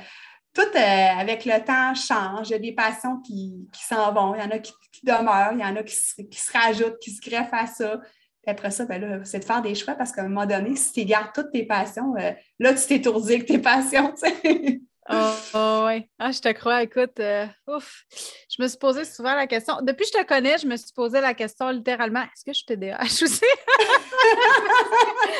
tout 0.54 0.62
euh, 0.62 1.20
avec 1.20 1.46
le 1.46 1.64
temps 1.64 1.94
change. 1.94 2.50
Il 2.50 2.52
y 2.52 2.56
a 2.56 2.60
des 2.60 2.72
passions 2.72 3.20
qui, 3.20 3.68
s'en 3.74 4.12
vont, 4.12 4.34
il 4.34 4.42
y 4.42 4.44
en 4.44 4.50
a 4.50 4.58
qui, 4.58 4.74
demeurent, 5.04 5.54
il 5.54 5.60
y 5.60 5.64
en 5.64 5.76
a 5.76 5.84
qui, 5.84 5.96
qui, 6.32 6.40
se 6.40 6.52
rajoutent, 6.52 6.98
qui 7.00 7.12
se 7.12 7.22
greffent 7.22 7.54
à 7.54 7.68
ça. 7.68 8.00
Puis 8.48 8.54
après 8.54 8.72
ça, 8.72 8.86
ben 8.86 9.02
là, 9.02 9.26
c'est 9.26 9.40
de 9.40 9.44
faire 9.44 9.62
des 9.62 9.76
choix 9.76 9.96
parce 9.96 10.14
qu'à 10.14 10.22
un 10.22 10.30
moment 10.30 10.46
donné, 10.46 10.78
si 10.78 10.94
tu 10.94 11.04
gardes 11.04 11.34
toutes 11.36 11.52
tes 11.52 11.66
passions, 11.66 12.16
euh, 12.16 12.32
là, 12.60 12.74
tu 12.74 12.88
t'étourdis 12.88 13.34
avec 13.34 13.46
tes 13.46 13.60
passions, 13.60 14.14
tu 14.14 14.30
sais. 14.30 14.80
Oh, 15.10 15.32
oh 15.54 15.84
oui. 15.88 16.06
Ah, 16.20 16.32
je 16.32 16.42
te 16.42 16.52
crois. 16.52 16.84
Écoute, 16.84 17.18
euh, 17.22 17.46
ouf. 17.66 18.04
Je 18.50 18.62
me 18.62 18.68
suis 18.68 18.78
posé 18.78 19.06
souvent 19.06 19.36
la 19.36 19.48
question. 19.48 19.78
Depuis 19.82 20.04
que 20.04 20.18
je 20.18 20.22
te 20.22 20.28
connais, 20.28 20.58
je 20.58 20.68
me 20.68 20.76
suis 20.76 20.92
posé 20.94 21.22
la 21.22 21.34
question 21.34 21.70
littéralement 21.70 22.24
est-ce 22.24 22.44
que 22.44 22.52
je 22.52 22.58
suis 22.58 22.66
TDAH 22.66 23.24
aussi? 23.24 23.40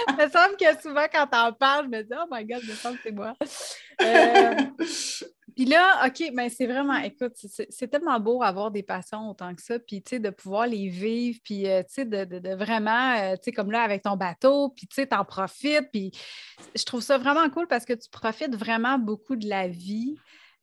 Il 0.08 0.16
me 0.16 0.30
semble 0.30 0.56
que 0.56 0.82
souvent, 0.82 1.06
quand 1.14 1.28
t'en 1.28 1.52
parles, 1.52 1.84
je 1.86 1.90
me 1.98 2.02
dis 2.02 2.14
oh 2.14 2.28
my 2.32 2.46
God, 2.46 2.62
il 2.64 2.70
me 2.70 2.76
semble 2.76 2.96
que 2.96 3.04
c'est 3.04 3.12
moi. 3.12 3.34
Euh, 4.02 4.56
puis 5.58 5.66
là, 5.66 6.06
OK, 6.06 6.36
ben, 6.36 6.52
c'est 6.52 6.68
vraiment, 6.68 6.98
écoute, 6.98 7.34
c'est 7.36 7.88
tellement 7.88 8.20
beau 8.20 8.44
avoir 8.44 8.70
des 8.70 8.84
passions 8.84 9.32
autant 9.32 9.56
que 9.56 9.62
ça, 9.64 9.80
puis 9.80 10.04
tu 10.04 10.12
sais, 10.12 10.20
de 10.20 10.30
pouvoir 10.30 10.68
les 10.68 10.88
vivre, 10.88 11.40
puis 11.44 11.68
euh, 11.68 11.82
tu 11.82 11.96
sais, 11.96 12.06
de, 12.06 12.54
vraiment, 12.54 13.16
euh, 13.16 13.34
tu 13.38 13.46
sais, 13.46 13.52
comme 13.54 13.72
là 13.72 13.82
avec 13.82 14.04
ton 14.04 14.16
bateau, 14.16 14.70
puis 14.70 14.86
tu 14.86 14.94
sais, 14.94 15.08
t'en 15.08 15.26
profites, 15.26 15.90
puis 15.92 16.12
je 16.76 16.84
trouve 16.84 17.02
ça 17.02 17.18
vraiment 17.18 17.50
cool 17.50 17.66
parce 17.66 17.86
que 17.86 17.94
tu 17.94 18.08
profites 18.08 18.56
vraiment 18.56 19.00
beaucoup 19.00 19.36
de 19.36 19.50
la 19.50 19.68
vie. 19.68 20.16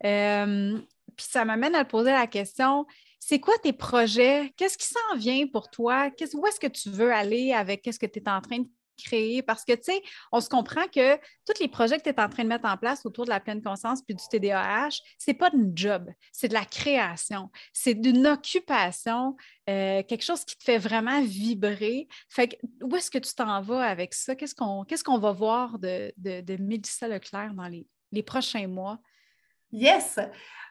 Euh, 0.04 0.78
puis 1.16 1.26
ça 1.28 1.44
m'amène 1.44 1.74
à 1.74 1.84
te 1.84 1.90
poser 1.90 2.12
la 2.12 2.28
question, 2.28 2.86
c'est 3.18 3.40
quoi 3.40 3.54
tes 3.64 3.72
projets? 3.72 4.52
Qu'est-ce 4.56 4.78
qui 4.78 4.86
s'en 4.86 5.16
vient 5.16 5.48
pour 5.48 5.70
toi? 5.70 6.08
Où 6.34 6.46
est-ce 6.46 6.60
que 6.60 6.68
tu 6.68 6.90
veux 6.90 7.12
aller 7.12 7.52
avec? 7.52 7.82
Qu'est-ce 7.82 7.98
que 7.98 8.06
tu 8.06 8.20
es 8.20 8.28
en 8.28 8.40
train 8.40 8.60
de 8.60 8.68
créer 8.96 9.42
parce 9.42 9.64
que, 9.64 9.72
tu 9.72 9.84
sais, 9.84 10.02
on 10.32 10.40
se 10.40 10.48
comprend 10.48 10.86
que 10.88 11.16
tous 11.46 11.60
les 11.60 11.68
projets 11.68 11.98
que 11.98 12.02
tu 12.02 12.10
es 12.10 12.20
en 12.20 12.28
train 12.28 12.44
de 12.44 12.48
mettre 12.48 12.68
en 12.68 12.76
place 12.76 13.04
autour 13.04 13.24
de 13.24 13.30
la 13.30 13.40
pleine 13.40 13.62
conscience 13.62 14.02
puis 14.02 14.14
du 14.14 14.24
TDAH, 14.28 15.00
c'est 15.18 15.34
pas 15.34 15.50
une 15.52 15.72
job, 15.76 16.10
c'est 16.32 16.48
de 16.48 16.54
la 16.54 16.64
création, 16.64 17.50
c'est 17.72 17.94
d'une 17.94 18.26
occupation, 18.26 19.36
euh, 19.68 20.02
quelque 20.02 20.24
chose 20.24 20.44
qui 20.44 20.56
te 20.56 20.64
fait 20.64 20.78
vraiment 20.78 21.22
vibrer. 21.22 22.08
Fait 22.28 22.48
que, 22.48 22.56
où 22.82 22.94
est-ce 22.96 23.10
que 23.10 23.18
tu 23.18 23.34
t'en 23.34 23.60
vas 23.62 23.82
avec 23.82 24.14
ça? 24.14 24.34
Qu'est-ce 24.34 24.54
qu'on 24.54 25.18
va 25.18 25.32
voir 25.32 25.78
de, 25.78 26.12
de, 26.16 26.40
de 26.40 26.62
Mélissa 26.62 27.08
Leclerc 27.08 27.54
dans 27.54 27.68
les, 27.68 27.86
les 28.12 28.22
prochains 28.22 28.68
mois? 28.68 28.98
Yes! 29.72 30.18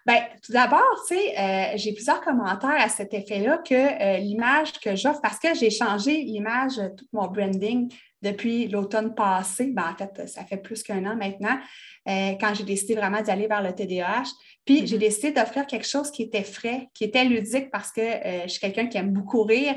Bien, 0.06 0.22
tout 0.44 0.52
d'abord, 0.52 1.06
tu 1.08 1.16
sais, 1.16 1.40
euh, 1.40 1.78
j'ai 1.78 1.94
plusieurs 1.94 2.20
commentaires 2.20 2.76
à 2.82 2.90
cet 2.90 3.14
effet-là 3.14 3.60
que 3.60 3.74
euh, 3.74 4.18
l'image 4.18 4.74
que 4.74 4.98
j'offre, 4.98 5.22
parce 5.22 5.40
que 5.40 5.54
j'ai 5.56 5.70
changé 5.70 6.24
l'image, 6.24 6.76
tout 6.98 7.06
mon 7.14 7.28
branding 7.28 7.90
depuis 8.24 8.68
l'automne 8.68 9.14
passé, 9.14 9.68
ben, 9.68 9.94
en 9.94 9.96
fait, 9.96 10.28
ça 10.28 10.44
fait 10.46 10.58
plus 10.58 10.82
qu'un 10.82 11.06
an 11.06 11.16
maintenant, 11.16 11.60
euh, 12.08 12.32
quand 12.40 12.54
j'ai 12.54 12.64
décidé 12.64 12.96
vraiment 12.96 13.22
d'aller 13.22 13.48
vers 13.48 13.62
le 13.62 13.74
TDAH. 13.74 14.24
Puis 14.66 14.88
j'ai 14.88 14.96
mm-hmm. 14.96 15.00
décidé 15.00 15.32
d'offrir 15.32 15.68
quelque 15.68 15.88
chose 15.88 16.10
qui 16.10 16.24
était 16.24 16.44
frais, 16.44 16.90
qui 16.94 17.04
était 17.04 17.26
ludique 17.26 17.70
parce 17.70 17.92
que 17.92 18.02
euh, 18.02 18.44
je 18.44 18.50
suis 18.50 18.60
quelqu'un 18.60 18.88
qui 18.88 18.98
aime 18.98 19.12
beaucoup 19.12 19.44
rire, 19.44 19.76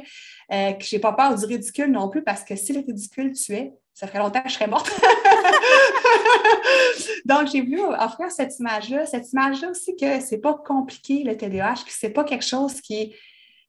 euh, 0.53 0.73
que 0.73 0.85
je 0.85 0.97
n'ai 0.97 1.01
pas 1.01 1.13
peur 1.13 1.37
du 1.37 1.45
ridicule 1.45 1.91
non 1.91 2.09
plus 2.09 2.23
parce 2.23 2.45
que 2.45 2.57
si 2.57 2.73
le 2.73 2.81
ridicule 2.81 3.33
tuait, 3.33 3.73
ça 3.95 4.07
ferait 4.07 4.19
longtemps 4.19 4.43
que 4.43 4.49
je 4.49 4.55
serais 4.55 4.67
morte. 4.67 4.91
Donc, 7.25 7.49
j'ai 7.51 7.63
voulu 7.63 7.81
offrir 7.81 8.31
cette 8.31 8.59
image-là, 8.59 9.07
cette 9.07 9.33
image-là 9.33 9.71
aussi 9.71 9.97
que 9.97 10.21
c'est 10.21 10.39
pas 10.39 10.55
compliqué 10.55 11.25
le 11.25 11.37
TDAH, 11.37 11.85
que 11.87 11.93
c'est 11.93 12.11
pas 12.11 12.25
quelque 12.25 12.45
chose 12.45 12.81
qui 12.81 12.95
est 12.95 13.17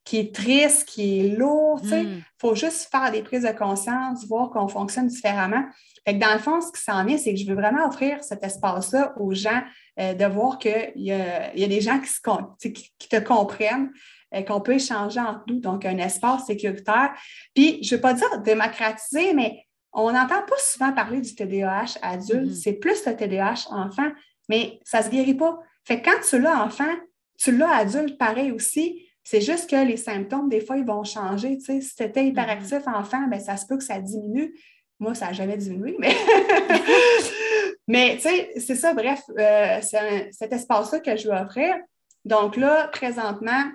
qui 0.07 0.19
est 0.19 0.33
triste, 0.33 0.87
qui 0.87 1.19
est 1.19 1.35
lourd. 1.35 1.81
Il 1.83 1.89
hmm. 1.89 2.21
faut 2.39 2.55
juste 2.55 2.89
faire 2.89 3.11
des 3.11 3.21
prises 3.21 3.43
de 3.43 3.51
conscience, 3.51 4.25
voir 4.25 4.51
qu'on 4.51 4.69
fonctionne 4.69 5.07
différemment. 5.07 5.65
Fait 6.05 6.13
dans 6.13 6.31
le 6.31 6.39
fond, 6.39 6.61
ce 6.61 6.71
qui 6.71 6.81
s'en 6.81 7.03
vient, 7.03 7.17
c'est 7.17 7.33
que 7.33 7.39
je 7.41 7.45
veux 7.45 7.55
vraiment 7.55 7.85
offrir 7.85 8.23
cet 8.23 8.41
espace-là 8.41 9.13
aux 9.19 9.33
gens, 9.33 9.61
euh, 9.99 10.13
de 10.13 10.23
voir 10.23 10.59
qu'il 10.59 10.93
y 10.95 11.11
a, 11.11 11.53
y 11.53 11.63
a 11.65 11.67
des 11.67 11.81
gens 11.81 11.99
qui, 11.99 12.07
se, 12.07 12.67
qui, 12.69 13.09
te 13.09 13.19
comprennent, 13.19 13.91
euh, 14.33 14.43
qu'on 14.43 14.61
peut 14.61 14.75
échanger 14.75 15.19
entre 15.19 15.43
nous, 15.47 15.59
donc 15.59 15.83
un 15.83 15.97
espace 15.97 16.45
sécuritaire. 16.45 17.11
Puis, 17.53 17.83
je 17.83 17.93
ne 17.93 17.97
veux 17.97 18.01
pas 18.01 18.13
dire 18.13 18.41
démocratiser, 18.43 19.33
mais 19.33 19.65
on 19.91 20.13
n'entend 20.13 20.41
pas 20.43 20.55
souvent 20.59 20.93
parler 20.93 21.19
du 21.19 21.35
TDAH 21.35 21.97
adulte, 22.01 22.51
hmm. 22.51 22.55
c'est 22.55 22.73
plus 22.73 23.05
le 23.05 23.13
TDAH 23.13 23.67
enfant, 23.71 24.09
mais 24.47 24.79
ça 24.85 24.99
ne 24.99 25.03
se 25.03 25.09
guérit 25.09 25.33
pas. 25.33 25.59
Fait 25.83 26.01
que 26.01 26.09
quand 26.09 26.21
tu 26.29 26.39
l'as 26.39 26.63
enfant, 26.63 26.95
tu 27.37 27.51
l'as 27.51 27.75
adulte 27.75 28.17
pareil 28.17 28.51
aussi, 28.51 29.03
c'est 29.29 29.41
juste 29.41 29.69
que 29.69 29.75
les 29.75 29.97
symptômes, 29.97 30.47
des 30.47 30.61
fois, 30.61 30.77
ils 30.77 30.85
vont 30.85 31.03
changer. 31.03 31.59
si 31.59 31.81
tu 31.81 32.01
étais 32.01 32.23
mm-hmm. 32.23 32.27
hyperactif 32.27 32.87
enfant, 32.87 33.27
ben, 33.27 33.41
ça 33.41 33.57
se 33.57 33.65
peut 33.65 33.75
que 33.75 33.83
ça 33.83 33.99
diminue. 33.99 34.57
Moi, 34.99 35.15
ça 35.15 35.27
n'a 35.27 35.33
jamais 35.33 35.57
diminué, 35.57 35.97
mais, 35.99 36.15
mais 37.89 38.15
tu 38.15 38.21
sais, 38.21 38.53
c'est 38.55 38.77
ça, 38.77 38.93
bref, 38.93 39.21
euh, 39.37 39.79
c'est 39.81 40.29
cet 40.31 40.53
espace-là 40.53 41.01
que 41.01 41.17
je 41.17 41.27
veux 41.27 41.35
offrir. 41.35 41.75
Donc 42.23 42.55
là, 42.55 42.87
présentement, 42.87 43.65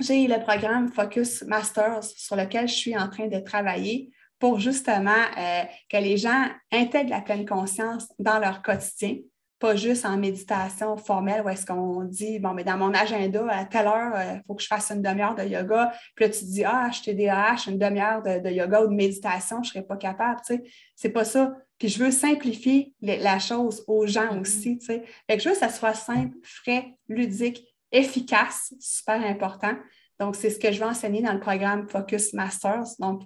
j'ai 0.00 0.26
le 0.26 0.40
programme 0.40 0.88
Focus 0.88 1.42
Masters 1.42 2.04
sur 2.04 2.36
lequel 2.36 2.66
je 2.66 2.74
suis 2.74 2.96
en 2.96 3.10
train 3.10 3.26
de 3.26 3.40
travailler 3.40 4.10
pour 4.38 4.58
justement 4.58 5.10
euh, 5.36 5.64
que 5.90 5.98
les 5.98 6.16
gens 6.16 6.46
intègrent 6.72 7.10
la 7.10 7.20
pleine 7.20 7.44
conscience 7.44 8.08
dans 8.18 8.38
leur 8.38 8.62
quotidien 8.62 9.18
pas 9.58 9.74
juste 9.74 10.04
en 10.04 10.16
méditation 10.16 10.96
formelle 10.96 11.42
où 11.44 11.48
est-ce 11.48 11.66
qu'on 11.66 12.04
dit, 12.04 12.38
bon, 12.38 12.54
mais 12.54 12.64
dans 12.64 12.76
mon 12.76 12.94
agenda, 12.94 13.46
à 13.50 13.64
telle 13.64 13.86
heure, 13.86 14.12
il 14.14 14.38
euh, 14.38 14.40
faut 14.46 14.54
que 14.54 14.62
je 14.62 14.68
fasse 14.68 14.90
une 14.90 15.02
demi-heure 15.02 15.34
de 15.34 15.42
yoga. 15.42 15.92
Puis 16.14 16.24
là, 16.24 16.30
tu 16.30 16.40
te 16.40 16.44
dis, 16.44 16.64
ah, 16.64 16.90
je 16.92 17.02
TDAH, 17.02 17.70
une 17.70 17.78
demi-heure 17.78 18.22
de, 18.22 18.50
yoga 18.50 18.82
ou 18.82 18.86
de 18.86 18.94
méditation, 18.94 19.62
je 19.62 19.70
ne 19.70 19.72
serais 19.72 19.86
pas 19.86 19.96
capable. 19.96 20.40
Tu 20.46 20.54
sais, 20.54 20.62
c'est 20.94 21.08
pas 21.10 21.24
ça. 21.24 21.54
Puis 21.78 21.88
je 21.88 22.02
veux 22.02 22.10
simplifier 22.10 22.94
la 23.00 23.38
chose 23.38 23.84
aux 23.86 24.06
gens 24.06 24.34
mm-hmm. 24.34 24.40
aussi. 24.40 24.78
Tu 24.78 24.86
sais. 24.86 25.02
Fait 25.28 25.36
que 25.36 25.42
je 25.42 25.48
veux 25.48 25.54
que 25.54 25.60
ça 25.60 25.68
soit 25.68 25.94
simple, 25.94 26.36
frais, 26.42 26.94
ludique, 27.08 27.64
efficace, 27.90 28.74
super 28.78 29.20
important. 29.24 29.74
Donc, 30.20 30.36
c'est 30.36 30.50
ce 30.50 30.58
que 30.58 30.72
je 30.72 30.78
vais 30.78 30.84
enseigner 30.84 31.22
dans 31.22 31.32
le 31.32 31.40
programme 31.40 31.88
Focus 31.88 32.32
Masters. 32.32 32.86
Donc, 32.98 33.22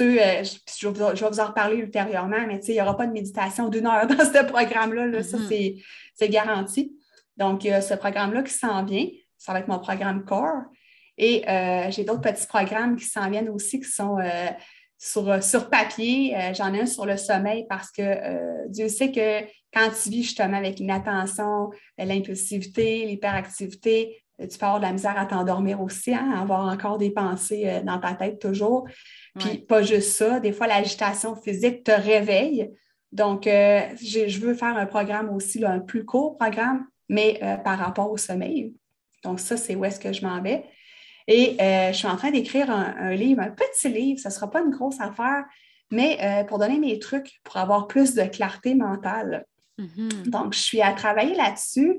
euh, 0.00 0.44
je, 0.44 0.88
vais 0.88 1.28
vous 1.28 1.40
en 1.40 1.46
reparler 1.46 1.76
ultérieurement, 1.76 2.46
mais 2.46 2.60
il 2.66 2.74
n'y 2.74 2.80
aura 2.80 2.96
pas 2.96 3.06
de 3.06 3.12
méditation 3.12 3.68
d'une 3.68 3.86
heure 3.86 4.06
dans 4.06 4.24
ce 4.24 4.44
programme-là. 4.44 5.22
Ça, 5.22 5.36
mm-hmm. 5.36 5.84
c'est 6.14 6.28
garanti. 6.28 6.96
Donc, 7.36 7.64
il 7.64 7.68
y 7.68 7.72
a 7.72 7.80
ce 7.80 7.94
programme-là 7.94 8.42
qui 8.42 8.52
s'en 8.52 8.84
vient. 8.84 9.06
Ça 9.36 9.52
va 9.52 9.60
être 9.60 9.68
mon 9.68 9.78
programme 9.78 10.24
Core. 10.24 10.62
Et 11.18 11.48
euh, 11.48 11.90
j'ai 11.90 12.04
d'autres 12.04 12.22
petits 12.22 12.46
programmes 12.46 12.96
qui 12.96 13.04
s'en 13.04 13.28
viennent 13.28 13.50
aussi 13.50 13.80
qui 13.80 13.88
sont 13.88 14.18
euh, 14.18 14.48
sur, 14.98 15.42
sur 15.42 15.68
papier. 15.68 16.34
J'en 16.54 16.72
ai 16.72 16.82
un 16.82 16.86
sur 16.86 17.04
le 17.04 17.16
sommeil 17.16 17.66
parce 17.68 17.90
que 17.90 18.68
Dieu 18.68 18.88
sait 18.88 19.10
que 19.10 19.44
quand 19.74 19.90
tu 19.90 20.10
vis 20.10 20.22
justement 20.22 20.56
avec 20.56 20.78
l'inattention, 20.78 21.70
l'impulsivité, 21.98 23.04
l'hyperactivité, 23.06 24.21
tu 24.48 24.58
peux 24.58 24.66
avoir 24.66 24.80
de 24.80 24.86
la 24.86 24.92
misère 24.92 25.18
à 25.18 25.26
t'endormir 25.26 25.80
aussi, 25.80 26.14
hein, 26.14 26.32
avoir 26.40 26.66
encore 26.66 26.98
des 26.98 27.10
pensées 27.10 27.80
dans 27.84 27.98
ta 27.98 28.14
tête 28.14 28.38
toujours. 28.40 28.86
Puis 29.38 29.58
pas 29.58 29.82
juste 29.82 30.12
ça, 30.12 30.40
des 30.40 30.52
fois 30.52 30.66
l'agitation 30.66 31.34
physique 31.36 31.84
te 31.84 31.92
réveille. 31.92 32.70
Donc, 33.12 33.46
euh, 33.46 33.82
je 34.00 34.38
veux 34.40 34.54
faire 34.54 34.76
un 34.76 34.86
programme 34.86 35.28
aussi, 35.30 35.64
un 35.64 35.80
plus 35.80 36.04
court 36.04 36.38
programme, 36.38 36.86
mais 37.08 37.38
euh, 37.42 37.56
par 37.56 37.78
rapport 37.78 38.10
au 38.10 38.16
sommeil. 38.16 38.74
Donc, 39.22 39.38
ça, 39.38 39.56
c'est 39.56 39.74
où 39.74 39.84
est-ce 39.84 40.00
que 40.00 40.12
je 40.12 40.26
m'en 40.26 40.40
vais. 40.40 40.64
Et 41.28 41.56
euh, 41.60 41.92
je 41.92 41.98
suis 41.98 42.08
en 42.08 42.16
train 42.16 42.30
d'écrire 42.30 42.70
un, 42.70 43.14
livre, 43.14 43.42
un 43.42 43.50
petit 43.50 43.88
livre, 43.88 44.18
ce 44.18 44.28
ne 44.28 44.32
sera 44.32 44.50
pas 44.50 44.60
une 44.60 44.70
grosse 44.70 45.00
affaire, 45.00 45.44
mais 45.90 46.44
pour 46.48 46.58
donner 46.58 46.78
mes 46.78 46.98
trucs 46.98 47.40
pour 47.44 47.58
avoir 47.58 47.86
plus 47.86 48.14
de 48.14 48.22
clarté 48.22 48.74
mentale. 48.74 49.44
Mm-hmm. 49.78 50.30
Donc, 50.30 50.54
je 50.54 50.58
suis 50.58 50.80
à 50.80 50.92
travailler 50.92 51.34
là-dessus. 51.34 51.98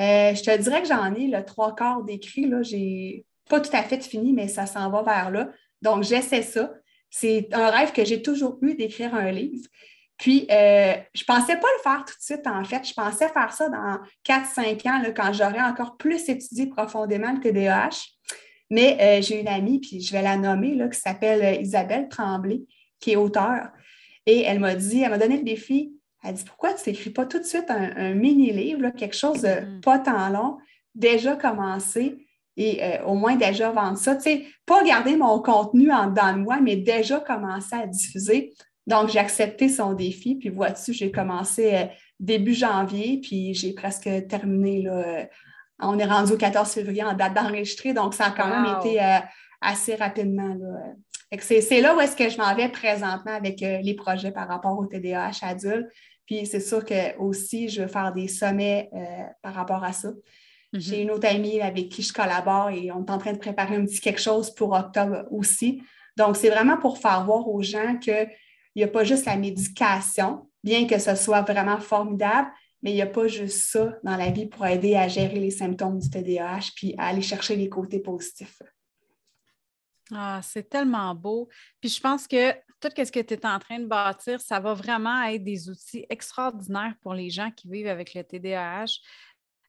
Je 0.00 0.42
te 0.42 0.56
dirais 0.56 0.82
que 0.82 0.88
j'en 0.88 1.14
ai 1.14 1.26
le 1.26 1.44
trois 1.44 1.74
quarts 1.74 2.02
d'écrit. 2.02 2.44
Je 2.62 2.76
n'ai 2.76 3.24
pas 3.48 3.60
tout 3.60 3.74
à 3.74 3.82
fait 3.82 4.02
fini, 4.02 4.32
mais 4.32 4.48
ça 4.48 4.66
s'en 4.66 4.90
va 4.90 5.02
vers 5.02 5.30
là. 5.30 5.50
Donc, 5.82 6.04
j'essaie 6.04 6.42
ça. 6.42 6.72
C'est 7.10 7.48
un 7.52 7.70
rêve 7.70 7.92
que 7.92 8.04
j'ai 8.04 8.22
toujours 8.22 8.58
eu 8.62 8.74
d'écrire 8.74 9.14
un 9.14 9.30
livre. 9.30 9.66
Puis, 10.16 10.46
euh, 10.50 10.94
je 11.14 11.22
ne 11.22 11.26
pensais 11.26 11.56
pas 11.56 11.68
le 11.78 11.82
faire 11.82 12.04
tout 12.06 12.14
de 12.14 12.22
suite, 12.22 12.46
en 12.46 12.62
fait. 12.62 12.86
Je 12.86 12.92
pensais 12.92 13.28
faire 13.28 13.52
ça 13.52 13.68
dans 13.70 13.98
4-5 14.22 14.86
ans, 14.86 15.02
quand 15.16 15.32
j'aurais 15.32 15.62
encore 15.62 15.96
plus 15.96 16.28
étudié 16.28 16.66
profondément 16.66 17.32
le 17.32 17.40
TDAH. 17.40 18.06
Mais 18.70 18.98
euh, 19.00 19.22
j'ai 19.22 19.40
une 19.40 19.48
amie, 19.48 19.80
puis 19.80 20.00
je 20.00 20.12
vais 20.12 20.22
la 20.22 20.36
nommer, 20.36 20.74
là, 20.74 20.88
qui 20.88 21.00
s'appelle 21.00 21.42
euh, 21.42 21.60
Isabelle 21.60 22.08
Tremblay, 22.08 22.60
qui 23.00 23.12
est 23.12 23.16
auteure. 23.16 23.68
Et 24.26 24.42
elle 24.42 24.60
m'a 24.60 24.74
dit, 24.74 25.00
elle 25.00 25.10
m'a 25.10 25.18
donné 25.18 25.38
le 25.38 25.42
défi. 25.42 25.94
Elle 26.22 26.34
dit 26.34 26.44
Pourquoi 26.44 26.74
tu 26.74 26.88
n'écris 26.88 27.10
pas 27.10 27.26
tout 27.26 27.38
de 27.38 27.44
suite 27.44 27.66
un, 27.68 28.14
mini-livre, 28.14 28.90
quelque 28.90 29.16
chose 29.16 29.42
de 29.42 29.60
mm. 29.60 29.80
pas 29.80 29.98
tant 29.98 30.28
long, 30.28 30.58
déjà 30.94 31.36
commencé, 31.36 32.26
et 32.56 32.82
euh, 32.82 33.04
au 33.04 33.14
moins 33.14 33.36
déjà 33.36 33.70
vendre 33.70 33.96
ça? 33.96 34.16
Tu 34.16 34.22
sais, 34.22 34.46
pas 34.66 34.82
garder 34.84 35.16
mon 35.16 35.40
contenu 35.40 35.90
en 35.90 36.08
dedans 36.08 36.32
de 36.34 36.38
moi, 36.38 36.60
mais 36.60 36.76
déjà 36.76 37.20
commencer 37.20 37.74
à 37.74 37.86
diffuser. 37.86 38.52
Donc, 38.86 39.08
j'ai 39.08 39.18
accepté 39.18 39.68
son 39.68 39.94
défi, 39.94 40.34
puis 40.34 40.48
vois-tu, 40.48 40.92
j'ai 40.92 41.10
commencé 41.10 41.74
euh, 41.74 41.84
début 42.18 42.54
janvier, 42.54 43.20
puis 43.22 43.54
j'ai 43.54 43.72
presque 43.72 44.08
terminé. 44.28 44.82
Là, 44.82 44.92
euh, 44.92 45.24
on 45.80 45.98
est 45.98 46.04
rendu 46.04 46.32
au 46.32 46.36
14 46.36 46.70
février 46.70 47.02
en 47.02 47.14
date 47.14 47.34
d'enregistrer, 47.34 47.94
donc 47.94 48.12
ça 48.12 48.26
a 48.26 48.30
quand 48.32 48.48
même 48.48 48.76
été 48.78 49.00
assez 49.62 49.94
rapidement. 49.94 50.54
C'est 51.38 51.80
là 51.80 51.96
où 51.96 52.00
est-ce 52.00 52.14
que 52.14 52.28
je 52.28 52.36
m'en 52.36 52.54
vais 52.54 52.68
présentement 52.68 53.32
avec 53.32 53.60
les 53.60 53.94
projets 53.94 54.30
par 54.30 54.46
rapport 54.46 54.78
au 54.78 54.84
TDAH 54.84 55.38
adulte. 55.40 55.86
Puis 56.30 56.46
c'est 56.46 56.60
sûr 56.60 56.84
que 56.84 57.18
aussi, 57.18 57.68
je 57.68 57.82
veux 57.82 57.88
faire 57.88 58.12
des 58.12 58.28
sommets 58.28 58.88
par 59.42 59.52
rapport 59.52 59.82
à 59.82 59.92
ça. 59.92 60.12
J'ai 60.72 60.98
mm-hmm. 60.98 61.02
une 61.02 61.10
autre 61.10 61.26
amie 61.26 61.60
avec 61.60 61.88
qui 61.88 62.04
je 62.04 62.12
collabore 62.12 62.70
et 62.70 62.92
on 62.92 63.04
est 63.04 63.10
en 63.10 63.18
train 63.18 63.32
de 63.32 63.38
préparer 63.38 63.74
un 63.74 63.84
petit 63.84 64.00
quelque 64.00 64.20
chose 64.20 64.54
pour 64.54 64.70
octobre 64.70 65.24
aussi. 65.32 65.82
Donc, 66.16 66.36
c'est 66.36 66.50
vraiment 66.50 66.76
pour 66.76 66.98
faire 66.98 67.24
voir 67.24 67.48
aux 67.48 67.62
gens 67.62 67.96
qu'il 67.96 68.30
n'y 68.76 68.84
a 68.84 68.86
pas 68.86 69.02
juste 69.02 69.24
la 69.24 69.36
médication, 69.36 70.48
bien 70.62 70.86
que 70.86 71.00
ce 71.00 71.16
soit 71.16 71.42
vraiment 71.42 71.80
formidable, 71.80 72.48
mais 72.80 72.92
il 72.92 72.94
n'y 72.94 73.02
a 73.02 73.08
pas 73.08 73.26
juste 73.26 73.72
ça 73.72 73.96
dans 74.04 74.16
la 74.16 74.30
vie 74.30 74.46
pour 74.46 74.64
aider 74.64 74.94
à 74.94 75.08
gérer 75.08 75.40
les 75.40 75.50
symptômes 75.50 75.98
du 75.98 76.10
TDAH 76.10 76.70
puis 76.76 76.94
à 76.96 77.08
aller 77.08 77.22
chercher 77.22 77.56
les 77.56 77.68
côtés 77.68 77.98
positifs. 77.98 78.62
Ah, 80.14 80.40
c'est 80.44 80.68
tellement 80.68 81.12
beau. 81.12 81.48
Puis 81.80 81.90
je 81.90 82.00
pense 82.00 82.28
que 82.28 82.54
tout 82.80 82.88
ce 82.96 83.12
que 83.12 83.20
tu 83.20 83.34
es 83.34 83.46
en 83.46 83.58
train 83.58 83.78
de 83.78 83.86
bâtir, 83.86 84.40
ça 84.40 84.58
va 84.60 84.74
vraiment 84.74 85.22
être 85.24 85.44
des 85.44 85.68
outils 85.68 86.06
extraordinaires 86.08 86.94
pour 87.02 87.14
les 87.14 87.30
gens 87.30 87.50
qui 87.50 87.68
vivent 87.68 87.88
avec 87.88 88.14
le 88.14 88.24
TDAH. 88.24 89.00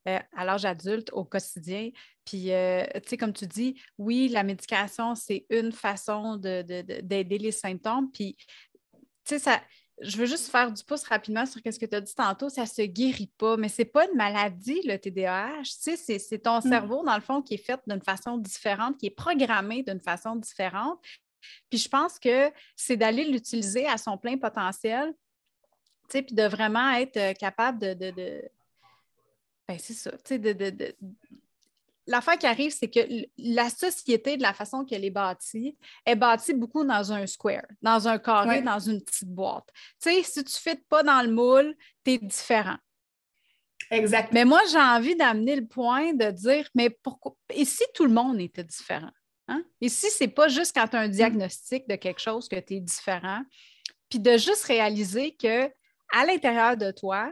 Euh, 0.08 0.18
à 0.36 0.46
l'âge 0.46 0.66
adulte 0.66 1.12
au 1.14 1.24
quotidien. 1.24 1.92
Puis, 2.26 2.52
euh, 2.52 2.84
tu 2.96 3.10
sais, 3.10 3.18
comme 3.18 3.34
tu 3.34 3.46
dis, 3.46 3.80
oui, 4.00 4.30
la 4.30 4.42
médication, 4.42 5.14
c'est 5.14 5.46
une 5.52 5.72
façon 5.72 6.38
d'aider 6.38 7.38
les 7.38 7.52
symptômes. 7.52 8.10
Puis, 8.12 8.36
tu 8.36 9.00
sais, 9.26 9.38
ça, 9.38 9.62
je 10.02 10.18
veux 10.18 10.26
juste 10.26 10.50
faire 10.50 10.72
du 10.72 10.84
pouce 10.84 11.04
rapidement 11.04 11.46
sur 11.46 11.62
ce 11.64 11.78
que 11.78 11.86
tu 11.86 11.96
as 11.96 12.02
dit 12.02 12.16
tantôt, 12.16 12.50
ça 12.50 12.62
ne 12.62 12.68
se 12.68 12.82
guérit 12.82 13.32
pas, 13.38 13.58
mais 13.58 13.70
ce 13.70 13.84
n'est 13.84 13.90
pas 13.90 14.08
une 14.10 14.18
maladie, 14.18 14.82
le 14.86 14.98
TDAH. 14.98 15.62
Tu 15.84 15.96
sais, 15.98 16.18
c'est 16.18 16.40
ton 16.40 16.58
mm. 16.58 16.62
cerveau, 16.62 17.04
dans 17.06 17.16
le 17.16 17.22
fond, 17.22 17.44
qui 17.44 17.54
est 17.54 17.64
fait 17.64 17.80
d'une 17.86 18.02
façon 18.02 18.40
différente, 18.40 18.98
qui 18.98 19.06
est 19.06 19.16
programmé 19.16 19.84
d'une 19.84 20.02
façon 20.02 20.36
différente. 20.36 21.00
Puis 21.70 21.80
je 21.80 21.90
pense 21.90 22.20
que 22.20 22.52
c'est 22.76 22.98
d'aller 22.98 23.26
l'utiliser 23.26 23.88
à 23.88 23.98
son 23.98 24.18
plein 24.18 24.38
potentiel, 24.38 25.14
tu 26.10 26.18
sais, 26.18 26.22
puis 26.24 26.36
de 26.36 26.44
vraiment 26.44 26.92
être 26.92 27.18
euh, 27.18 27.34
capable 27.34 27.80
de. 27.80 27.94
de, 27.94 28.12
de... 28.12 28.42
Ben, 29.68 29.78
c'est 29.80 29.94
ça, 29.94 30.12
tu 30.12 30.20
sais, 30.26 30.40
de, 30.40 30.54
de, 30.54 30.96
l'affaire 32.08 32.38
qui 32.38 32.46
arrive, 32.46 32.72
c'est 32.72 32.90
que 32.90 33.00
la 33.38 33.70
société, 33.70 34.38
de 34.38 34.42
la 34.42 34.54
façon 34.54 34.86
qu'elle 34.86 35.06
est 35.06 35.12
bâtie, 35.12 35.78
est 36.06 36.16
bâtie 36.16 36.54
beaucoup 36.54 36.84
dans 36.84 37.12
un 37.14 37.26
square, 37.26 37.66
dans 37.82 38.08
un 38.08 38.20
carré, 38.20 38.62
dans 38.62 38.80
une 38.80 39.02
petite 39.02 39.30
boîte. 39.30 39.68
Tu 40.02 40.10
sais, 40.10 40.24
si 40.24 40.44
tu 40.44 40.70
ne 40.70 40.76
pas 40.90 41.04
dans 41.04 41.22
le 41.22 41.32
moule, 41.32 41.76
tu 42.04 42.12
es 42.12 42.18
différent. 42.18 42.78
Exact. 43.90 44.32
Mais 44.32 44.46
moi, 44.46 44.62
j'ai 44.72 44.80
envie 44.80 45.16
d'amener 45.16 45.56
le 45.56 45.66
point 45.66 46.14
de 46.14 46.32
dire, 46.32 46.68
mais 46.76 46.90
pourquoi? 46.90 47.36
Et 47.50 47.66
si 47.66 47.84
tout 47.94 48.06
le 48.06 48.14
monde 48.14 48.40
était 48.40 48.64
différent? 48.64 49.12
Hein? 49.48 49.64
Et 49.82 49.90
si 49.90 50.10
ce 50.10 50.24
n'est 50.24 50.30
pas 50.30 50.48
juste 50.48 50.76
quand 50.76 50.88
tu 50.88 50.96
as 50.96 51.02
un 51.02 51.08
diagnostic 51.08 51.88
de 51.88 51.96
quelque 51.96 52.22
chose 52.22 52.48
que 52.48 52.60
tu 52.60 52.76
es 52.76 52.80
différent, 52.80 53.42
puis 54.10 54.20
de 54.20 54.38
juste 54.38 54.64
réaliser 54.64 55.36
que 55.36 55.68
à 56.14 56.26
l'intérieur 56.26 56.78
de 56.78 56.92
toi, 56.92 57.32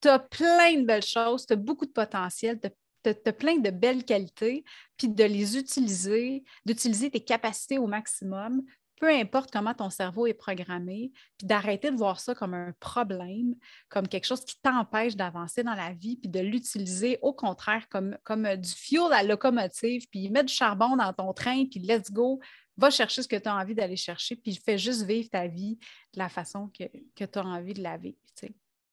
tu 0.00 0.08
as 0.08 0.18
plein 0.18 0.74
de 0.74 0.84
belles 0.84 1.02
choses, 1.02 1.46
tu 1.46 1.54
as 1.54 1.56
beaucoup 1.56 1.86
de 1.86 1.92
potentiel, 1.92 2.60
tu 2.60 3.10
as 3.10 3.32
plein 3.32 3.56
de 3.56 3.70
belles 3.70 4.04
qualités, 4.04 4.64
puis 4.96 5.08
de 5.08 5.24
les 5.24 5.56
utiliser, 5.56 6.44
d'utiliser 6.64 7.10
tes 7.10 7.24
capacités 7.24 7.78
au 7.78 7.86
maximum, 7.86 8.62
peu 9.04 9.10
importe 9.10 9.50
comment 9.50 9.74
ton 9.74 9.90
cerveau 9.90 10.26
est 10.26 10.32
programmé, 10.32 11.12
puis 11.36 11.46
d'arrêter 11.46 11.90
de 11.90 11.96
voir 11.96 12.20
ça 12.20 12.34
comme 12.34 12.54
un 12.54 12.72
problème, 12.80 13.54
comme 13.90 14.08
quelque 14.08 14.24
chose 14.24 14.42
qui 14.46 14.58
t'empêche 14.62 15.14
d'avancer 15.14 15.62
dans 15.62 15.74
la 15.74 15.92
vie, 15.92 16.16
puis 16.16 16.30
de 16.30 16.40
l'utiliser 16.40 17.18
au 17.20 17.34
contraire 17.34 17.86
comme, 17.90 18.16
comme 18.24 18.56
du 18.56 18.70
fuel 18.70 19.12
à 19.12 19.22
la 19.22 19.28
locomotive, 19.28 20.06
puis 20.10 20.30
mettre 20.30 20.46
du 20.46 20.54
charbon 20.54 20.96
dans 20.96 21.12
ton 21.12 21.34
train, 21.34 21.66
puis 21.66 21.80
let's 21.80 22.10
go, 22.10 22.40
va 22.78 22.88
chercher 22.88 23.20
ce 23.20 23.28
que 23.28 23.36
tu 23.36 23.46
as 23.46 23.54
envie 23.54 23.74
d'aller 23.74 23.96
chercher, 23.96 24.36
puis 24.36 24.54
fais 24.54 24.78
juste 24.78 25.02
vivre 25.02 25.28
ta 25.28 25.48
vie 25.48 25.76
de 26.14 26.18
la 26.18 26.30
façon 26.30 26.70
que, 26.76 26.84
que 27.14 27.26
tu 27.26 27.38
as 27.38 27.44
envie 27.44 27.74
de 27.74 27.82
la 27.82 27.98
vivre. 27.98 28.16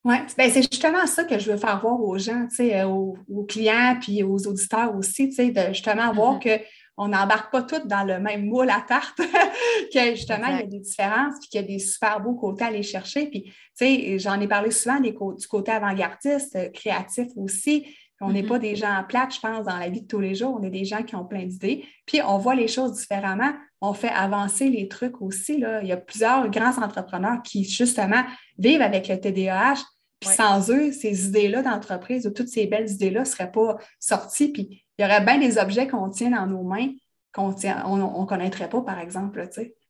Oui, 0.04 0.16
ben 0.36 0.50
c'est 0.50 0.64
justement 0.64 1.06
ça 1.06 1.24
que 1.24 1.40
je 1.40 1.52
veux 1.52 1.58
faire 1.58 1.80
voir 1.80 2.02
aux 2.02 2.18
gens, 2.18 2.48
euh, 2.60 2.84
aux, 2.84 3.18
aux, 3.30 3.44
clients 3.44 3.96
puis 4.02 4.24
aux 4.24 4.48
auditeurs 4.48 4.94
aussi, 4.96 5.30
de 5.30 5.68
justement 5.70 6.12
voir 6.12 6.40
mm-hmm. 6.40 6.62
Qu'on 6.96 7.08
n'embarque 7.08 7.52
pas 7.52 7.64
tous 7.64 7.88
dans 7.88 8.04
le 8.04 8.20
même 8.20 8.46
moule 8.46 8.70
à 8.70 8.82
tarte, 8.82 9.18
que 9.94 10.12
justement, 10.12 10.48
il 10.48 10.58
y 10.58 10.64
a 10.64 10.66
des 10.66 10.80
différences, 10.80 11.36
puis 11.40 11.50
qu'il 11.50 11.62
y 11.62 11.64
a 11.64 11.68
des 11.68 11.80
super 11.80 12.20
beaux 12.20 12.36
côtés 12.36 12.64
à 12.64 12.68
aller 12.68 12.84
chercher. 12.84 13.28
Puis, 13.28 14.20
j'en 14.20 14.40
ai 14.40 14.48
parlé 14.48 14.72
souvent 14.72 15.00
des, 15.00 15.12
du 15.12 15.48
côté 15.48 15.72
avant-gardiste, 15.72 16.56
euh, 16.56 16.70
créatif 16.70 17.28
aussi. 17.36 17.86
On 18.24 18.32
n'est 18.32 18.44
mm-hmm. 18.44 18.48
pas 18.48 18.60
des 18.60 18.76
gens 18.76 19.04
plates, 19.08 19.34
je 19.34 19.40
pense, 19.40 19.66
dans 19.66 19.78
la 19.78 19.90
vie 19.90 20.02
de 20.02 20.08
tous 20.08 20.20
les 20.20 20.36
jours. 20.36 20.56
On 20.60 20.64
est 20.64 20.70
des 20.70 20.86
gens 20.86 21.02
qui 21.02 21.16
ont 21.16 21.26
plein 21.26 21.46
d'idées. 21.46 21.86
Puis, 22.06 22.22
on 22.22 22.38
voit 22.38 22.56
les 22.56 22.68
choses 22.68 22.94
différemment. 22.94 23.52
On 23.80 23.94
fait 23.94 24.10
avancer 24.10 24.70
les 24.70 24.88
trucs 24.88 25.22
aussi. 25.22 25.58
Là. 25.58 25.82
Il 25.82 25.88
y 25.88 25.92
a 25.92 25.98
plusieurs 25.98 26.48
grands 26.50 26.78
entrepreneurs 26.84 27.42
qui, 27.44 27.64
justement, 27.64 28.24
vivent 28.60 28.82
avec 28.84 29.08
le 29.08 29.20
TDAH. 29.20 29.82
Puis 30.22 30.30
sans 30.30 30.70
eux, 30.70 30.92
ces 30.92 31.28
idées-là 31.28 31.64
d'entreprise 31.64 32.28
ou 32.28 32.30
toutes 32.30 32.48
ces 32.48 32.68
belles 32.68 32.90
idées-là 32.90 33.22
ne 33.22 33.26
seraient 33.26 33.52
pas 33.52 33.78
sorties. 34.00 34.50
Puis 34.50 34.86
il 34.98 35.02
y 35.02 35.06
aurait 35.06 35.26
bien 35.26 35.40
des 35.40 35.58
objets 35.58 35.88
qu'on 35.88 36.10
tient 36.10 36.30
dans 36.30 36.46
nos 36.46 36.64
mains 36.64 36.90
qu'on 37.34 37.50
ne 37.50 38.26
connaîtrait 38.26 38.70
pas, 38.70 38.82
par 38.82 39.00
exemple. 39.00 39.42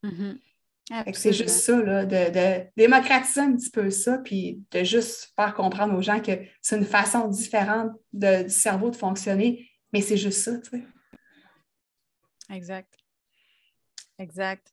Mm-hmm. 0.03 0.37
C'est 1.13 1.33
juste 1.33 1.49
ça, 1.49 1.81
là, 1.81 2.05
de, 2.05 2.65
démocratiser 2.77 3.41
un 3.41 3.55
petit 3.55 3.71
peu 3.71 3.89
ça, 3.89 4.19
puis 4.19 4.63
de 4.71 4.83
juste 4.83 5.33
faire 5.35 5.53
comprendre 5.53 5.97
aux 5.97 6.01
gens 6.01 6.21
que 6.21 6.31
c'est 6.61 6.77
une 6.77 6.85
façon 6.85 7.27
différente 7.27 7.91
du 8.13 8.49
cerveau 8.49 8.89
de 8.89 8.95
fonctionner, 8.95 9.69
mais 9.91 10.01
c'est 10.01 10.17
juste 10.17 10.43
ça, 10.43 10.57
tu 10.59 10.69
sais. 10.69 10.83
Exact. 12.53 12.93
Exact. 14.19 14.67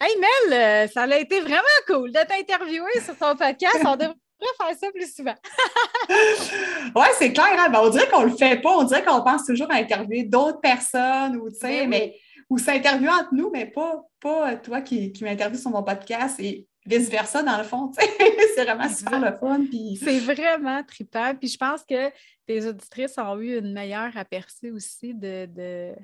Hey 0.00 0.16
Mel, 0.18 0.52
euh, 0.52 0.88
ça 0.88 1.02
a 1.02 1.16
été 1.16 1.40
vraiment 1.40 1.62
cool 1.86 2.10
de 2.10 2.18
t'interviewer 2.26 3.00
sur 3.04 3.16
ton 3.16 3.36
podcast. 3.36 3.78
On 3.84 3.94
devrait 3.94 4.16
faire 4.60 4.76
ça 4.78 4.90
plus 4.92 5.14
souvent. 5.14 5.34
oui, 6.08 7.06
c'est 7.18 7.32
clair. 7.32 7.56
Hein? 7.58 7.68
Ben, 7.70 7.80
on 7.82 7.90
dirait 7.90 8.08
qu'on 8.08 8.22
ne 8.22 8.30
le 8.30 8.36
fait 8.36 8.60
pas. 8.60 8.76
On 8.76 8.84
dirait 8.84 9.04
qu'on 9.04 9.22
pense 9.22 9.44
toujours 9.44 9.70
à 9.70 9.76
interviewer 9.76 10.24
d'autres 10.24 10.60
personnes 10.60 11.36
ou, 11.36 11.50
tu 11.50 11.56
sais, 11.56 11.80
ben 11.82 11.90
mais, 11.90 12.16
ou 12.50 12.58
s'interviewer 12.58 13.12
entre 13.12 13.34
nous, 13.34 13.50
mais 13.50 13.66
pas, 13.66 14.02
pas 14.20 14.56
toi 14.56 14.80
qui, 14.80 15.12
qui 15.12 15.24
m'interviewe 15.24 15.58
sur 15.58 15.70
mon 15.70 15.82
podcast 15.82 16.38
et 16.40 16.66
vice-versa, 16.86 17.42
dans 17.42 17.58
le 17.58 17.64
fond. 17.64 17.90
c'est 18.54 18.64
vraiment 18.64 18.88
super 18.88 19.20
le 19.20 19.36
fun. 19.36 19.64
Puis... 19.68 19.98
C'est 20.02 20.18
vraiment 20.18 20.82
trippant. 20.82 21.34
Puis 21.34 21.48
je 21.48 21.58
pense 21.58 21.82
que 21.84 22.10
tes 22.46 22.66
auditrices 22.66 23.18
ont 23.18 23.38
eu 23.38 23.58
une 23.58 23.72
meilleure 23.72 24.16
aperçu 24.16 24.70
aussi 24.70 25.14
de, 25.14 25.94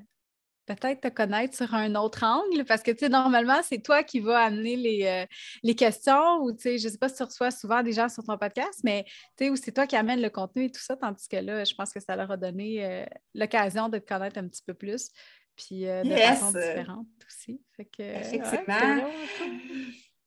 peut-être 0.76 1.00
te 1.00 1.08
connaître 1.08 1.56
sur 1.56 1.74
un 1.74 1.94
autre 1.94 2.24
angle 2.24 2.64
parce 2.64 2.82
que, 2.82 2.90
tu 2.90 2.98
sais, 3.00 3.08
normalement, 3.08 3.60
c'est 3.62 3.82
toi 3.82 4.02
qui 4.02 4.20
vas 4.20 4.40
amener 4.40 4.76
les, 4.76 5.04
euh, 5.04 5.26
les 5.62 5.74
questions 5.74 6.38
ou, 6.42 6.52
tu 6.52 6.62
sais, 6.62 6.78
je 6.78 6.86
ne 6.86 6.92
sais 6.92 6.98
pas 6.98 7.08
si 7.08 7.16
tu 7.16 7.22
reçois 7.22 7.50
souvent 7.50 7.82
des 7.82 7.92
gens 7.92 8.08
sur 8.08 8.24
ton 8.24 8.36
podcast, 8.38 8.80
mais, 8.84 9.04
tu 9.36 9.44
sais, 9.44 9.50
ou 9.50 9.56
c'est 9.56 9.72
toi 9.72 9.86
qui 9.86 9.96
amène 9.96 10.20
le 10.20 10.30
contenu 10.30 10.64
et 10.64 10.70
tout 10.70 10.80
ça, 10.80 10.96
tandis 10.96 11.28
que 11.28 11.36
là, 11.36 11.64
je 11.64 11.74
pense 11.74 11.92
que 11.92 12.00
ça 12.00 12.16
leur 12.16 12.30
a 12.30 12.36
donné 12.36 12.84
euh, 12.84 13.04
l'occasion 13.34 13.88
de 13.88 13.98
te 13.98 14.06
connaître 14.06 14.38
un 14.38 14.48
petit 14.48 14.62
peu 14.66 14.74
plus, 14.74 15.10
puis 15.56 15.86
euh, 15.86 16.02
de 16.02 16.14
façon 16.14 16.52
différente 16.52 17.06
aussi. 17.26 17.60
Fait 17.76 17.84
que, 17.84 18.02
Effectivement. 18.02 19.06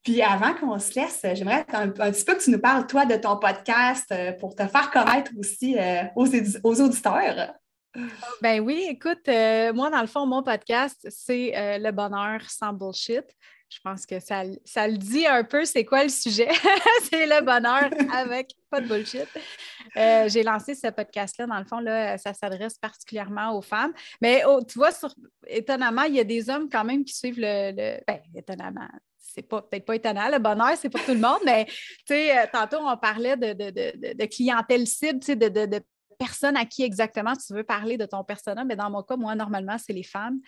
puis 0.03 0.21
avant 0.21 0.53
qu'on 0.53 0.79
se 0.79 0.99
laisse, 0.99 1.25
j'aimerais 1.33 1.65
un, 1.73 1.89
un, 1.89 2.11
petit 2.11 2.25
peu 2.25 2.35
que 2.35 2.43
tu 2.43 2.51
nous 2.51 2.59
parles, 2.59 2.87
toi, 2.87 3.05
de 3.05 3.15
ton 3.15 3.37
podcast 3.37 4.13
pour 4.39 4.55
te 4.55 4.67
faire 4.67 4.91
connaître 4.91 5.31
aussi 5.37 5.77
aux, 6.15 6.27
aux 6.63 6.81
auditeurs. 6.81 7.53
Ben 8.41 8.61
oui, 8.61 8.85
écoute, 8.89 9.27
euh, 9.27 9.73
moi, 9.73 9.89
dans 9.89 10.01
le 10.01 10.07
fond, 10.07 10.25
mon 10.25 10.43
podcast, 10.43 11.05
c'est 11.09 11.55
euh, 11.57 11.77
le 11.77 11.91
bonheur 11.91 12.41
sans 12.49 12.73
bullshit. 12.73 13.25
Je 13.69 13.79
pense 13.83 14.05
que 14.05 14.19
ça, 14.19 14.43
ça 14.65 14.87
le 14.87 14.97
dit 14.97 15.25
un 15.25 15.43
peu, 15.43 15.63
c'est 15.63 15.85
quoi 15.85 16.03
le 16.03 16.09
sujet? 16.09 16.49
c'est 17.09 17.25
le 17.25 17.41
bonheur 17.41 17.89
avec 18.13 18.51
pas 18.69 18.81
de 18.81 18.87
bullshit. 18.87 19.27
Euh, 19.95 20.27
j'ai 20.27 20.43
lancé 20.43 20.75
ce 20.75 20.87
podcast-là, 20.87 21.47
dans 21.47 21.59
le 21.59 21.65
fond, 21.65 21.79
là, 21.79 22.17
ça 22.17 22.33
s'adresse 22.33 22.77
particulièrement 22.77 23.57
aux 23.57 23.61
femmes. 23.61 23.93
Mais 24.21 24.43
oh, 24.45 24.61
tu 24.67 24.77
vois, 24.77 24.91
étonnamment, 25.47 26.03
il 26.03 26.15
y 26.15 26.19
a 26.19 26.25
des 26.25 26.49
hommes 26.49 26.69
quand 26.69 26.83
même 26.83 27.05
qui 27.05 27.13
suivent 27.13 27.39
le. 27.39 27.99
Ben, 28.05 28.19
étonnamment, 28.35 28.89
c'est 29.17 29.43
peut-être 29.43 29.85
pas 29.85 29.95
étonnant, 29.95 30.29
le 30.29 30.39
bonheur, 30.39 30.75
c'est 30.77 30.89
pour 30.89 31.03
tout 31.05 31.13
le 31.13 31.19
monde, 31.19 31.39
mais 31.45 31.65
tantôt, 32.51 32.79
on 32.81 32.97
parlait 32.97 33.37
de, 33.37 33.53
de, 33.53 34.13
de 34.13 34.25
clientèle 34.25 34.87
cible, 34.87 35.19
de, 35.19 35.47
de, 35.47 35.79
personne 36.21 36.55
à 36.55 36.65
qui 36.65 36.83
exactement 36.83 37.33
tu 37.35 37.51
veux 37.51 37.63
parler 37.63 37.97
de 37.97 38.05
ton 38.05 38.23
personnage, 38.23 38.65
mais 38.67 38.75
dans 38.75 38.91
mon 38.91 39.01
cas, 39.01 39.17
moi, 39.17 39.33
normalement, 39.33 39.77
c'est 39.79 39.93
les 39.93 40.03
femmes 40.03 40.39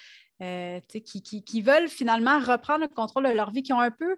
euh, 0.43 0.79
qui, 1.03 1.23
qui, 1.23 1.61
veulent 1.63 1.87
finalement 1.87 2.37
reprendre 2.37 2.81
le 2.81 2.87
contrôle 2.87 3.27
de 3.27 3.33
leur 3.33 3.49
vie, 3.49 3.63
qui 3.63 3.73
ont 3.73 3.79
un 3.79 3.89
peu 3.89 4.15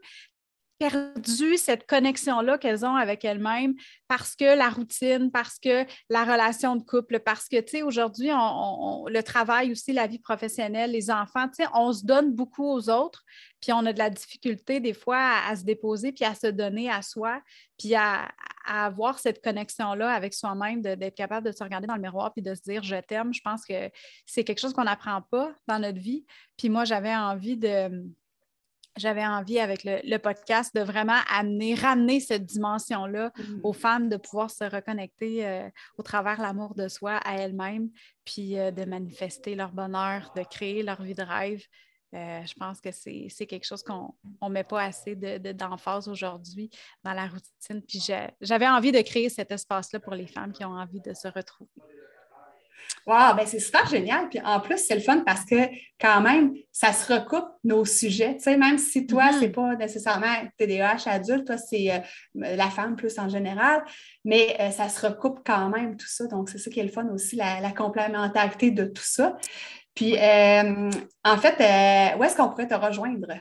perdu 0.78 1.56
cette 1.56 1.88
connexion-là 1.88 2.58
qu'elles 2.58 2.86
ont 2.86 2.96
avec 2.96 3.24
elles-mêmes 3.24 3.76
parce 4.10 4.36
que 4.36 4.58
la 4.58 4.68
routine, 4.70 5.32
parce 5.32 5.58
que 5.58 5.86
la 6.10 6.26
relation 6.26 6.76
de 6.76 6.84
couple, 6.84 7.22
parce 7.22 7.48
que, 7.48 7.62
tu 7.62 7.78
sais, 7.78 7.82
aujourd'hui, 7.84 8.32
on, 8.34 9.06
le 9.08 9.24
travail 9.24 9.72
aussi, 9.72 9.94
la 9.94 10.08
vie 10.08 10.20
professionnelle, 10.20 10.92
les 10.92 11.10
enfants, 11.10 11.48
tu 11.48 11.64
sais, 11.64 11.70
on 11.74 11.94
se 11.94 12.04
donne 12.06 12.34
beaucoup 12.34 12.66
aux 12.66 12.90
autres, 12.90 13.24
puis 13.62 13.72
on 13.72 13.86
a 13.86 13.94
de 13.94 14.00
la 14.00 14.10
difficulté 14.10 14.82
des 14.82 14.94
fois 14.94 15.40
à, 15.48 15.56
se 15.56 15.64
déposer, 15.64 16.12
puis 16.12 16.26
à 16.26 16.36
se 16.36 16.48
donner 16.48 16.92
à 16.92 17.02
soi, 17.02 17.42
puis 17.80 17.96
à, 17.96 18.28
avoir 18.68 19.20
cette 19.20 19.44
connexion-là 19.44 20.12
avec 20.12 20.34
soi-même, 20.34 20.82
d'être 20.82 21.16
capable 21.16 21.48
de 21.48 21.52
se 21.52 21.64
regarder 21.64 21.88
dans 21.88 21.96
le 21.96 22.02
miroir, 22.02 22.34
puis 22.34 22.42
de 22.42 22.54
se 22.56 22.62
dire 22.62 22.84
«je 22.84 22.96
t'aime». 22.96 23.34
Je 23.36 23.42
pense 23.42 23.66
que 23.66 23.90
c'est 24.26 24.44
quelque 24.44 24.60
chose 24.60 24.74
qu'on 24.74 24.84
n'apprend 24.84 25.22
pas 25.22 25.54
dans 25.68 25.80
notre 25.80 26.00
vie. 26.00 26.26
Puis 26.58 26.70
moi, 26.70 26.86
j'avais 26.86 27.16
envie 27.16 27.58
de 27.58 28.06
j'avais 28.98 29.26
envie 29.26 29.60
avec 29.60 29.84
le, 29.84 30.18
podcast 30.18 30.74
de 30.74 30.82
vraiment 30.82 31.20
amener, 31.30 31.76
ramener 31.76 32.20
cette 32.20 32.46
dimension-là 32.46 33.32
mm. 33.38 33.60
aux 33.64 33.74
femmes, 33.74 34.10
de 34.10 34.18
pouvoir 34.18 34.50
se 34.50 34.64
reconnecter 34.64 35.46
euh, 35.46 35.70
au 35.98 36.04
travers 36.04 36.42
l'amour 36.42 36.76
de 36.76 36.88
soi 36.88 37.18
à 37.18 37.36
elles-mêmes, 37.36 37.90
puis 38.24 38.58
euh, 38.58 38.72
de 38.72 38.86
manifester 38.86 39.56
leur 39.56 39.72
bonheur, 39.72 40.32
de 40.36 40.44
créer 40.44 40.82
leur 40.82 41.02
vie 41.02 41.14
de 41.14 41.24
rêve. 41.24 41.64
Je 42.46 42.54
pense 42.54 42.82
que 42.82 42.92
c'est 42.92 43.46
quelque 43.46 43.66
chose 43.66 43.84
qu'on 43.84 44.14
ne 44.42 44.50
met 44.50 44.64
pas 44.64 44.84
assez 44.84 45.16
d'emphase 45.16 46.08
aujourd'hui 46.08 46.70
dans 47.04 47.14
la 47.14 47.28
routine. 47.28 47.82
Puis 47.82 48.08
j'avais 48.42 48.68
envie 48.68 48.92
de 48.92 49.02
créer 49.02 49.30
cet 49.30 49.52
espace-là 49.52 50.00
pour 50.00 50.14
les 50.14 50.28
femmes 50.28 50.52
qui 50.52 50.64
ont 50.66 50.74
envie 50.74 51.02
de 51.02 51.14
se 51.14 51.28
retrouver. 51.28 51.70
Wow, 53.08 53.36
ben 53.36 53.46
c'est 53.46 53.60
super 53.60 53.86
génial. 53.88 54.30
Puis 54.30 54.40
en 54.44 54.60
plus, 54.60 54.80
c'est 54.80 54.96
le 54.96 55.02
fun 55.02 55.20
parce 55.20 55.46
que 55.46 55.56
quand 56.00 56.22
même, 56.22 56.54
ça 56.72 56.92
se 56.92 57.14
recoupe 57.14 57.48
nos 57.64 57.86
sujets. 57.86 58.36
Tu 58.38 58.44
sais, 58.44 58.58
même 58.58 58.80
si 58.80 59.06
toi, 59.06 59.32
ce 59.32 59.38
mm-hmm. 59.38 59.40
c'est 59.42 59.50
pas 59.50 59.76
nécessairement 59.76 60.36
TDAH 60.58 61.04
adulte, 61.06 61.46
toi, 61.46 61.58
c'est 61.58 61.92
euh, 61.92 62.00
la 62.34 62.70
femme 62.70 62.96
plus 62.96 63.18
en 63.20 63.30
général, 63.30 63.84
mais 64.24 64.58
euh, 64.60 64.72
ça 64.72 64.90
se 64.90 65.06
recoupe 65.06 65.42
quand 65.46 65.70
même 65.70 65.98
tout 65.98 66.08
ça. 66.08 66.26
Donc, 66.28 66.50
c'est 66.50 66.58
ça 66.58 66.72
qui 66.72 66.80
est 66.80 66.84
le 66.84 66.92
fun 66.92 67.08
aussi, 67.10 67.36
la, 67.36 67.72
complémentarité 67.72 68.72
de 68.72 68.86
tout 68.86 69.04
ça. 69.04 69.38
Puis 69.96 70.16
euh, 70.18 70.92
en 71.24 71.38
fait, 71.38 71.56
où 72.18 72.24
est-ce 72.24 72.36
qu'on 72.36 72.50
pourrait 72.50 72.68
te 72.68 72.76
rejoindre? 72.76 73.34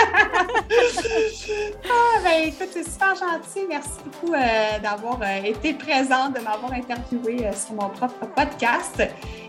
ah, 1.91 2.20
ben 2.22 2.49
écoute, 2.49 2.68
c'est 2.72 2.89
super 2.89 3.14
gentil. 3.14 3.66
Merci 3.68 3.91
beaucoup 4.05 4.34
euh, 4.34 4.78
d'avoir 4.82 5.18
euh, 5.22 5.43
été 5.45 5.74
présente, 5.74 6.34
de 6.34 6.41
m'avoir 6.41 6.72
interviewé 6.72 7.47
euh, 7.47 7.53
sur 7.53 7.74
mon 7.74 7.89
propre 7.89 8.26
podcast. 8.34 9.03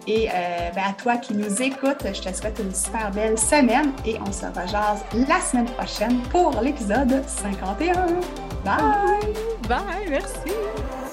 Et 0.09 0.29
ben, 0.73 0.83
à 0.89 0.93
toi 0.93 1.17
qui 1.17 1.33
nous 1.33 1.61
écoutes, 1.61 2.05
je 2.05 2.21
te 2.21 2.33
souhaite 2.33 2.57
une 2.59 2.73
super 2.73 3.11
belle 3.11 3.37
semaine 3.37 3.91
et 4.05 4.17
on 4.25 4.31
se 4.31 4.45
rejase 4.45 5.03
la 5.27 5.41
semaine 5.41 5.65
prochaine 5.65 6.21
pour 6.31 6.61
l'épisode 6.61 7.21
51. 7.27 8.05
Bye! 8.63 9.33
Bye, 9.67 10.07
merci! 10.09 11.06